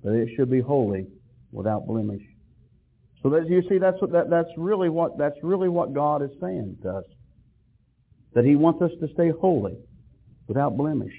but 0.04 0.14
it 0.14 0.30
should 0.36 0.50
be 0.50 0.62
holy, 0.62 1.08
without 1.52 1.88
blemish. 1.88 2.22
So 3.24 3.30
that 3.32 3.50
you 3.50 3.64
see, 3.68 3.80
that's 3.80 4.00
what 4.00 4.12
that, 4.12 4.30
that's 4.30 4.50
really 4.58 4.90
what 4.90 5.18
that's 5.18 5.38
really 5.44 5.70
what 5.70 5.94
God 5.94 6.22
is 6.22 6.30
saying 6.40 6.78
to 6.84 6.98
us. 6.98 7.04
That 8.34 8.46
He 8.46 8.56
wants 8.56 8.82
us 8.82 8.92
to 9.00 9.08
stay 9.14 9.32
holy, 9.32 9.78
without 10.48 10.78
blemish, 10.78 11.14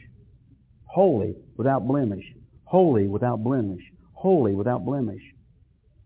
holy 0.85 1.35
without 1.57 1.87
blemish, 1.87 2.25
holy 2.65 3.09
without 3.09 3.43
blemish, 3.43 3.83
holy 4.13 4.55
without 4.55 4.85
blemish. 4.85 5.23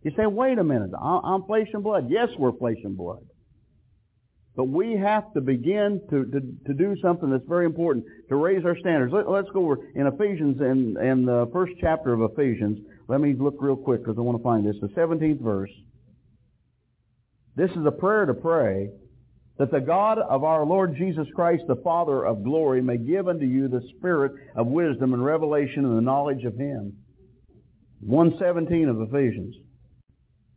You 0.07 0.13
say, 0.17 0.25
wait 0.25 0.57
a 0.57 0.63
minute, 0.63 0.93
I'm 1.03 1.43
flesh 1.47 1.67
and 1.73 1.83
blood. 1.83 2.07
Yes, 2.09 2.29
we're 2.39 2.53
flesh 2.53 2.77
and 2.85 2.97
blood. 2.97 3.27
But 4.55 4.69
we 4.69 4.93
have 4.93 5.33
to 5.35 5.41
begin 5.41 6.01
to, 6.11 6.25
to, 6.27 6.41
to 6.69 6.75
do 6.75 6.95
something 7.03 7.29
that's 7.29 7.43
very 7.49 7.67
important, 7.67 8.05
to 8.29 8.37
raise 8.37 8.65
our 8.65 8.79
standards. 8.79 9.13
Let, 9.13 9.27
us 9.27 9.47
go 9.53 9.65
over 9.65 9.79
in 9.97 10.07
Ephesians, 10.07 10.61
in, 10.61 10.97
in 11.05 11.27
the 11.27 11.51
first 11.53 11.73
chapter 11.81 12.13
of 12.13 12.23
Ephesians. 12.23 12.79
Let 13.09 13.21
me 13.21 13.35
look 13.37 13.57
real 13.59 13.75
quick 13.75 14.05
because 14.05 14.17
I 14.17 14.21
want 14.21 14.39
to 14.39 14.45
find 14.45 14.65
this. 14.65 14.77
The 14.81 14.87
17th 14.91 15.43
verse. 15.43 15.73
This 17.57 17.73
is 17.73 17.85
a 17.85 17.91
prayer 17.91 18.27
to 18.27 18.35
pray 18.35 18.91
that 19.59 19.73
the 19.73 19.81
God 19.81 20.21
of 20.21 20.45
our 20.45 20.65
Lord 20.65 20.95
Jesus 20.97 21.27
Christ, 21.35 21.65
the 21.67 21.83
Father 21.83 22.25
of 22.25 22.45
glory, 22.45 22.81
may 22.81 22.97
give 22.97 23.27
unto 23.27 23.45
you 23.45 23.67
the 23.67 23.83
spirit 23.97 24.35
of 24.55 24.69
wisdom 24.69 25.15
and 25.15 25.25
revelation 25.25 25.85
and 25.85 25.97
the 25.97 26.01
knowledge 26.01 26.45
of 26.45 26.55
Him. 26.55 26.93
117 28.03 28.89
of 28.89 29.01
Ephesians 29.01 29.57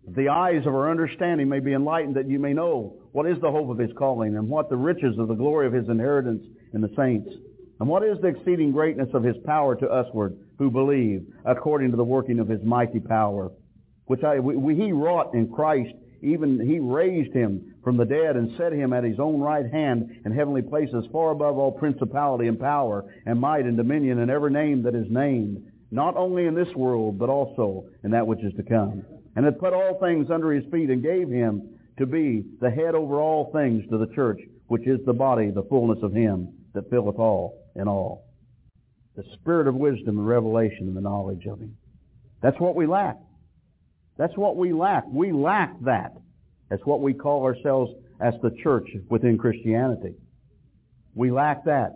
the 0.07 0.29
eyes 0.29 0.65
of 0.65 0.73
our 0.73 0.89
understanding 0.89 1.49
may 1.49 1.59
be 1.59 1.73
enlightened 1.73 2.15
that 2.15 2.27
you 2.27 2.39
may 2.39 2.53
know 2.53 2.95
what 3.11 3.27
is 3.27 3.39
the 3.41 3.51
hope 3.51 3.69
of 3.69 3.77
his 3.77 3.91
calling 3.97 4.35
and 4.37 4.49
what 4.49 4.69
the 4.69 4.77
riches 4.77 5.17
of 5.19 5.27
the 5.27 5.35
glory 5.35 5.67
of 5.67 5.73
his 5.73 5.87
inheritance 5.89 6.43
in 6.73 6.81
the 6.81 6.91
saints. 6.95 7.29
And 7.79 7.87
what 7.87 8.03
is 8.03 8.19
the 8.21 8.27
exceeding 8.27 8.71
greatness 8.71 9.09
of 9.13 9.23
his 9.23 9.37
power 9.45 9.75
to 9.75 9.85
usward 9.85 10.37
who 10.57 10.69
believe 10.69 11.25
according 11.45 11.91
to 11.91 11.97
the 11.97 12.03
working 12.03 12.39
of 12.39 12.47
his 12.47 12.63
mighty 12.63 12.99
power 12.99 13.51
which 14.09 14.23
I, 14.23 14.39
we, 14.39 14.73
he 14.73 14.91
wrought 14.91 15.35
in 15.35 15.53
Christ. 15.53 15.93
Even 16.23 16.59
he 16.59 16.79
raised 16.79 17.31
him 17.31 17.75
from 17.83 17.95
the 17.95 18.05
dead 18.05 18.35
and 18.35 18.57
set 18.57 18.73
him 18.73 18.91
at 18.91 19.03
his 19.03 19.19
own 19.19 19.39
right 19.39 19.71
hand 19.71 20.19
in 20.25 20.31
heavenly 20.31 20.63
places 20.63 21.05
far 21.11 21.31
above 21.31 21.59
all 21.59 21.71
principality 21.71 22.47
and 22.47 22.59
power 22.59 23.05
and 23.27 23.39
might 23.39 23.65
and 23.65 23.77
dominion 23.77 24.17
and 24.19 24.31
every 24.31 24.51
name 24.51 24.81
that 24.83 24.95
is 24.95 25.05
named 25.09 25.63
not 25.91 26.17
only 26.17 26.47
in 26.47 26.55
this 26.55 26.73
world 26.75 27.19
but 27.19 27.29
also 27.29 27.85
in 28.03 28.11
that 28.11 28.25
which 28.25 28.43
is 28.43 28.51
to 28.55 28.63
come 28.63 29.05
and 29.39 29.45
had 29.45 29.57
put 29.57 29.71
all 29.71 29.97
things 30.01 30.29
under 30.29 30.51
his 30.51 30.65
feet 30.69 30.89
and 30.89 31.01
gave 31.01 31.29
him 31.29 31.61
to 31.97 32.05
be 32.05 32.43
the 32.59 32.69
head 32.69 32.93
over 32.93 33.21
all 33.21 33.49
things 33.53 33.85
to 33.89 33.97
the 33.97 34.13
church, 34.13 34.37
which 34.67 34.85
is 34.85 34.99
the 35.05 35.13
body, 35.13 35.49
the 35.49 35.63
fullness 35.69 35.99
of 36.03 36.11
him 36.11 36.49
that 36.73 36.89
filleth 36.89 37.17
all 37.17 37.63
in 37.73 37.87
all. 37.87 38.25
The 39.15 39.23
spirit 39.35 39.69
of 39.69 39.75
wisdom 39.75 40.17
and 40.17 40.27
revelation 40.27 40.89
and 40.89 40.97
the 40.97 40.99
knowledge 40.99 41.45
of 41.45 41.57
him. 41.57 41.77
That's 42.41 42.59
what 42.59 42.75
we 42.75 42.85
lack. 42.85 43.15
That's 44.17 44.35
what 44.35 44.57
we 44.57 44.73
lack. 44.73 45.05
We 45.07 45.31
lack 45.31 45.79
that. 45.85 46.17
That's 46.69 46.85
what 46.85 46.99
we 46.99 47.13
call 47.13 47.45
ourselves 47.45 47.93
as 48.19 48.33
the 48.43 48.51
church 48.61 48.89
within 49.09 49.37
Christianity. 49.37 50.15
We 51.15 51.31
lack 51.31 51.63
that. 51.63 51.93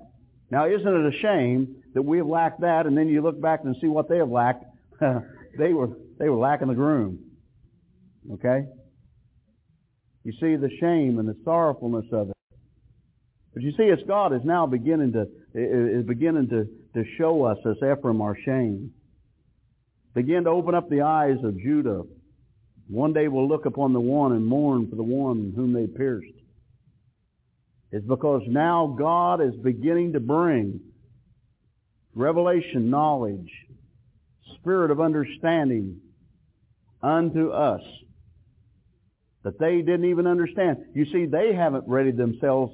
Now, 0.50 0.66
isn't 0.68 0.88
it 0.88 1.14
a 1.14 1.20
shame 1.20 1.76
that 1.94 2.04
we 2.04 2.20
have 2.20 2.28
lacked 2.28 2.62
that, 2.62 2.86
and 2.86 2.98
then 2.98 3.10
you 3.10 3.22
look 3.22 3.42
back 3.42 3.66
and 3.66 3.76
see 3.82 3.88
what 3.88 4.08
they 4.08 4.20
have 4.20 4.30
lacked? 4.30 4.64
they 5.60 5.74
were 5.74 5.90
they 6.20 6.30
were 6.30 6.38
lacking 6.38 6.70
the 6.70 6.74
groom. 6.74 7.20
Okay? 8.32 8.66
You 10.24 10.32
see 10.34 10.56
the 10.56 10.70
shame 10.80 11.20
and 11.20 11.28
the 11.28 11.36
sorrowfulness 11.44 12.06
of 12.12 12.30
it. 12.30 12.38
But 13.54 13.62
you 13.62 13.72
see, 13.78 13.90
as 13.90 14.00
God 14.08 14.34
is 14.34 14.42
now 14.44 14.66
beginning 14.66 15.14
to 15.14 15.28
is 15.54 16.06
beginning 16.06 16.50
to, 16.50 16.68
to 16.96 17.08
show 17.18 17.44
us 17.44 17.58
as 17.66 17.76
Ephraim 17.78 18.22
our 18.22 18.36
shame. 18.44 18.92
Begin 20.16 20.46
to 20.46 20.50
open 20.50 20.74
up 20.74 20.90
the 20.90 21.02
eyes 21.02 21.38
of 21.44 21.58
Judah. 21.60 22.04
One 22.88 23.14
day 23.14 23.28
we'll 23.28 23.48
look 23.48 23.66
upon 23.66 23.94
the 23.94 24.00
one 24.00 24.32
and 24.32 24.46
mourn 24.46 24.90
for 24.90 24.96
the 24.96 25.04
one 25.04 25.54
whom 25.56 25.74
they 25.74 25.88
pierced. 25.88 26.28
It's 27.92 28.06
because 28.06 28.42
now 28.48 28.96
God 28.98 29.42
is 29.42 29.54
beginning 29.64 30.14
to 30.14 30.20
bring 30.20 30.80
revelation, 32.16 32.90
knowledge, 32.90 33.52
spirit 34.56 34.90
of 34.92 35.00
understanding 35.00 36.02
unto 37.02 37.50
us 37.50 37.82
that 39.44 39.60
they 39.60 39.78
didn't 39.78 40.06
even 40.06 40.28
understand. 40.28 40.78
You 40.94 41.06
see, 41.06 41.26
they 41.26 41.54
haven't 41.54 41.88
readied 41.88 42.18
themselves. 42.18 42.74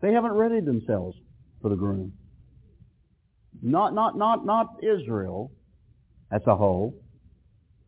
They 0.00 0.12
haven't 0.12 0.32
readied 0.32 0.64
themselves 0.64 1.16
for 1.60 1.68
the 1.68 1.76
groom. 1.76 2.12
Not, 3.62 3.94
not, 3.94 4.16
not, 4.16 4.44
not 4.44 4.76
Israel 4.82 5.52
as 6.30 6.42
a 6.46 6.56
whole, 6.56 6.94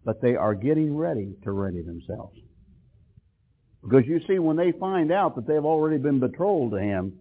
but 0.04 0.20
they 0.22 0.36
are 0.36 0.54
getting 0.54 0.96
ready 0.96 1.34
to 1.44 1.50
ready 1.52 1.82
themselves. 1.82 2.38
Because 3.82 4.06
you 4.06 4.20
see, 4.26 4.38
when 4.38 4.56
they 4.56 4.72
find 4.72 5.12
out 5.12 5.36
that 5.36 5.46
they've 5.46 5.64
already 5.64 5.98
been 5.98 6.18
betrothed 6.18 6.72
to 6.72 6.80
him, 6.80 7.12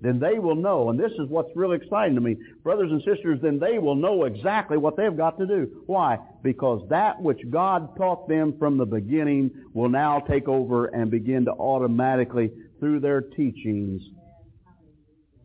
then 0.00 0.18
they 0.18 0.38
will 0.38 0.56
know, 0.56 0.90
and 0.90 0.98
this 0.98 1.12
is 1.12 1.28
what's 1.28 1.50
really 1.54 1.76
exciting 1.76 2.14
to 2.14 2.20
me, 2.20 2.36
brothers 2.62 2.90
and 2.90 3.00
sisters, 3.04 3.38
then 3.40 3.58
they 3.58 3.78
will 3.78 3.94
know 3.94 4.24
exactly 4.24 4.76
what 4.76 4.96
they've 4.96 5.16
got 5.16 5.38
to 5.38 5.46
do. 5.46 5.82
Why? 5.86 6.18
Because 6.42 6.86
that 6.90 7.20
which 7.22 7.40
God 7.50 7.96
taught 7.96 8.28
them 8.28 8.54
from 8.58 8.76
the 8.76 8.84
beginning 8.84 9.50
will 9.72 9.88
now 9.88 10.20
take 10.20 10.48
over 10.48 10.86
and 10.86 11.10
begin 11.10 11.46
to 11.46 11.52
automatically, 11.52 12.52
through 12.80 13.00
their 13.00 13.22
teachings, 13.22 14.02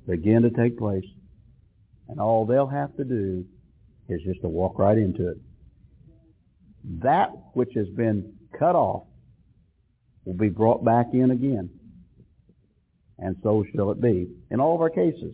begin 0.08 0.41
to 0.41 0.50
take 0.50 0.78
place. 0.78 1.06
And 2.10 2.20
all 2.20 2.45
they'll 2.45 2.68
have 2.68 2.95
to 2.97 3.04
do 3.04 3.45
is 4.10 4.20
just 4.26 4.41
to 4.41 4.50
walk 4.50 4.80
right 4.80 4.97
into 4.97 5.30
it. 5.30 5.38
That 7.04 7.32
which 7.54 7.70
has 7.76 7.88
been 7.89 8.34
cut 8.58 8.76
off 8.76 9.04
will 10.26 10.34
be 10.34 10.50
brought 10.50 10.84
back 10.84 11.14
in 11.14 11.32
again 11.32 11.70
and 13.22 13.36
so 13.43 13.63
shall 13.76 13.91
it 13.91 14.01
be. 14.01 14.28
In 14.51 14.59
all 14.59 14.76
of 14.76 14.82
our 14.82 14.89
cases. 14.89 15.34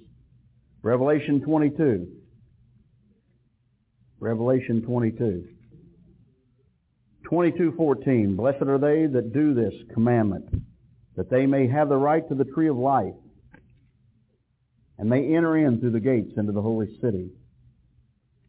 Revelation 0.81 1.41
22. 1.41 2.07
Revelation 4.19 4.81
22. 4.81 5.47
22:14 7.29 8.35
Blessed 8.35 8.61
are 8.63 8.77
they 8.77 9.07
that 9.07 9.33
do 9.33 9.53
this 9.53 9.73
commandment 9.93 10.45
that 11.15 11.29
they 11.29 11.45
may 11.45 11.67
have 11.67 11.89
the 11.89 11.97
right 11.97 12.27
to 12.29 12.35
the 12.35 12.45
tree 12.45 12.67
of 12.67 12.77
life 12.77 13.13
and 14.97 15.09
may 15.09 15.35
enter 15.35 15.57
in 15.57 15.79
through 15.79 15.91
the 15.91 15.99
gates 15.99 16.33
into 16.37 16.51
the 16.51 16.61
holy 16.61 16.87
city. 17.01 17.31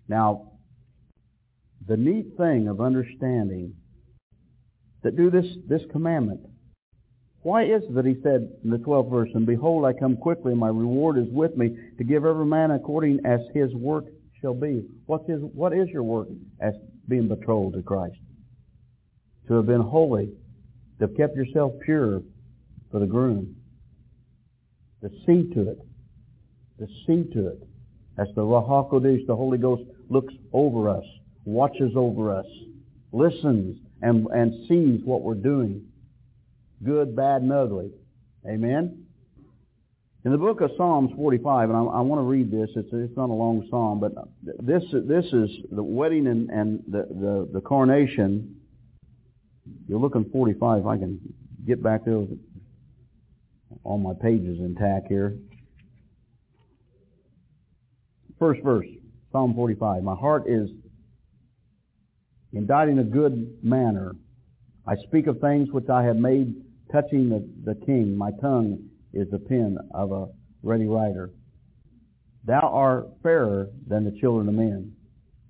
Now, 0.09 0.53
the 1.87 1.97
neat 1.97 2.37
thing 2.37 2.69
of 2.69 2.81
understanding 2.81 3.75
that 5.03 5.17
do 5.17 5.31
this, 5.31 5.47
this 5.69 5.83
commandment 5.91 6.41
why 7.47 7.63
is 7.63 7.85
it 7.85 7.95
that 7.95 8.05
he 8.05 8.17
said 8.25 8.51
in 8.65 8.71
the 8.71 8.79
12th 8.79 9.09
verse, 9.09 9.29
And 9.35 9.47
behold, 9.47 9.85
I 9.85 9.93
come 9.93 10.17
quickly, 10.17 10.53
my 10.53 10.67
reward 10.67 11.17
is 11.17 11.29
with 11.31 11.57
me, 11.57 11.79
to 11.97 12.03
give 12.03 12.25
every 12.25 12.45
man 12.45 12.73
according 12.73 13.21
as 13.25 13.39
his 13.55 13.73
work 13.73 14.07
shall 14.41 14.53
be. 14.53 14.85
What's 15.07 15.29
his, 15.29 15.41
what 15.55 15.73
is 15.73 15.89
your 15.91 16.03
work 16.03 16.27
as 16.61 16.75
being 17.07 17.29
betrothed 17.29 17.77
to 17.77 17.83
Christ? 17.83 18.17
To 19.47 19.55
have 19.55 19.67
been 19.67 19.81
holy, 19.81 20.33
to 20.99 21.07
have 21.07 21.17
kept 21.17 21.37
yourself 21.37 21.75
pure 21.85 22.21
for 22.91 22.99
the 22.99 23.07
groom. 23.07 23.55
To 25.03 25.11
see 25.25 25.49
to 25.55 25.71
it. 25.71 25.79
To 26.81 26.89
see 27.07 27.33
to 27.33 27.47
it. 27.47 27.63
As 28.19 28.27
the 28.35 28.43
Ruach 28.43 28.91
the 28.91 29.37
Holy 29.37 29.59
Ghost, 29.59 29.85
looks 30.11 30.35
over 30.53 30.89
us, 30.89 31.05
watches 31.45 31.93
over 31.95 32.37
us, 32.37 32.47
listens, 33.13 33.79
and, 34.03 34.27
and 34.35 34.67
sees 34.67 35.01
what 35.05 35.23
we're 35.23 35.35
doing 35.35 35.87
good, 36.85 37.17
bad, 37.17 37.43
and 37.43 37.53
ugly. 37.53 37.91
Amen? 38.49 39.07
In 40.25 40.33
the 40.33 40.39
book 40.39 40.61
of 40.61 40.73
Psalms 40.77 41.13
45, 41.15 41.71
and 41.71 41.79
I, 41.79 41.83
I 41.83 42.01
want 42.01 42.19
to 42.19 42.25
read 42.25 42.51
this. 42.51 42.69
It's, 42.75 42.89
it's 42.93 43.17
not 43.17 43.31
a 43.31 43.33
long 43.33 43.65
psalm, 43.71 44.01
but 44.01 44.13
this 44.43 44.83
this 44.93 45.25
is 45.27 45.51
the 45.71 45.85
wedding 45.85 46.27
and, 46.27 46.51
and 46.51 46.83
the, 46.89 47.07
the, 47.09 47.49
the 47.55 47.61
coronation. 47.61 48.57
You're 49.87 50.01
looking 50.01 50.29
45. 50.33 50.85
I 50.85 50.97
can 50.97 51.21
get 51.65 51.81
back 51.81 52.05
there 52.05 52.19
with 52.19 52.39
all 53.85 53.99
my 53.99 54.15
pages 54.21 54.59
intact 54.59 55.07
here. 55.07 55.37
First 58.41 58.65
verse, 58.65 58.87
Psalm 59.31 59.55
45. 59.55 60.03
My 60.03 60.17
heart 60.17 60.49
is 60.49 60.71
inditing 62.53 62.99
a 62.99 63.05
good 63.05 63.59
manner. 63.63 64.17
I 64.89 64.97
speak 65.07 65.29
of 65.29 65.41
things 65.41 65.71
which 65.71 65.89
I 65.89 66.03
have 66.03 66.17
made 66.17 66.66
touching 66.91 67.29
the, 67.29 67.49
the 67.65 67.75
king, 67.87 68.17
my 68.17 68.31
tongue 68.41 68.89
is 69.13 69.29
the 69.31 69.39
pen 69.39 69.79
of 69.93 70.13
a 70.13 70.29
ready 70.63 70.87
writer. 70.87 71.31
Thou 72.45 72.61
art 72.61 73.09
fairer 73.23 73.69
than 73.87 74.05
the 74.05 74.19
children 74.21 74.49
of 74.49 74.55
men. 74.55 74.93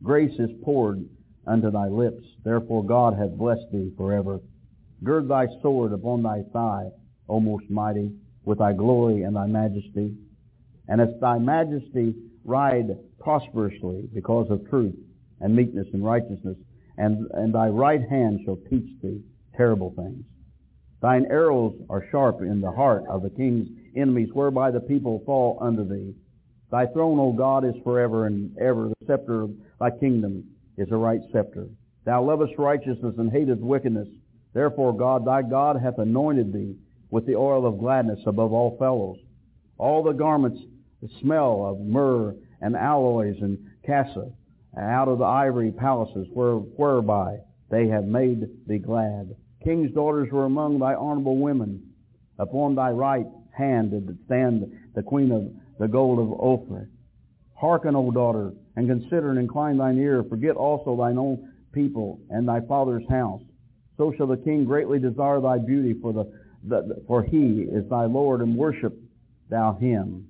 Grace 0.03 0.39
is 0.39 0.51
poured 0.65 1.05
unto 1.47 1.71
thy 1.71 1.89
lips. 1.89 2.23
Therefore 2.45 2.85
God 2.85 3.15
hath 3.19 3.33
blessed 3.33 3.67
thee 3.73 3.93
forever. 3.97 4.41
Gird 5.05 5.29
thy 5.29 5.47
sword 5.63 5.93
upon 5.93 6.23
thy 6.23 6.43
thigh, 6.53 6.89
O 7.29 7.41
most 7.41 7.69
mighty, 7.69 8.13
with 8.45 8.59
thy 8.59 8.73
glory 8.73 9.23
and 9.23 9.37
thy 9.37 9.47
majesty. 9.47 10.17
And 10.89 11.01
as 11.01 11.09
thy 11.21 11.39
majesty 11.39 12.15
ride 12.45 12.97
prosperously 13.19 14.09
because 14.15 14.51
of 14.51 14.69
truth 14.71 14.95
and 15.41 15.55
meekness 15.55 15.89
and 15.93 16.05
righteousness, 16.05 16.57
and, 16.97 17.27
and 17.35 17.55
thy 17.55 17.69
right 17.69 18.01
hand 18.09 18.41
shall 18.45 18.59
teach 18.71 18.89
thee 19.03 19.21
terrible 19.57 19.93
things. 19.97 20.25
Thine 21.01 21.27
arrows 21.31 21.75
are 21.91 22.07
sharp 22.11 22.41
in 22.41 22.61
the 22.61 22.73
heart 22.73 23.05
of 23.09 23.23
the 23.23 23.31
king's 23.31 23.69
enemies, 23.97 24.31
whereby 24.33 24.71
the 24.71 24.81
people 24.81 25.23
fall 25.27 25.59
under 25.61 25.85
thee. 25.85 26.15
Thy 26.71 26.87
throne, 26.87 27.19
O 27.19 27.33
God, 27.33 27.65
is 27.65 27.75
forever 27.85 28.27
and 28.27 28.57
ever. 28.59 28.89
The 28.89 29.07
scepter 29.07 29.43
of 29.43 29.51
thy 29.79 29.91
kingdom 29.91 30.45
is 30.77 30.91
a 30.91 30.97
right 30.97 31.21
scepter. 31.33 31.69
Thou 32.05 32.23
lovest 32.23 32.55
righteousness 32.59 33.15
and 33.19 33.31
hatest 33.31 33.61
wickedness. 33.61 34.09
Therefore 34.53 34.97
God, 34.97 35.25
thy 35.25 35.43
God, 35.43 35.81
hath 35.81 35.99
anointed 35.99 36.53
thee 36.53 36.77
with 37.11 37.27
the 37.27 37.37
oil 37.37 37.67
of 37.67 37.79
gladness 37.79 38.21
above 38.27 38.53
all 38.53 38.77
fellows. 38.79 39.19
All 39.79 40.03
the 40.03 40.13
garments 40.13 40.61
smell 41.21 41.67
of 41.67 41.81
myrrh 41.81 42.35
and 42.61 42.75
aloes 42.75 43.37
and 43.41 43.59
cassia 43.85 44.31
out 44.79 45.09
of 45.09 45.19
the 45.19 45.25
ivory 45.25 45.73
palaces 45.73 46.27
where, 46.33 46.55
whereby 46.55 47.39
they 47.71 47.89
have 47.89 48.05
made 48.05 48.49
thee 48.67 48.79
glad. 48.79 49.35
King's 49.65 49.93
daughters 49.93 50.31
were 50.31 50.45
among 50.45 50.79
thy 50.79 50.95
honorable 50.95 51.39
women. 51.39 51.83
Upon 52.39 52.75
thy 52.75 52.91
right 52.91 53.27
hand 53.57 53.91
did 53.91 54.19
stand 54.27 54.71
the 54.95 55.03
queen 55.03 55.33
of 55.33 55.51
the 55.79 55.89
gold 55.89 56.19
of 56.19 56.33
Ophir. 56.39 56.89
Hearken, 57.55 57.97
O 57.97 58.11
daughter, 58.11 58.53
and 58.77 58.87
consider 58.87 59.31
and 59.31 59.39
incline 59.39 59.79
thine 59.79 59.99
ear. 59.99 60.23
Forget 60.29 60.57
also 60.57 60.97
thine 60.97 61.19
own 61.19 61.53
people 61.73 62.21
and 62.31 62.47
thy 62.47 62.61
father's 62.61 63.09
house. 63.09 63.41
So 63.97 64.13
shall 64.17 64.27
the 64.27 64.37
king 64.37 64.65
greatly 64.65 64.99
desire 64.99 65.41
thy 65.41 65.59
beauty, 65.59 65.95
for 66.01 66.13
the, 66.13 66.31
the 66.65 67.03
for 67.07 67.23
he 67.23 67.63
is 67.63 67.89
thy 67.89 68.05
Lord, 68.05 68.43
and 68.43 68.57
worship 68.57 68.95
thou 69.49 69.75
him. 69.75 70.29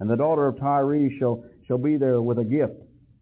And 0.00 0.10
the 0.10 0.16
daughter 0.16 0.46
of 0.46 0.58
Tyre 0.58 1.08
shall 1.18 1.44
shall 1.66 1.78
be 1.78 1.96
there 1.96 2.20
with 2.20 2.38
a 2.38 2.44
gift. 2.44 2.74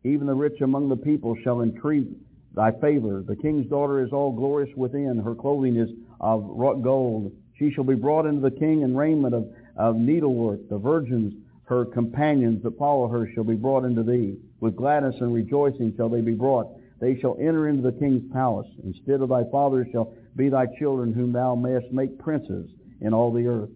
Even 0.05 0.27
the 0.27 0.35
rich 0.35 0.61
among 0.61 0.89
the 0.89 0.97
people 0.97 1.37
shall 1.43 1.63
entreat 1.63 2.09
thy 2.55 2.73
favor. 2.81 3.23
The 3.27 3.37
king's 3.37 3.69
daughter 3.69 4.05
is 4.05 4.13
all 4.13 4.33
glorious 4.33 4.75
within. 4.77 5.19
Her 5.19 5.35
clothing 5.35 5.77
is 5.77 5.91
of 6.21 6.45
wrought 6.45 6.83
gold. 6.83 7.33
She 7.59 7.71
shall 7.71 7.85
be 7.85 7.95
brought 7.95 8.27
into 8.27 8.41
the 8.41 8.57
king 8.57 8.83
in 8.83 8.97
raiment 8.97 9.35
of, 9.35 9.49
of 9.77 9.97
needlework. 9.97 10.69
The 10.69 10.79
virgins 10.79 11.35
her 11.67 11.85
companions 11.87 12.63
that 12.63 12.79
follow 12.79 13.09
her 13.09 13.29
shall 13.35 13.45
be 13.45 13.55
brought 13.55 13.85
into 13.85 14.03
thee. 14.03 14.37
With 14.61 14.77
gladness 14.77 15.17
and 15.21 15.35
rejoicing 15.35 15.95
shall 15.97 16.09
they 16.09 16.21
be 16.21 16.35
brought. 16.35 16.69
They 17.01 17.19
shall 17.21 17.37
enter 17.41 17.69
into 17.69 17.83
the 17.83 17.99
king's 17.99 18.31
palace. 18.33 18.69
Instead 18.85 19.21
of 19.21 19.31
thy 19.31 19.45
fathers 19.51 19.87
shall 19.93 20.13
be 20.37 20.49
thy 20.49 20.67
children, 20.79 21.13
whom 21.13 21.33
thou 21.33 21.55
mayest 21.55 21.91
make 21.93 22.19
princes 22.19 22.69
in 23.01 23.15
all 23.15 23.33
the 23.33 23.47
earth. 23.47 23.71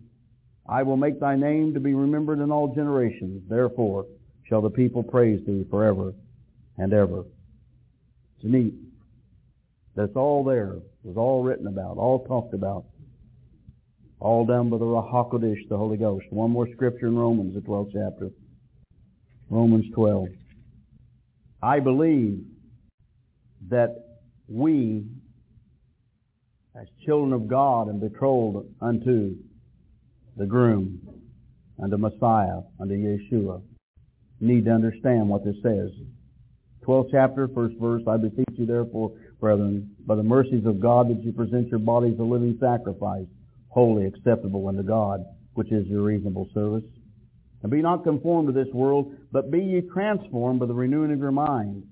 I 0.68 0.83
will 0.83 0.97
make 0.99 1.18
thy 1.18 1.35
name 1.35 1.72
to 1.74 1.81
be 1.81 1.95
remembered 1.95 2.41
in 2.41 2.51
all 2.51 2.74
generations. 2.74 3.43
Therefore 3.49 4.07
shall 4.49 4.61
the 4.61 4.70
people 4.70 5.03
praise 5.03 5.45
thee 5.47 5.64
forever 5.70 6.12
and 6.76 6.93
ever. 6.93 7.24
It's 8.39 8.53
neat. 8.53 8.74
That's 9.97 10.14
all 10.14 10.45
there. 10.45 10.74
It 10.74 10.82
was 11.03 11.16
all 11.16 11.43
written 11.43 11.66
about, 11.66 11.97
all 11.97 12.24
talked 12.26 12.55
about. 12.55 12.84
All 14.20 14.45
done 14.45 14.70
by 14.70 14.78
the 14.78 14.84
Ruach 14.84 15.12
HaKodesh, 15.12 15.68
the 15.68 15.76
Holy 15.76 15.97
Ghost. 15.97 16.26
One 16.30 16.51
more 16.51 16.68
scripture 16.72 17.07
in 17.07 17.16
Romans, 17.16 17.55
the 17.55 17.61
12th 17.61 17.93
chapter. 17.93 18.30
Romans 19.51 19.86
12. 19.95 20.28
I 21.62 21.80
believe 21.80 22.45
that 23.68 24.20
we, 24.49 25.05
as 26.80 26.86
children 27.05 27.32
of 27.32 27.49
God 27.49 27.89
and 27.89 28.01
betrothed 28.01 28.68
unto 28.80 29.36
the 30.36 30.47
groom, 30.47 31.01
unto 31.82 31.97
Messiah, 31.97 32.61
unto 32.78 32.95
Yeshua, 32.95 33.62
need 34.41 34.64
to 34.66 34.70
understand 34.70 35.28
what 35.28 35.45
this 35.45 35.57
says. 35.62 35.91
12th 36.89 37.11
chapter, 37.11 37.49
first 37.49 37.76
verse, 37.78 38.03
I 38.09 38.16
beseech 38.16 38.47
you 38.55 38.64
therefore, 38.64 39.12
brethren, 39.41 39.95
by 40.07 40.14
the 40.14 40.22
mercies 40.22 40.64
of 40.64 40.80
God, 40.80 41.11
that 41.11 41.22
you 41.22 41.32
present 41.32 41.68
your 41.68 41.80
bodies 41.80 42.18
a 42.18 42.22
living 42.22 42.57
sacrifice, 42.59 43.26
holy, 43.68 44.07
acceptable 44.07 44.66
unto 44.68 44.82
God, 44.82 45.22
which 45.53 45.70
is 45.70 45.86
your 45.86 46.01
reasonable 46.01 46.49
service. 46.55 46.84
And 47.62 47.70
be 47.70 47.82
not 47.82 48.05
conformed 48.05 48.49
to 48.49 48.53
this 48.53 48.72
world, 48.72 49.14
but 49.30 49.51
be 49.51 49.59
ye 49.59 49.82
transformed 49.82 50.61
by 50.61 50.66
the 50.66 50.72
renewing 50.72 51.12
of 51.12 51.18
your 51.18 51.32
mind, 51.32 51.82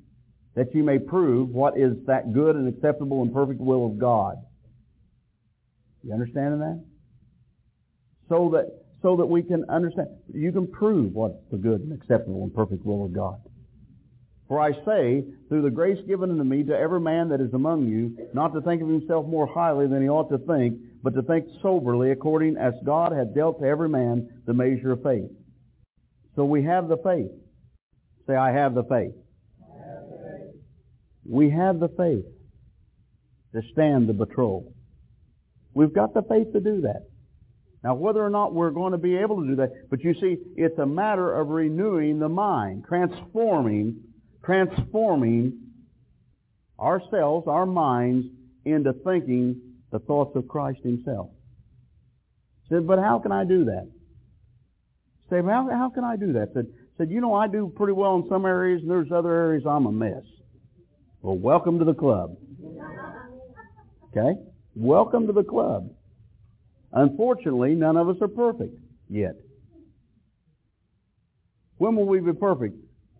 that 0.54 0.74
ye 0.74 0.80
may 0.80 0.98
prove 0.98 1.50
what 1.50 1.76
is 1.76 1.92
that 2.06 2.32
good 2.32 2.56
and 2.56 2.66
acceptable 2.66 3.20
and 3.20 3.34
perfect 3.34 3.60
will 3.60 3.84
of 3.84 3.98
God. 3.98 4.36
You 6.02 6.14
understanding 6.14 6.60
that? 6.60 6.82
So 8.30 8.50
that 8.54 8.84
so 9.02 9.16
that 9.16 9.26
we 9.26 9.42
can 9.42 9.68
understand. 9.68 10.08
You 10.32 10.52
can 10.52 10.66
prove 10.66 11.12
what's 11.12 11.36
the 11.50 11.58
good 11.58 11.82
and 11.82 11.92
acceptable 11.92 12.42
and 12.42 12.54
perfect 12.54 12.84
will 12.86 13.04
of 13.04 13.12
God. 13.12 13.40
For 14.48 14.60
I 14.60 14.72
say, 14.84 15.24
through 15.48 15.62
the 15.62 15.70
grace 15.70 15.98
given 16.06 16.30
unto 16.30 16.44
me 16.44 16.62
to 16.64 16.76
every 16.76 17.00
man 17.00 17.28
that 17.30 17.40
is 17.40 17.52
among 17.52 17.88
you, 17.88 18.28
not 18.32 18.54
to 18.54 18.60
think 18.60 18.80
of 18.80 18.88
himself 18.88 19.26
more 19.26 19.46
highly 19.46 19.88
than 19.88 20.02
he 20.02 20.08
ought 20.08 20.30
to 20.30 20.38
think, 20.38 20.78
but 21.02 21.14
to 21.14 21.22
think 21.22 21.46
soberly 21.62 22.12
according 22.12 22.56
as 22.56 22.74
God 22.84 23.12
hath 23.12 23.34
dealt 23.34 23.60
to 23.60 23.66
every 23.66 23.88
man 23.88 24.28
the 24.46 24.54
measure 24.54 24.92
of 24.92 25.02
faith. 25.02 25.30
So 26.36 26.44
we 26.44 26.62
have 26.62 26.88
the 26.88 26.98
faith. 26.98 27.30
Say, 28.26 28.36
I 28.36 28.52
have 28.52 28.74
the 28.74 28.84
faith. 28.84 29.14
Have 29.60 30.08
the 30.10 30.18
faith. 30.22 30.60
We 31.24 31.50
have 31.50 31.80
the 31.80 31.88
faith 31.88 32.24
to 33.54 33.62
stand 33.72 34.08
the 34.08 34.12
betrothal. 34.12 34.72
We've 35.74 35.92
got 35.92 36.14
the 36.14 36.22
faith 36.22 36.52
to 36.52 36.60
do 36.60 36.82
that. 36.82 37.08
Now, 37.82 37.94
whether 37.94 38.24
or 38.24 38.30
not 38.30 38.54
we're 38.54 38.70
going 38.70 38.92
to 38.92 38.98
be 38.98 39.16
able 39.16 39.42
to 39.42 39.46
do 39.46 39.56
that, 39.56 39.90
but 39.90 40.02
you 40.02 40.14
see, 40.14 40.38
it's 40.56 40.78
a 40.78 40.86
matter 40.86 41.32
of 41.32 41.48
renewing 41.48 42.18
the 42.18 42.28
mind, 42.28 42.84
transforming 42.88 44.02
transforming 44.46 45.58
ourselves, 46.78 47.46
our 47.48 47.66
minds, 47.66 48.26
into 48.64 48.92
thinking 48.92 49.60
the 49.90 49.98
thoughts 49.98 50.34
of 50.36 50.48
Christ 50.48 50.80
himself. 50.82 51.30
He 52.68 52.74
Said, 52.74 52.86
but 52.86 52.98
how 52.98 53.18
can 53.18 53.32
I 53.32 53.44
do 53.44 53.64
that? 53.66 53.88
Say, 55.30 55.42
how, 55.42 55.68
how 55.70 55.90
can 55.92 56.04
I 56.04 56.16
do 56.16 56.32
that? 56.34 56.50
Said, 56.54 56.66
said, 56.96 57.10
you 57.10 57.20
know, 57.20 57.34
I 57.34 57.48
do 57.48 57.72
pretty 57.74 57.92
well 57.92 58.16
in 58.16 58.28
some 58.28 58.46
areas 58.46 58.82
and 58.82 58.90
there's 58.90 59.10
other 59.12 59.32
areas 59.32 59.64
I'm 59.68 59.86
a 59.86 59.92
mess. 59.92 60.22
Well, 61.22 61.36
welcome 61.36 61.78
to 61.80 61.84
the 61.84 61.94
club. 61.94 62.36
Okay? 64.10 64.38
Welcome 64.76 65.26
to 65.26 65.32
the 65.32 65.42
club. 65.42 65.90
Unfortunately, 66.92 67.74
none 67.74 67.96
of 67.96 68.08
us 68.08 68.16
are 68.20 68.28
perfect 68.28 68.74
yet. 69.08 69.34
When 71.78 71.96
will 71.96 72.06
we 72.06 72.20
be 72.20 72.32
perfect? 72.32 72.76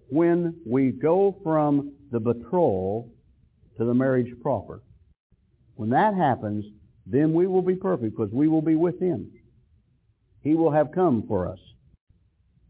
When 0.09 0.61
we 0.65 0.91
go 0.93 1.37
from 1.43 1.93
the 2.11 2.21
betrothal 2.21 3.11
to 3.77 3.85
the 3.85 3.95
marriage 3.95 4.33
proper. 4.43 4.83
When 5.75 5.91
that 5.91 6.15
happens, 6.15 6.65
then 7.07 7.35
we 7.35 7.47
will 7.47 7.63
be 7.63 7.77
perfect 7.77 8.17
because 8.17 8.33
we 8.33 8.49
will 8.49 8.63
be 8.63 8.75
with 8.75 9.01
Him. 9.01 9.31
He 10.43 10.55
will 10.55 10.73
have 10.73 10.93
come 10.93 11.25
for 11.27 11.51
us. 11.51 11.59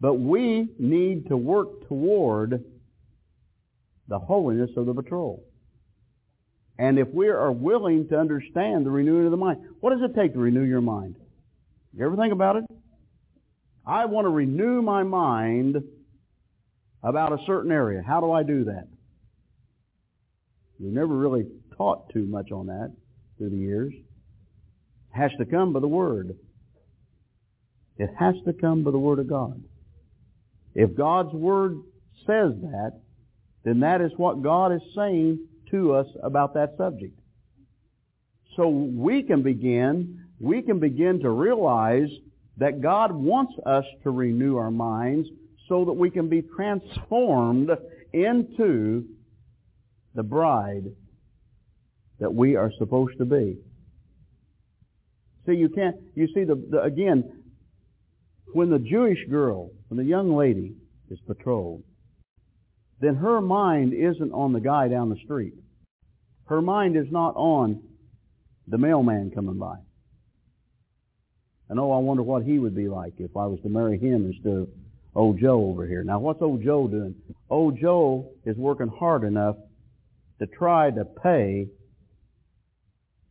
But 0.01 0.15
we 0.15 0.69
need 0.79 1.29
to 1.29 1.37
work 1.37 1.89
toward 1.89 2.65
the 4.09 4.19
holiness 4.19 4.71
of 4.77 4.87
the 4.87 4.93
betrothal. 4.93 5.43
And 6.79 6.99
if 6.99 7.09
we 7.09 7.29
are 7.29 7.53
willing 7.53 8.09
to 8.09 8.19
understand 8.19 8.85
the 8.85 8.91
renewing 8.91 9.25
of 9.25 9.31
the 9.31 9.37
mind, 9.37 9.61
what 9.81 9.91
does 9.91 10.03
it 10.03 10.15
take 10.15 10.35
to 10.35 10.39
renew 10.39 10.65
your 10.65 10.83
mind? 10.83 11.17
You 11.95 12.05
ever 12.05 12.17
think 12.17 12.33
about 12.33 12.57
it? 12.57 12.65
I 13.87 14.05
want 14.05 14.27
to 14.27 14.31
renew 14.31 14.83
my 14.83 15.03
mind 15.03 15.83
about 17.03 17.33
a 17.33 17.45
certain 17.47 17.71
area. 17.71 18.03
How 18.07 18.21
do 18.21 18.33
I 18.33 18.43
do 18.43 18.65
that? 18.65 18.89
We 20.79 20.89
never 20.89 21.15
really 21.15 21.47
taught 21.77 22.11
too 22.13 22.27
much 22.27 22.53
on 22.53 22.67
that 22.67 22.93
through 23.39 23.51
the 23.51 23.57
years. 23.57 23.93
It 23.95 25.19
has 25.19 25.31
to 25.39 25.45
come 25.45 25.73
by 25.73 25.81
the 25.81 25.89
Word. 25.89 26.37
It 27.99 28.11
has 28.19 28.35
to 28.45 28.53
come 28.53 28.85
by 28.85 28.91
the 28.91 28.99
Word 28.99 29.19
of 29.19 29.29
God. 29.29 29.63
If 30.75 30.95
God's 30.95 31.33
Word 31.33 31.79
says 32.27 32.53
that, 32.63 33.01
then 33.65 33.81
that 33.81 34.01
is 34.01 34.13
what 34.17 34.43
God 34.43 34.73
is 34.73 34.83
saying 34.95 35.41
to 35.71 35.95
us 35.95 36.07
about 36.23 36.55
that 36.55 36.75
subject. 36.77 37.19
So 38.57 38.69
we 38.69 39.23
can 39.23 39.43
begin, 39.43 40.25
we 40.39 40.63
can 40.63 40.79
begin 40.79 41.21
to 41.21 41.31
realize 41.31 42.09
that 42.59 42.81
God 42.81 43.13
wants 43.13 43.53
us 43.65 43.85
to 44.03 44.11
renew 44.11 44.57
our 44.57 44.71
minds 44.71 45.29
so 45.69 45.85
that 45.85 45.93
we 45.93 46.11
can 46.11 46.29
be 46.29 46.43
transformed 46.43 47.71
into 48.13 49.05
the 50.15 50.23
bride 50.23 50.85
that 52.19 52.33
we 52.33 52.57
are 52.57 52.71
supposed 52.79 53.19
to 53.19 53.25
be. 53.25 53.59
See, 55.47 55.55
you 55.55 55.69
can't, 55.69 55.97
you 56.15 56.27
see, 56.35 56.45
the, 56.45 56.55
the, 56.71 56.83
again, 56.83 57.43
when 58.53 58.71
the 58.71 58.79
Jewish 58.79 59.19
girl, 59.31 59.71
when 59.89 59.99
the 59.99 60.05
young 60.05 60.35
lady 60.35 60.75
is 61.11 61.19
betrothed, 61.27 61.85
then 63.01 63.17
her 63.17 63.41
mind 63.41 63.93
isn't 63.93 64.33
on 64.33 64.53
the 64.53 64.61
guy 64.61 64.89
down 64.89 65.11
the 65.11 65.21
street. 65.25 65.55
Her 66.47 66.63
mind 66.63 66.97
is 66.97 67.07
not 67.11 67.37
on 67.37 67.83
the 68.67 68.79
mailman 68.79 69.31
coming 69.33 69.59
by. 69.59 69.77
And 71.69 71.79
oh, 71.79 71.93
I 71.93 71.99
wonder 71.99 72.23
what 72.23 72.45
he 72.45 72.59
would 72.59 72.75
be 72.75 72.89
like 72.89 73.15
if 73.19 73.37
I 73.37 73.47
was 73.47 73.59
to 73.63 73.69
marry 73.69 73.99
him 73.99 74.27
instead 74.33 74.53
of 74.53 74.69
old 75.17 75.41
Joe 75.41 75.65
over 75.65 75.87
here. 75.87 76.05
Now, 76.05 76.21
what's 76.21 76.43
old 76.43 76.63
Joe 76.63 76.87
doing? 76.87 77.15
Old 77.49 77.79
Joe 77.81 78.31
is 78.45 78.57
working 78.57 78.89
hard 78.89 79.25
enough 79.25 79.57
to 80.39 80.47
try 80.47 80.91
to 80.91 81.05
pay 81.05 81.67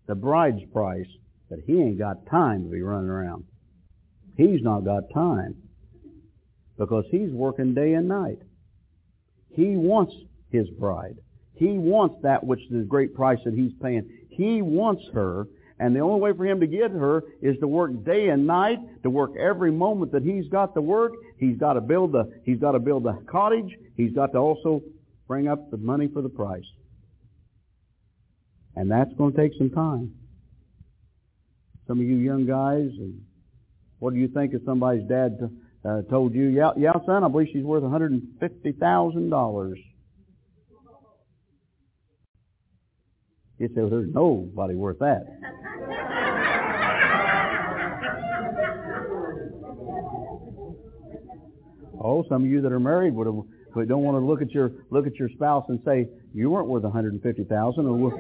the 0.07 0.15
bride's 0.15 0.63
price, 0.73 1.07
but 1.49 1.59
he 1.65 1.73
ain't 1.73 1.99
got 1.99 2.25
time 2.29 2.63
to 2.63 2.69
be 2.69 2.81
running 2.81 3.09
around. 3.09 3.45
He's 4.36 4.61
not 4.61 4.81
got 4.83 5.03
time 5.13 5.55
because 6.77 7.05
he's 7.11 7.31
working 7.31 7.73
day 7.73 7.93
and 7.93 8.07
night. 8.07 8.39
He 9.51 9.75
wants 9.75 10.13
his 10.51 10.67
bride. 10.71 11.17
He 11.53 11.77
wants 11.77 12.15
that 12.23 12.43
which 12.43 12.59
is 12.61 12.71
the 12.71 12.83
great 12.83 13.13
price 13.15 13.39
that 13.45 13.53
he's 13.53 13.71
paying. 13.81 14.09
He 14.29 14.61
wants 14.61 15.03
her, 15.13 15.47
and 15.80 15.95
the 15.95 15.99
only 15.99 16.21
way 16.21 16.32
for 16.34 16.45
him 16.45 16.61
to 16.61 16.67
get 16.67 16.91
her 16.91 17.23
is 17.41 17.59
to 17.59 17.67
work 17.67 18.05
day 18.05 18.30
and 18.30 18.47
night, 18.47 18.80
to 19.03 19.09
work 19.09 19.32
every 19.38 19.71
moment 19.71 20.13
that 20.13 20.23
he's 20.23 20.47
got 20.47 20.73
to 20.76 20.82
work. 20.82 21.11
He's 21.38 21.57
got 21.57 21.73
to 21.73 21.82
build 21.82 22.13
the 22.13 22.32
he's 22.43 22.59
got 22.59 22.71
to 22.71 22.80
build 22.80 23.03
the 23.03 23.21
cottage. 23.30 23.76
He's 23.97 24.13
got 24.13 24.32
to 24.34 24.38
also 24.38 24.82
bring 25.28 25.47
up 25.47 25.71
the 25.71 25.78
money 25.78 26.07
for 26.07 26.21
the 26.21 26.30
price. 26.30 26.63
And 28.76 28.89
that's 28.89 29.11
going 29.13 29.34
to 29.34 29.38
take 29.38 29.53
some 29.57 29.69
time. 29.69 30.13
Some 31.88 31.99
of 31.99 32.05
you 32.05 32.15
young 32.15 32.45
guys, 32.45 32.89
what 33.99 34.13
do 34.13 34.19
you 34.19 34.28
think 34.28 34.53
if 34.53 34.63
somebody's 34.65 35.07
dad 35.07 35.38
uh, 35.86 36.01
told 36.03 36.34
you, 36.34 36.47
yeah, 36.47 36.71
yeah, 36.78 36.93
son, 37.05 37.23
I 37.23 37.28
believe 37.28 37.49
she's 37.53 37.63
worth 37.63 37.84
$150,000. 37.84 39.76
You 43.60 43.68
say, 43.70 43.82
well, 43.82 43.89
there's 43.89 44.14
nobody 44.14 44.76
worth 44.76 44.99
that. 44.99 45.26
oh, 52.01 52.24
some 52.30 52.43
of 52.43 52.49
you 52.49 52.62
that 52.62 52.72
are 52.72 52.80
married 52.80 53.16
would 53.16 53.28
have, 53.28 53.36
but 53.74 53.88
don't 53.88 54.03
want 54.03 54.16
to 54.16 54.26
look 54.26 54.41
at 54.41 54.51
your 54.51 54.72
look 54.89 55.08
at 55.08 55.16
your 55.16 55.30
spouse 55.30 55.66
and 55.70 55.80
say 55.86 56.08
you 56.34 56.49
weren't 56.49 56.68
worth 56.68 56.84
150,000, 56.84 57.86
or 57.86 57.93
we'll, 57.93 58.14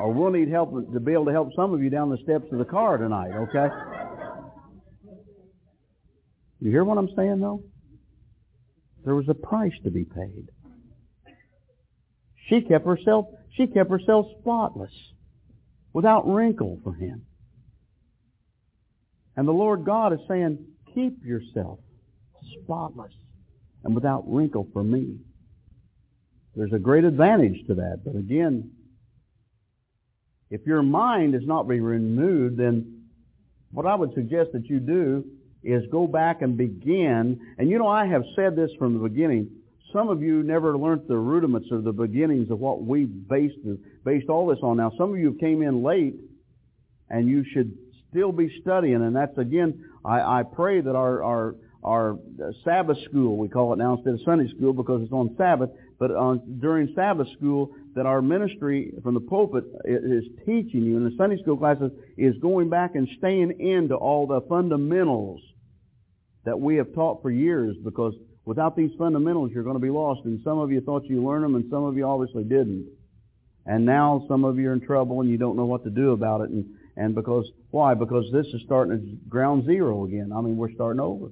or 0.00 0.12
we'll 0.12 0.30
need 0.30 0.48
help 0.48 0.70
to 0.92 1.00
be 1.00 1.12
able 1.12 1.26
to 1.26 1.32
help 1.32 1.50
some 1.56 1.74
of 1.74 1.82
you 1.82 1.90
down 1.90 2.10
the 2.10 2.18
steps 2.22 2.46
of 2.52 2.58
the 2.58 2.64
car 2.64 2.98
tonight. 2.98 3.32
Okay. 3.32 3.66
You 6.60 6.70
hear 6.70 6.84
what 6.84 6.98
I'm 6.98 7.08
saying, 7.16 7.40
though? 7.40 7.62
There 9.04 9.14
was 9.14 9.28
a 9.28 9.34
price 9.34 9.72
to 9.84 9.90
be 9.90 10.04
paid. 10.04 10.48
She 12.48 12.62
kept 12.62 12.86
herself, 12.86 13.26
she 13.54 13.66
kept 13.66 13.90
herself 13.90 14.26
spotless, 14.40 14.92
without 15.92 16.28
wrinkle 16.28 16.78
for 16.84 16.94
him. 16.94 17.22
And 19.36 19.46
the 19.46 19.52
Lord 19.52 19.84
God 19.84 20.12
is 20.12 20.20
saying, 20.28 20.58
keep 20.94 21.24
yourself 21.24 21.78
spotless 22.62 23.12
and 23.84 23.94
without 23.94 24.24
wrinkle 24.26 24.66
for 24.72 24.82
me. 24.82 25.18
There's 26.56 26.72
a 26.72 26.78
great 26.78 27.04
advantage 27.04 27.66
to 27.68 27.74
that, 27.74 28.00
but 28.04 28.16
again, 28.16 28.72
if 30.50 30.66
your 30.66 30.82
mind 30.82 31.34
is 31.34 31.46
not 31.46 31.68
being 31.68 31.82
renewed, 31.82 32.56
then 32.56 33.04
what 33.70 33.86
I 33.86 33.94
would 33.94 34.14
suggest 34.14 34.52
that 34.54 34.66
you 34.66 34.80
do 34.80 35.24
is 35.62 35.84
go 35.90 36.06
back 36.06 36.42
and 36.42 36.56
begin. 36.56 37.38
And 37.58 37.68
you 37.68 37.78
know, 37.78 37.86
I 37.86 38.06
have 38.06 38.22
said 38.34 38.56
this 38.56 38.70
from 38.78 38.94
the 38.94 39.08
beginning. 39.08 39.50
Some 39.92 40.08
of 40.10 40.22
you 40.22 40.42
never 40.42 40.76
learned 40.76 41.02
the 41.08 41.16
rudiments 41.16 41.68
of 41.70 41.84
the 41.84 41.92
beginnings 41.92 42.50
of 42.50 42.58
what 42.58 42.82
we 42.82 43.04
based 43.04 43.56
based 44.04 44.28
all 44.28 44.46
this 44.46 44.58
on. 44.62 44.76
Now, 44.76 44.92
some 44.98 45.12
of 45.12 45.18
you 45.18 45.26
have 45.32 45.38
came 45.38 45.62
in 45.62 45.82
late, 45.82 46.14
and 47.08 47.28
you 47.28 47.44
should 47.52 47.76
still 48.10 48.32
be 48.32 48.50
studying. 48.60 49.02
And 49.02 49.16
that's 49.16 49.36
again, 49.38 49.84
I, 50.04 50.40
I 50.40 50.42
pray 50.42 50.80
that 50.80 50.94
our 50.94 51.22
our 51.22 51.54
our 51.82 52.18
Sabbath 52.64 52.98
school, 53.04 53.36
we 53.36 53.48
call 53.48 53.72
it 53.72 53.76
now 53.76 53.94
instead 53.94 54.14
of 54.14 54.20
Sunday 54.24 54.48
school 54.54 54.72
because 54.72 55.02
it's 55.02 55.12
on 55.12 55.34
Sabbath, 55.38 55.70
but 55.98 56.10
on, 56.10 56.58
during 56.60 56.92
Sabbath 56.94 57.28
school, 57.36 57.70
that 57.94 58.04
our 58.04 58.20
ministry 58.20 58.92
from 59.02 59.14
the 59.14 59.20
pulpit 59.20 59.64
is 59.84 60.24
teaching 60.44 60.82
you 60.82 60.96
in 60.96 61.04
the 61.04 61.14
Sunday 61.16 61.40
school 61.40 61.56
classes 61.56 61.90
is 62.16 62.36
going 62.38 62.68
back 62.68 62.94
and 62.94 63.08
staying 63.18 63.58
into 63.60 63.94
all 63.94 64.26
the 64.26 64.40
fundamentals 64.48 65.40
that 66.44 66.58
we 66.58 66.76
have 66.76 66.92
taught 66.94 67.22
for 67.22 67.30
years 67.30 67.76
because 67.84 68.14
without 68.48 68.74
these 68.74 68.90
fundamentals 68.96 69.50
you're 69.52 69.62
going 69.62 69.76
to 69.76 69.80
be 69.80 69.90
lost 69.90 70.24
and 70.24 70.40
some 70.42 70.58
of 70.58 70.72
you 70.72 70.80
thought 70.80 71.04
you 71.04 71.22
learned 71.22 71.44
them 71.44 71.54
and 71.54 71.70
some 71.70 71.84
of 71.84 71.98
you 71.98 72.06
obviously 72.06 72.44
didn't. 72.44 72.88
And 73.66 73.84
now 73.84 74.24
some 74.26 74.42
of 74.42 74.58
you 74.58 74.70
are 74.70 74.72
in 74.72 74.80
trouble 74.80 75.20
and 75.20 75.28
you 75.28 75.36
don't 75.36 75.54
know 75.54 75.66
what 75.66 75.84
to 75.84 75.90
do 75.90 76.12
about 76.12 76.40
it 76.40 76.48
and, 76.48 76.64
and 76.96 77.14
because, 77.14 77.46
why? 77.70 77.92
Because 77.92 78.24
this 78.32 78.46
is 78.46 78.62
starting 78.64 78.94
at 78.94 79.28
ground 79.28 79.66
zero 79.66 80.06
again. 80.06 80.32
I 80.34 80.40
mean, 80.40 80.56
we're 80.56 80.72
starting 80.72 80.98
over. 80.98 81.28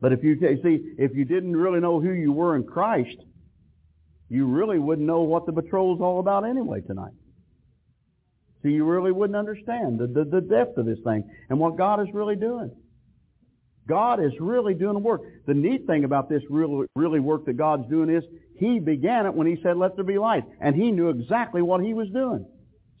But 0.00 0.12
if 0.12 0.22
you 0.22 0.38
see, 0.38 0.94
if 0.98 1.16
you 1.16 1.24
didn't 1.24 1.56
really 1.56 1.80
know 1.80 2.00
who 2.00 2.12
you 2.12 2.30
were 2.30 2.54
in 2.54 2.62
Christ, 2.62 3.16
you 4.28 4.46
really 4.46 4.78
wouldn't 4.78 5.06
know 5.06 5.22
what 5.22 5.46
the 5.46 5.52
is 5.52 5.72
all 5.72 6.20
about 6.20 6.44
anyway 6.44 6.80
tonight. 6.80 7.12
So 8.62 8.68
you 8.68 8.84
really 8.84 9.10
wouldn't 9.10 9.36
understand 9.36 9.98
the, 9.98 10.06
the, 10.06 10.24
the 10.24 10.40
depth 10.40 10.78
of 10.78 10.86
this 10.86 11.00
thing 11.02 11.28
and 11.50 11.58
what 11.58 11.76
God 11.76 12.00
is 12.00 12.14
really 12.14 12.36
doing. 12.36 12.70
God 13.86 14.22
is 14.22 14.32
really 14.40 14.74
doing 14.74 14.94
the 14.94 15.00
work. 15.00 15.22
The 15.46 15.54
neat 15.54 15.86
thing 15.86 16.04
about 16.04 16.28
this 16.28 16.42
really, 16.50 16.86
really 16.96 17.20
work 17.20 17.46
that 17.46 17.56
God's 17.56 17.88
doing 17.88 18.10
is 18.10 18.24
He 18.58 18.80
began 18.80 19.26
it 19.26 19.34
when 19.34 19.46
He 19.46 19.62
said, 19.62 19.76
let 19.76 19.94
there 19.94 20.04
be 20.04 20.18
light. 20.18 20.44
And 20.60 20.74
He 20.74 20.90
knew 20.90 21.08
exactly 21.10 21.62
what 21.62 21.82
He 21.82 21.94
was 21.94 22.08
doing. 22.10 22.46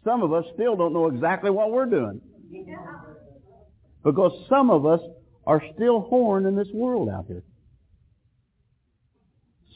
Some 0.04 0.22
of 0.22 0.32
us 0.32 0.44
still 0.54 0.76
don't 0.76 0.92
know 0.92 1.08
exactly 1.08 1.50
what 1.50 1.72
we're 1.72 1.86
doing. 1.86 2.20
Because 4.04 4.32
some 4.48 4.70
of 4.70 4.86
us 4.86 5.00
are 5.44 5.62
still 5.74 6.02
horn 6.02 6.46
in 6.46 6.54
this 6.54 6.68
world 6.72 7.08
out 7.08 7.26
here. 7.26 7.42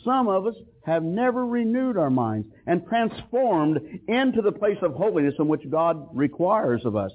Some 0.04 0.28
of 0.28 0.46
us 0.46 0.54
have 0.84 1.02
never 1.02 1.44
renewed 1.44 1.98
our 1.98 2.10
minds 2.10 2.48
and 2.66 2.86
transformed 2.86 3.80
into 4.08 4.40
the 4.40 4.52
place 4.52 4.78
of 4.82 4.94
holiness 4.94 5.34
in 5.38 5.48
which 5.48 5.68
God 5.68 6.08
requires 6.16 6.84
of 6.84 6.96
us. 6.96 7.12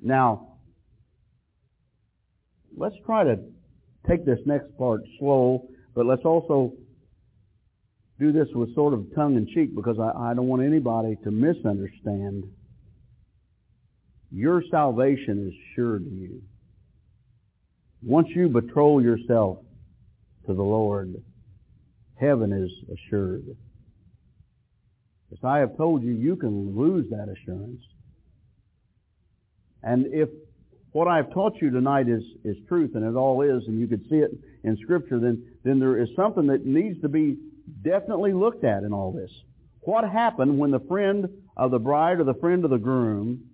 Now, 0.00 0.49
let's 2.80 2.96
try 3.04 3.22
to 3.22 3.38
take 4.08 4.24
this 4.24 4.38
next 4.46 4.76
part 4.78 5.02
slow, 5.18 5.68
but 5.94 6.06
let's 6.06 6.24
also 6.24 6.72
do 8.18 8.32
this 8.32 8.48
with 8.54 8.74
sort 8.74 8.94
of 8.94 9.06
tongue 9.14 9.36
in 9.36 9.46
cheek 9.46 9.76
because 9.76 9.98
I, 9.98 10.30
I 10.30 10.34
don't 10.34 10.48
want 10.48 10.62
anybody 10.62 11.16
to 11.24 11.30
misunderstand 11.30 12.44
your 14.32 14.62
salvation 14.70 15.48
is 15.48 15.54
sure 15.74 15.98
to 15.98 16.04
you. 16.04 16.40
Once 18.02 18.28
you 18.34 18.48
betroth 18.48 19.02
yourself 19.02 19.58
to 20.46 20.54
the 20.54 20.62
Lord, 20.62 21.14
heaven 22.18 22.52
is 22.52 22.70
assured. 22.94 23.44
As 25.32 25.38
I 25.44 25.58
have 25.58 25.76
told 25.76 26.02
you, 26.02 26.12
you 26.12 26.36
can 26.36 26.76
lose 26.78 27.10
that 27.10 27.28
assurance. 27.28 27.82
And 29.82 30.06
if 30.12 30.28
what 30.92 31.06
I've 31.08 31.32
taught 31.32 31.60
you 31.60 31.70
tonight 31.70 32.08
is, 32.08 32.22
is 32.44 32.56
truth, 32.68 32.92
and 32.94 33.04
it 33.04 33.16
all 33.16 33.42
is, 33.42 33.62
and 33.66 33.80
you 33.80 33.86
could 33.86 34.02
see 34.08 34.16
it 34.16 34.30
in 34.64 34.76
Scripture, 34.82 35.20
then, 35.20 35.44
then 35.64 35.78
there 35.78 36.00
is 36.00 36.08
something 36.16 36.48
that 36.48 36.66
needs 36.66 37.00
to 37.02 37.08
be 37.08 37.38
definitely 37.82 38.32
looked 38.32 38.64
at 38.64 38.82
in 38.82 38.92
all 38.92 39.12
this. 39.12 39.30
What 39.82 40.04
happened 40.08 40.58
when 40.58 40.70
the 40.70 40.80
friend 40.80 41.28
of 41.56 41.70
the 41.70 41.78
bride 41.78 42.20
or 42.20 42.24
the 42.24 42.34
friend 42.34 42.64
of 42.64 42.70
the 42.70 42.78
groom 42.78 43.44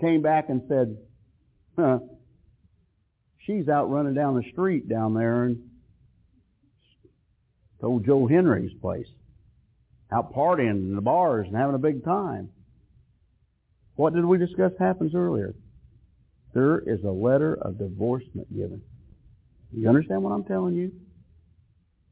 came 0.00 0.22
back 0.22 0.48
and 0.48 0.62
said, 0.68 0.96
huh, 1.78 2.00
she's 3.46 3.68
out 3.68 3.90
running 3.90 4.14
down 4.14 4.34
the 4.34 4.50
street 4.50 4.88
down 4.88 5.14
there 5.14 5.44
and 5.44 5.58
told 7.80 8.04
Joe 8.04 8.26
Henry's 8.26 8.72
place. 8.80 9.06
Out 10.12 10.34
partying 10.34 10.70
in 10.70 10.94
the 10.94 11.00
bars 11.00 11.46
and 11.46 11.56
having 11.56 11.74
a 11.74 11.78
big 11.78 12.04
time. 12.04 12.50
What 13.94 14.14
did 14.14 14.24
we 14.24 14.38
discuss 14.38 14.72
happens 14.78 15.14
earlier? 15.14 15.54
There 16.54 16.78
is 16.80 17.02
a 17.04 17.10
letter 17.10 17.54
of 17.54 17.78
divorcement 17.78 18.52
given. 18.54 18.82
You 19.72 19.88
understand 19.88 20.22
what 20.22 20.32
I'm 20.32 20.44
telling 20.44 20.74
you? 20.74 20.92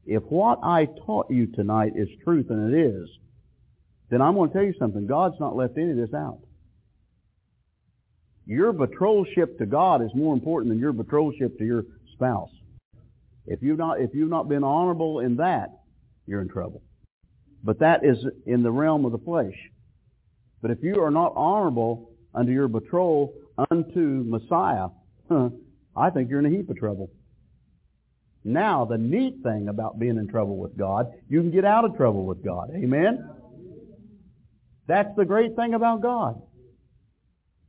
If 0.05 0.23
what 0.23 0.59
I 0.63 0.87
taught 1.05 1.29
you 1.29 1.47
tonight 1.47 1.93
is 1.95 2.09
truth, 2.23 2.47
and 2.49 2.73
it 2.73 2.77
is, 2.77 3.07
then 4.09 4.21
I'm 4.21 4.33
going 4.33 4.49
to 4.49 4.53
tell 4.53 4.63
you 4.63 4.73
something. 4.79 5.05
God's 5.05 5.39
not 5.39 5.55
left 5.55 5.77
any 5.77 5.91
of 5.91 5.97
this 5.97 6.13
out. 6.13 6.39
Your 8.47 8.73
betrothalship 8.73 9.59
to 9.59 9.65
God 9.65 10.01
is 10.01 10.09
more 10.15 10.33
important 10.33 10.71
than 10.71 10.79
your 10.79 10.91
betrothalship 10.91 11.57
to 11.59 11.63
your 11.63 11.83
spouse. 12.13 12.49
If 13.45 13.61
you've 13.61 13.77
not, 13.77 14.01
if 14.01 14.11
you've 14.13 14.29
not 14.29 14.49
been 14.49 14.63
honorable 14.63 15.19
in 15.19 15.37
that, 15.37 15.69
you're 16.25 16.41
in 16.41 16.49
trouble. 16.49 16.81
But 17.63 17.79
that 17.79 18.03
is 18.03 18.17
in 18.45 18.63
the 18.63 18.71
realm 18.71 19.05
of 19.05 19.11
the 19.11 19.19
flesh. 19.19 19.55
But 20.61 20.71
if 20.71 20.79
you 20.81 21.01
are 21.01 21.11
not 21.11 21.33
honorable 21.35 22.11
under 22.33 22.51
your 22.51 22.67
betrothal 22.67 23.33
unto 23.69 24.23
Messiah, 24.25 24.87
huh, 25.29 25.49
I 25.95 26.09
think 26.09 26.29
you're 26.29 26.39
in 26.39 26.45
a 26.45 26.49
heap 26.49 26.69
of 26.69 26.77
trouble. 26.77 27.11
Now, 28.43 28.85
the 28.85 28.97
neat 28.97 29.43
thing 29.43 29.67
about 29.67 29.99
being 29.99 30.17
in 30.17 30.27
trouble 30.27 30.57
with 30.57 30.75
God, 30.77 31.11
you 31.29 31.41
can 31.41 31.51
get 31.51 31.63
out 31.65 31.85
of 31.85 31.95
trouble 31.95 32.25
with 32.25 32.43
God. 32.43 32.71
Amen? 32.75 33.29
That's 34.87 35.15
the 35.15 35.25
great 35.25 35.55
thing 35.55 35.73
about 35.73 36.01
God. 36.01 36.41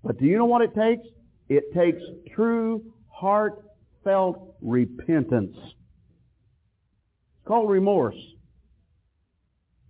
But 0.03 0.19
do 0.19 0.25
you 0.25 0.39
know 0.39 0.47
what 0.47 0.63
it 0.63 0.75
takes? 0.75 1.07
It 1.49 1.75
takes 1.75 2.01
true, 2.35 2.83
heartfelt 3.09 4.57
repentance. 4.63 5.57
It's 5.57 7.47
called 7.47 7.71
remorse. 7.71 8.17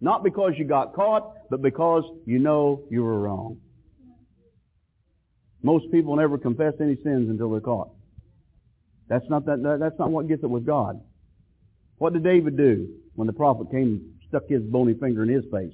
Not 0.00 0.24
because 0.24 0.54
you 0.56 0.64
got 0.64 0.94
caught, 0.94 1.32
but 1.48 1.62
because 1.62 2.02
you 2.26 2.40
know 2.40 2.82
you 2.90 3.04
were 3.04 3.20
wrong. 3.20 3.58
Most 5.62 5.90
people 5.92 6.16
never 6.16 6.38
confess 6.38 6.74
any 6.80 6.96
sins 6.96 7.30
until 7.30 7.50
they're 7.50 7.60
caught. 7.60 7.90
That's 9.08 9.28
not 9.28 9.46
that, 9.46 9.78
that's 9.80 9.98
not 9.98 10.10
what 10.10 10.28
gets 10.28 10.42
it 10.42 10.50
with 10.50 10.66
God. 10.66 11.00
What 11.98 12.12
did 12.12 12.24
David 12.24 12.56
do 12.56 12.88
when 13.14 13.26
the 13.26 13.32
prophet 13.32 13.70
came 13.70 13.82
and 13.82 14.14
stuck 14.28 14.48
his 14.48 14.62
bony 14.62 14.94
finger 14.94 15.22
in 15.22 15.28
his 15.28 15.44
face? 15.52 15.72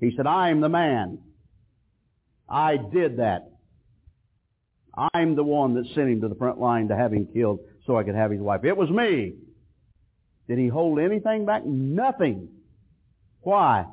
He 0.00 0.14
said, 0.16 0.26
I 0.26 0.50
am 0.50 0.60
the 0.60 0.68
man. 0.68 1.18
I 2.48 2.76
did 2.76 3.18
that. 3.18 3.50
I'm 5.12 5.34
the 5.34 5.44
one 5.44 5.74
that 5.74 5.86
sent 5.94 6.08
him 6.08 6.20
to 6.20 6.28
the 6.28 6.34
front 6.34 6.60
line 6.60 6.88
to 6.88 6.96
have 6.96 7.12
him 7.12 7.26
killed 7.26 7.60
so 7.86 7.96
I 7.96 8.04
could 8.04 8.14
have 8.14 8.30
his 8.30 8.40
wife. 8.40 8.64
It 8.64 8.76
was 8.76 8.90
me. 8.90 9.34
Did 10.46 10.58
he 10.58 10.68
hold 10.68 10.98
anything 10.98 11.46
back? 11.46 11.64
Nothing. 11.64 12.48
Why? 13.40 13.86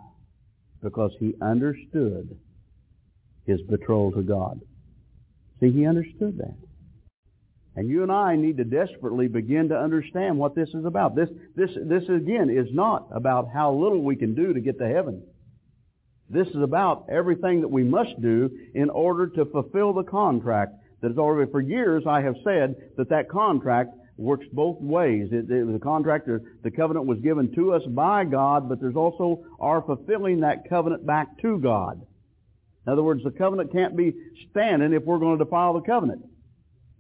Because 0.84 1.12
he 1.20 1.36
understood 1.42 2.38
his 3.46 3.62
betrothal 3.62 4.22
to 4.22 4.22
God. 4.22 4.62
See, 5.62 5.72
he 5.72 5.86
understood 5.86 6.38
that. 6.40 6.56
And 7.76 7.90
you 7.90 8.04
and 8.04 8.12
I 8.12 8.36
need 8.36 8.58
to 8.58 8.66
desperately 8.66 9.28
begin 9.28 9.70
to 9.70 9.78
understand 9.78 10.38
what 10.38 10.56
this 10.56 10.70
is 10.70 10.84
about. 10.84 11.16
This, 11.16 11.30
this, 11.56 11.70
this 11.86 12.04
again 12.10 12.50
is 12.50 12.68
not 12.74 13.08
about 13.12 13.50
how 13.54 13.74
little 13.74 14.02
we 14.02 14.18
can 14.18 14.36
do 14.36 14.54
to 14.54 14.60
get 14.60 14.78
to 14.80 14.88
heaven. 14.88 15.24
This 16.30 16.48
is 16.48 16.62
about 16.62 17.06
everything 17.10 17.62
that 17.62 17.70
we 17.70 17.84
must 17.84 18.22
do 18.22 18.50
in 18.74 18.90
order 18.90 19.28
to 19.28 19.46
fulfill 19.46 19.94
the 19.94 20.04
contract 20.04 20.74
that 21.02 21.12
is 21.12 21.18
already, 21.18 21.50
for 21.52 21.62
years 21.62 22.04
I 22.08 22.22
have 22.22 22.36
said 22.44 22.76
that 22.98 23.10
that 23.10 23.30
contract 23.30 23.92
works 24.18 24.46
both 24.52 24.80
ways. 24.82 25.30
It, 25.32 25.50
it, 25.50 25.72
the 25.72 25.80
contract, 25.80 26.28
the 26.28 26.72
covenant 26.72 27.06
was 27.06 27.20
given 27.20 27.54
to 27.56 27.74
us 27.74 27.84
by 27.88 28.26
God, 28.26 28.70
but 28.70 28.80
there's 28.80 28.96
also 28.96 29.44
our 29.60 29.82
fulfilling 29.82 30.42
that 30.42 30.70
covenant 30.70 31.06
back 31.06 31.42
to 31.42 31.58
God. 31.58 32.02
In 32.86 32.94
other 32.94 33.04
words, 33.04 33.24
the 33.24 33.32
covenant 33.32 33.72
can't 33.72 33.96
be 33.96 34.14
standing 34.50 34.94
if 34.94 35.04
we're 35.04 35.20
going 35.20 35.38
to 35.38 35.44
defile 35.44 35.74
the 35.74 35.82
covenant. 35.82 36.24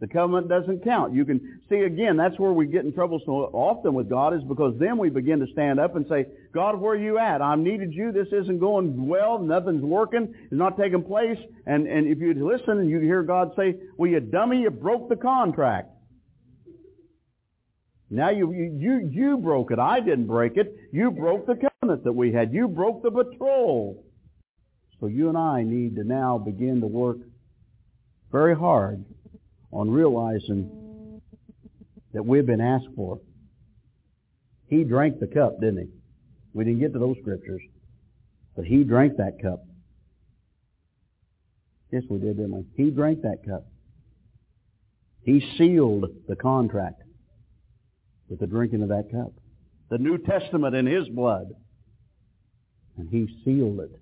The 0.01 0.07
covenant 0.07 0.49
doesn't 0.49 0.84
count. 0.84 1.13
You 1.13 1.25
can 1.25 1.61
see 1.69 1.82
again, 1.82 2.17
that's 2.17 2.38
where 2.39 2.51
we 2.51 2.65
get 2.65 2.86
in 2.86 2.91
trouble 2.91 3.21
so 3.23 3.34
often 3.53 3.93
with 3.93 4.09
God 4.09 4.34
is 4.34 4.41
because 4.43 4.73
then 4.79 4.97
we 4.97 5.11
begin 5.11 5.39
to 5.39 5.47
stand 5.53 5.79
up 5.79 5.95
and 5.95 6.07
say, 6.09 6.25
God, 6.53 6.82
where 6.82 6.93
are 6.93 6.97
you 6.97 7.19
at? 7.19 7.39
I've 7.39 7.59
needed 7.59 7.93
you. 7.93 8.11
This 8.11 8.27
isn't 8.32 8.59
going 8.59 9.07
well. 9.07 9.38
Nothing's 9.38 9.84
working. 9.84 10.34
It's 10.43 10.51
not 10.51 10.75
taking 10.75 11.03
place. 11.03 11.38
And, 11.67 11.88
and 11.88 12.07
if 12.07 12.17
you'd 12.17 12.38
listen 12.38 12.79
and 12.79 12.89
you'd 12.89 13.03
hear 13.03 13.21
God 13.21 13.51
say, 13.55 13.75
well, 13.95 14.09
you 14.09 14.19
dummy, 14.19 14.61
you 14.61 14.71
broke 14.71 15.07
the 15.07 15.15
contract. 15.15 15.89
Now 18.09 18.32
you, 18.32 18.51
you, 18.51 19.07
you 19.09 19.38
broke 19.38 19.69
it. 19.69 19.77
I 19.77 19.99
didn't 19.99 20.25
break 20.25 20.57
it. 20.57 20.75
You 20.91 21.11
broke 21.11 21.45
the 21.45 21.55
covenant 21.55 22.03
that 22.05 22.13
we 22.13 22.34
had. 22.34 22.53
You 22.53 22.67
broke 22.67 23.03
the 23.03 23.11
betrothal. 23.11 24.03
So 25.01 25.07
you 25.07 25.29
and 25.29 25.37
I 25.37 25.63
need 25.63 25.95
to 25.95 26.03
now 26.03 26.37
begin 26.37 26.79
to 26.81 26.87
work 26.87 27.17
very 28.31 28.55
hard 28.55 29.03
on 29.73 29.89
realizing 29.89 31.21
that 32.13 32.23
we've 32.23 32.45
been 32.45 32.61
asked 32.61 32.89
for. 32.95 33.19
He 34.67 34.83
drank 34.83 35.19
the 35.19 35.25
cup, 35.25 35.59
didn't 35.59 35.79
he? 35.79 35.87
We 36.53 36.65
didn't 36.65 36.81
get 36.81 36.93
to 36.93 36.99
those 36.99 37.17
scriptures. 37.19 37.61
But 38.55 38.65
he 38.65 38.83
drank 38.83 39.17
that 39.17 39.41
cup. 39.41 39.63
Yes, 41.91 42.03
we 42.07 42.19
did, 42.19 42.37
didn't 42.37 42.53
we? 42.53 42.65
He 42.75 42.91
drank 42.91 43.23
that 43.23 43.39
cup. 43.45 43.65
He 45.23 45.43
sealed 45.57 46.05
the 46.27 46.35
contract 46.35 47.01
with 48.29 48.39
the 48.39 48.47
drinking 48.47 48.83
of 48.83 48.89
that 48.89 49.11
cup. 49.11 49.33
The 49.89 49.97
New 49.97 50.19
Testament 50.19 50.75
in 50.75 50.85
his 50.85 51.09
blood. 51.09 51.47
And 52.97 53.09
he 53.09 53.27
sealed 53.43 53.79
it. 53.79 54.00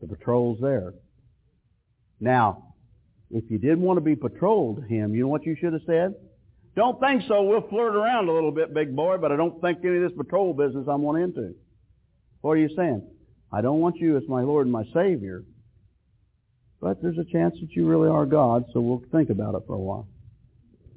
The 0.00 0.06
betrothal's 0.06 0.60
there. 0.60 0.94
Now, 2.20 2.74
if 3.30 3.50
you 3.50 3.58
didn't 3.58 3.82
want 3.82 3.98
to 3.98 4.00
be 4.00 4.14
betrothed 4.14 4.88
him, 4.88 5.14
you 5.14 5.22
know 5.22 5.28
what 5.28 5.44
you 5.44 5.56
should 5.60 5.72
have 5.72 5.82
said? 5.86 6.14
Don't 6.76 7.00
think 7.00 7.22
so. 7.26 7.42
We'll 7.42 7.68
flirt 7.68 7.96
around 7.96 8.28
a 8.28 8.32
little 8.32 8.52
bit, 8.52 8.72
big 8.72 8.94
boy, 8.94 9.16
but 9.18 9.32
I 9.32 9.36
don't 9.36 9.60
think 9.60 9.78
any 9.84 9.96
of 9.96 10.02
this 10.02 10.16
patrol 10.16 10.54
business 10.54 10.86
I'm 10.88 11.02
going 11.02 11.22
into. 11.22 11.54
What 12.40 12.52
are 12.52 12.58
you 12.58 12.70
saying? 12.76 13.02
I 13.52 13.60
don't 13.60 13.80
want 13.80 13.96
you 13.96 14.16
as 14.16 14.22
my 14.28 14.42
Lord 14.42 14.66
and 14.66 14.72
my 14.72 14.84
Savior, 14.94 15.42
but 16.80 17.02
there's 17.02 17.18
a 17.18 17.24
chance 17.24 17.54
that 17.60 17.72
you 17.72 17.86
really 17.86 18.08
are 18.08 18.26
God, 18.26 18.64
so 18.72 18.80
we'll 18.80 19.02
think 19.10 19.30
about 19.30 19.54
it 19.54 19.62
for 19.66 19.74
a 19.74 19.78
while. 19.78 20.06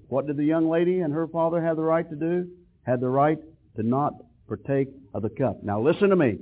What 0.07 0.27
did 0.27 0.37
the 0.37 0.43
young 0.43 0.69
lady 0.69 0.99
and 0.99 1.13
her 1.13 1.27
father 1.27 1.61
have 1.61 1.77
the 1.77 1.83
right 1.83 2.07
to 2.07 2.15
do? 2.15 2.49
Had 2.83 2.99
the 2.99 3.07
right 3.07 3.39
to 3.77 3.83
not 3.83 4.13
partake 4.47 4.89
of 5.13 5.23
the 5.23 5.29
cup. 5.29 5.63
Now 5.63 5.81
listen 5.81 6.09
to 6.09 6.15
me. 6.15 6.37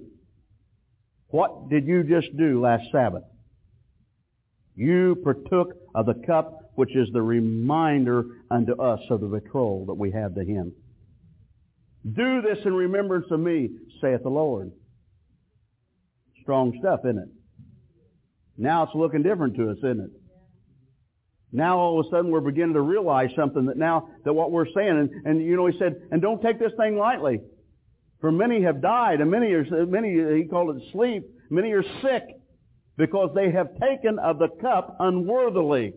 What 1.30 1.70
did 1.70 1.86
you 1.86 2.04
just 2.04 2.36
do 2.38 2.62
last 2.62 2.84
Sabbath? 2.92 3.24
You 4.76 5.18
partook 5.24 5.74
of 5.94 6.06
the 6.06 6.16
cup 6.26 6.72
which 6.76 6.96
is 6.96 7.10
the 7.12 7.22
reminder 7.22 8.24
unto 8.50 8.82
us 8.82 9.02
of 9.10 9.20
the 9.20 9.28
betrothal 9.28 9.88
that 9.88 9.96
we 9.96 10.12
have 10.12 10.36
to 10.36 10.46
Him. 10.46 10.74
Do 12.06 12.42
this 12.42 12.60
in 12.66 12.74
remembrance 12.74 13.26
of 13.32 13.40
me, 13.42 13.70
saith 14.00 14.24
the 14.24 14.30
Lord. 14.30 14.72
Strong 16.42 16.78
stuff, 16.80 17.02
isn't 17.04 17.18
it? 17.18 17.28
Now 18.58 18.84
it's 18.84 18.96
looking 18.96 19.24
different 19.24 19.58
to 19.58 19.72
us, 19.72 19.78
isn't 19.80 20.00
it? 20.00 20.10
Now 21.52 21.80
all 21.80 22.00
of 22.00 22.06
a 22.06 22.10
sudden 22.10 22.32
we're 22.32 22.40
beginning 22.40 22.76
to 22.76 22.82
realize 22.82 23.30
something 23.36 23.66
that 23.66 23.78
now, 23.78 24.08
that 24.24 24.34
what 24.34 24.52
we're 24.52 24.68
saying, 24.74 24.90
and, 24.90 25.10
and 25.26 25.44
you 25.46 25.58
know, 25.58 25.66
he 25.66 25.78
said, 25.78 25.96
and 26.12 26.22
don't 26.22 26.42
take 26.42 26.60
this 26.60 26.72
thing 26.78 26.98
lightly. 26.98 27.42
For 28.22 28.32
many 28.32 28.62
have 28.64 28.82
died, 28.82 29.22
and 29.22 29.32
many 29.32 29.52
are, 29.54 29.66
many, 29.86 30.42
he 30.42 30.48
called 30.48 30.76
it 30.76 30.84
sleep, 30.92 31.24
many 31.50 31.72
are 31.72 31.84
sick 32.02 32.24
because 32.98 33.32
they 33.34 33.52
have 33.52 33.70
taken 33.80 34.20
of 34.20 34.40
the 34.40 34.50
cup 34.62 34.98
unworthily. 35.00 35.94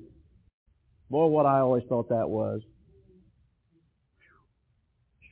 Boy, 1.10 1.26
what 1.26 1.46
I 1.46 1.58
always 1.58 1.82
thought 1.88 2.08
that 2.10 2.28
was. 2.28 2.62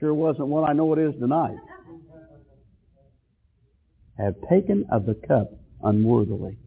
Sure 0.01 0.13
wasn't 0.13 0.49
what 0.49 0.69
I 0.69 0.73
know 0.73 0.93
it 0.95 0.99
is 0.99 1.15
tonight. 1.21 1.59
Have 4.19 4.35
taken 4.51 4.87
of 4.91 5.07
the 5.07 5.15
cup 5.15 5.53
unworthily. 5.83 6.59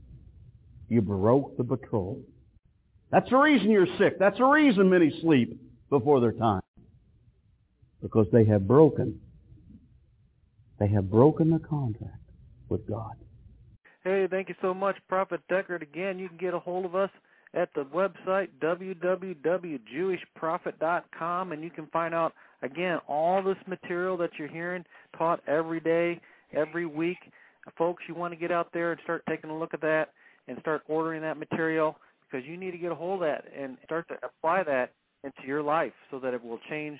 You 0.88 1.02
broke 1.02 1.58
the 1.58 1.64
betrothal. 1.64 2.22
That's 3.12 3.30
the 3.30 3.38
reason 3.38 3.70
you're 3.70 3.88
sick. 3.98 4.18
That's 4.20 4.38
the 4.38 4.46
reason 4.46 4.90
many 4.90 5.20
sleep 5.22 5.60
before 5.90 6.22
their 6.22 6.32
time. 6.32 6.62
Because 8.02 8.28
they 8.32 8.46
have 8.46 8.68
broken. 8.68 9.20
They 10.84 10.90
have 10.90 11.10
broken 11.10 11.50
the 11.50 11.58
contract 11.60 12.20
with 12.68 12.86
God. 12.90 13.16
Hey, 14.04 14.28
thank 14.30 14.50
you 14.50 14.56
so 14.62 14.74
much, 14.74 14.98
Prophet 15.08 15.40
Deckard. 15.50 15.82
Again, 15.82 16.20
you 16.20 16.28
can 16.28 16.36
get 16.36 16.54
a 16.54 16.60
hold 16.60 16.84
of 16.84 16.94
us 16.94 17.10
at 17.54 17.70
the 17.74 17.86
website 17.86 18.50
www.jewishprophet.com, 18.62 21.52
and 21.54 21.64
you 21.64 21.70
can 21.70 21.88
find 21.88 22.14
out, 22.14 22.34
again, 22.64 23.00
all 23.08 23.42
this 23.42 23.56
material 23.66 24.18
that 24.18 24.32
you're 24.38 24.50
hearing 24.50 24.84
taught 25.18 25.40
every 25.48 25.80
day, 25.80 26.20
every 26.52 26.86
week. 26.86 27.32
Folks, 27.78 28.04
you 28.10 28.14
want 28.14 28.34
to 28.34 28.38
get 28.38 28.52
out 28.52 28.68
there 28.74 28.92
and 28.92 29.00
start 29.06 29.24
taking 29.30 29.52
a 29.52 29.58
look 29.58 29.74
at 29.74 29.80
that 29.80 30.10
and 30.50 30.58
start 30.60 30.84
ordering 30.90 31.22
that 31.22 31.38
material 31.38 31.96
because 32.30 32.46
you 32.46 32.58
need 32.58 32.72
to 32.72 32.78
get 32.78 32.92
a 32.92 32.96
hold 32.96 33.24
of 33.24 33.30
that 33.30 33.46
and 33.58 33.78
start 33.86 34.06
to 34.10 34.16
apply 34.22 34.64
that 34.64 34.92
into 35.24 35.48
your 35.48 35.64
life 35.64 35.94
so 36.12 36.20
that 36.20 36.34
it 36.34 36.44
will 36.44 36.60
change 36.70 37.00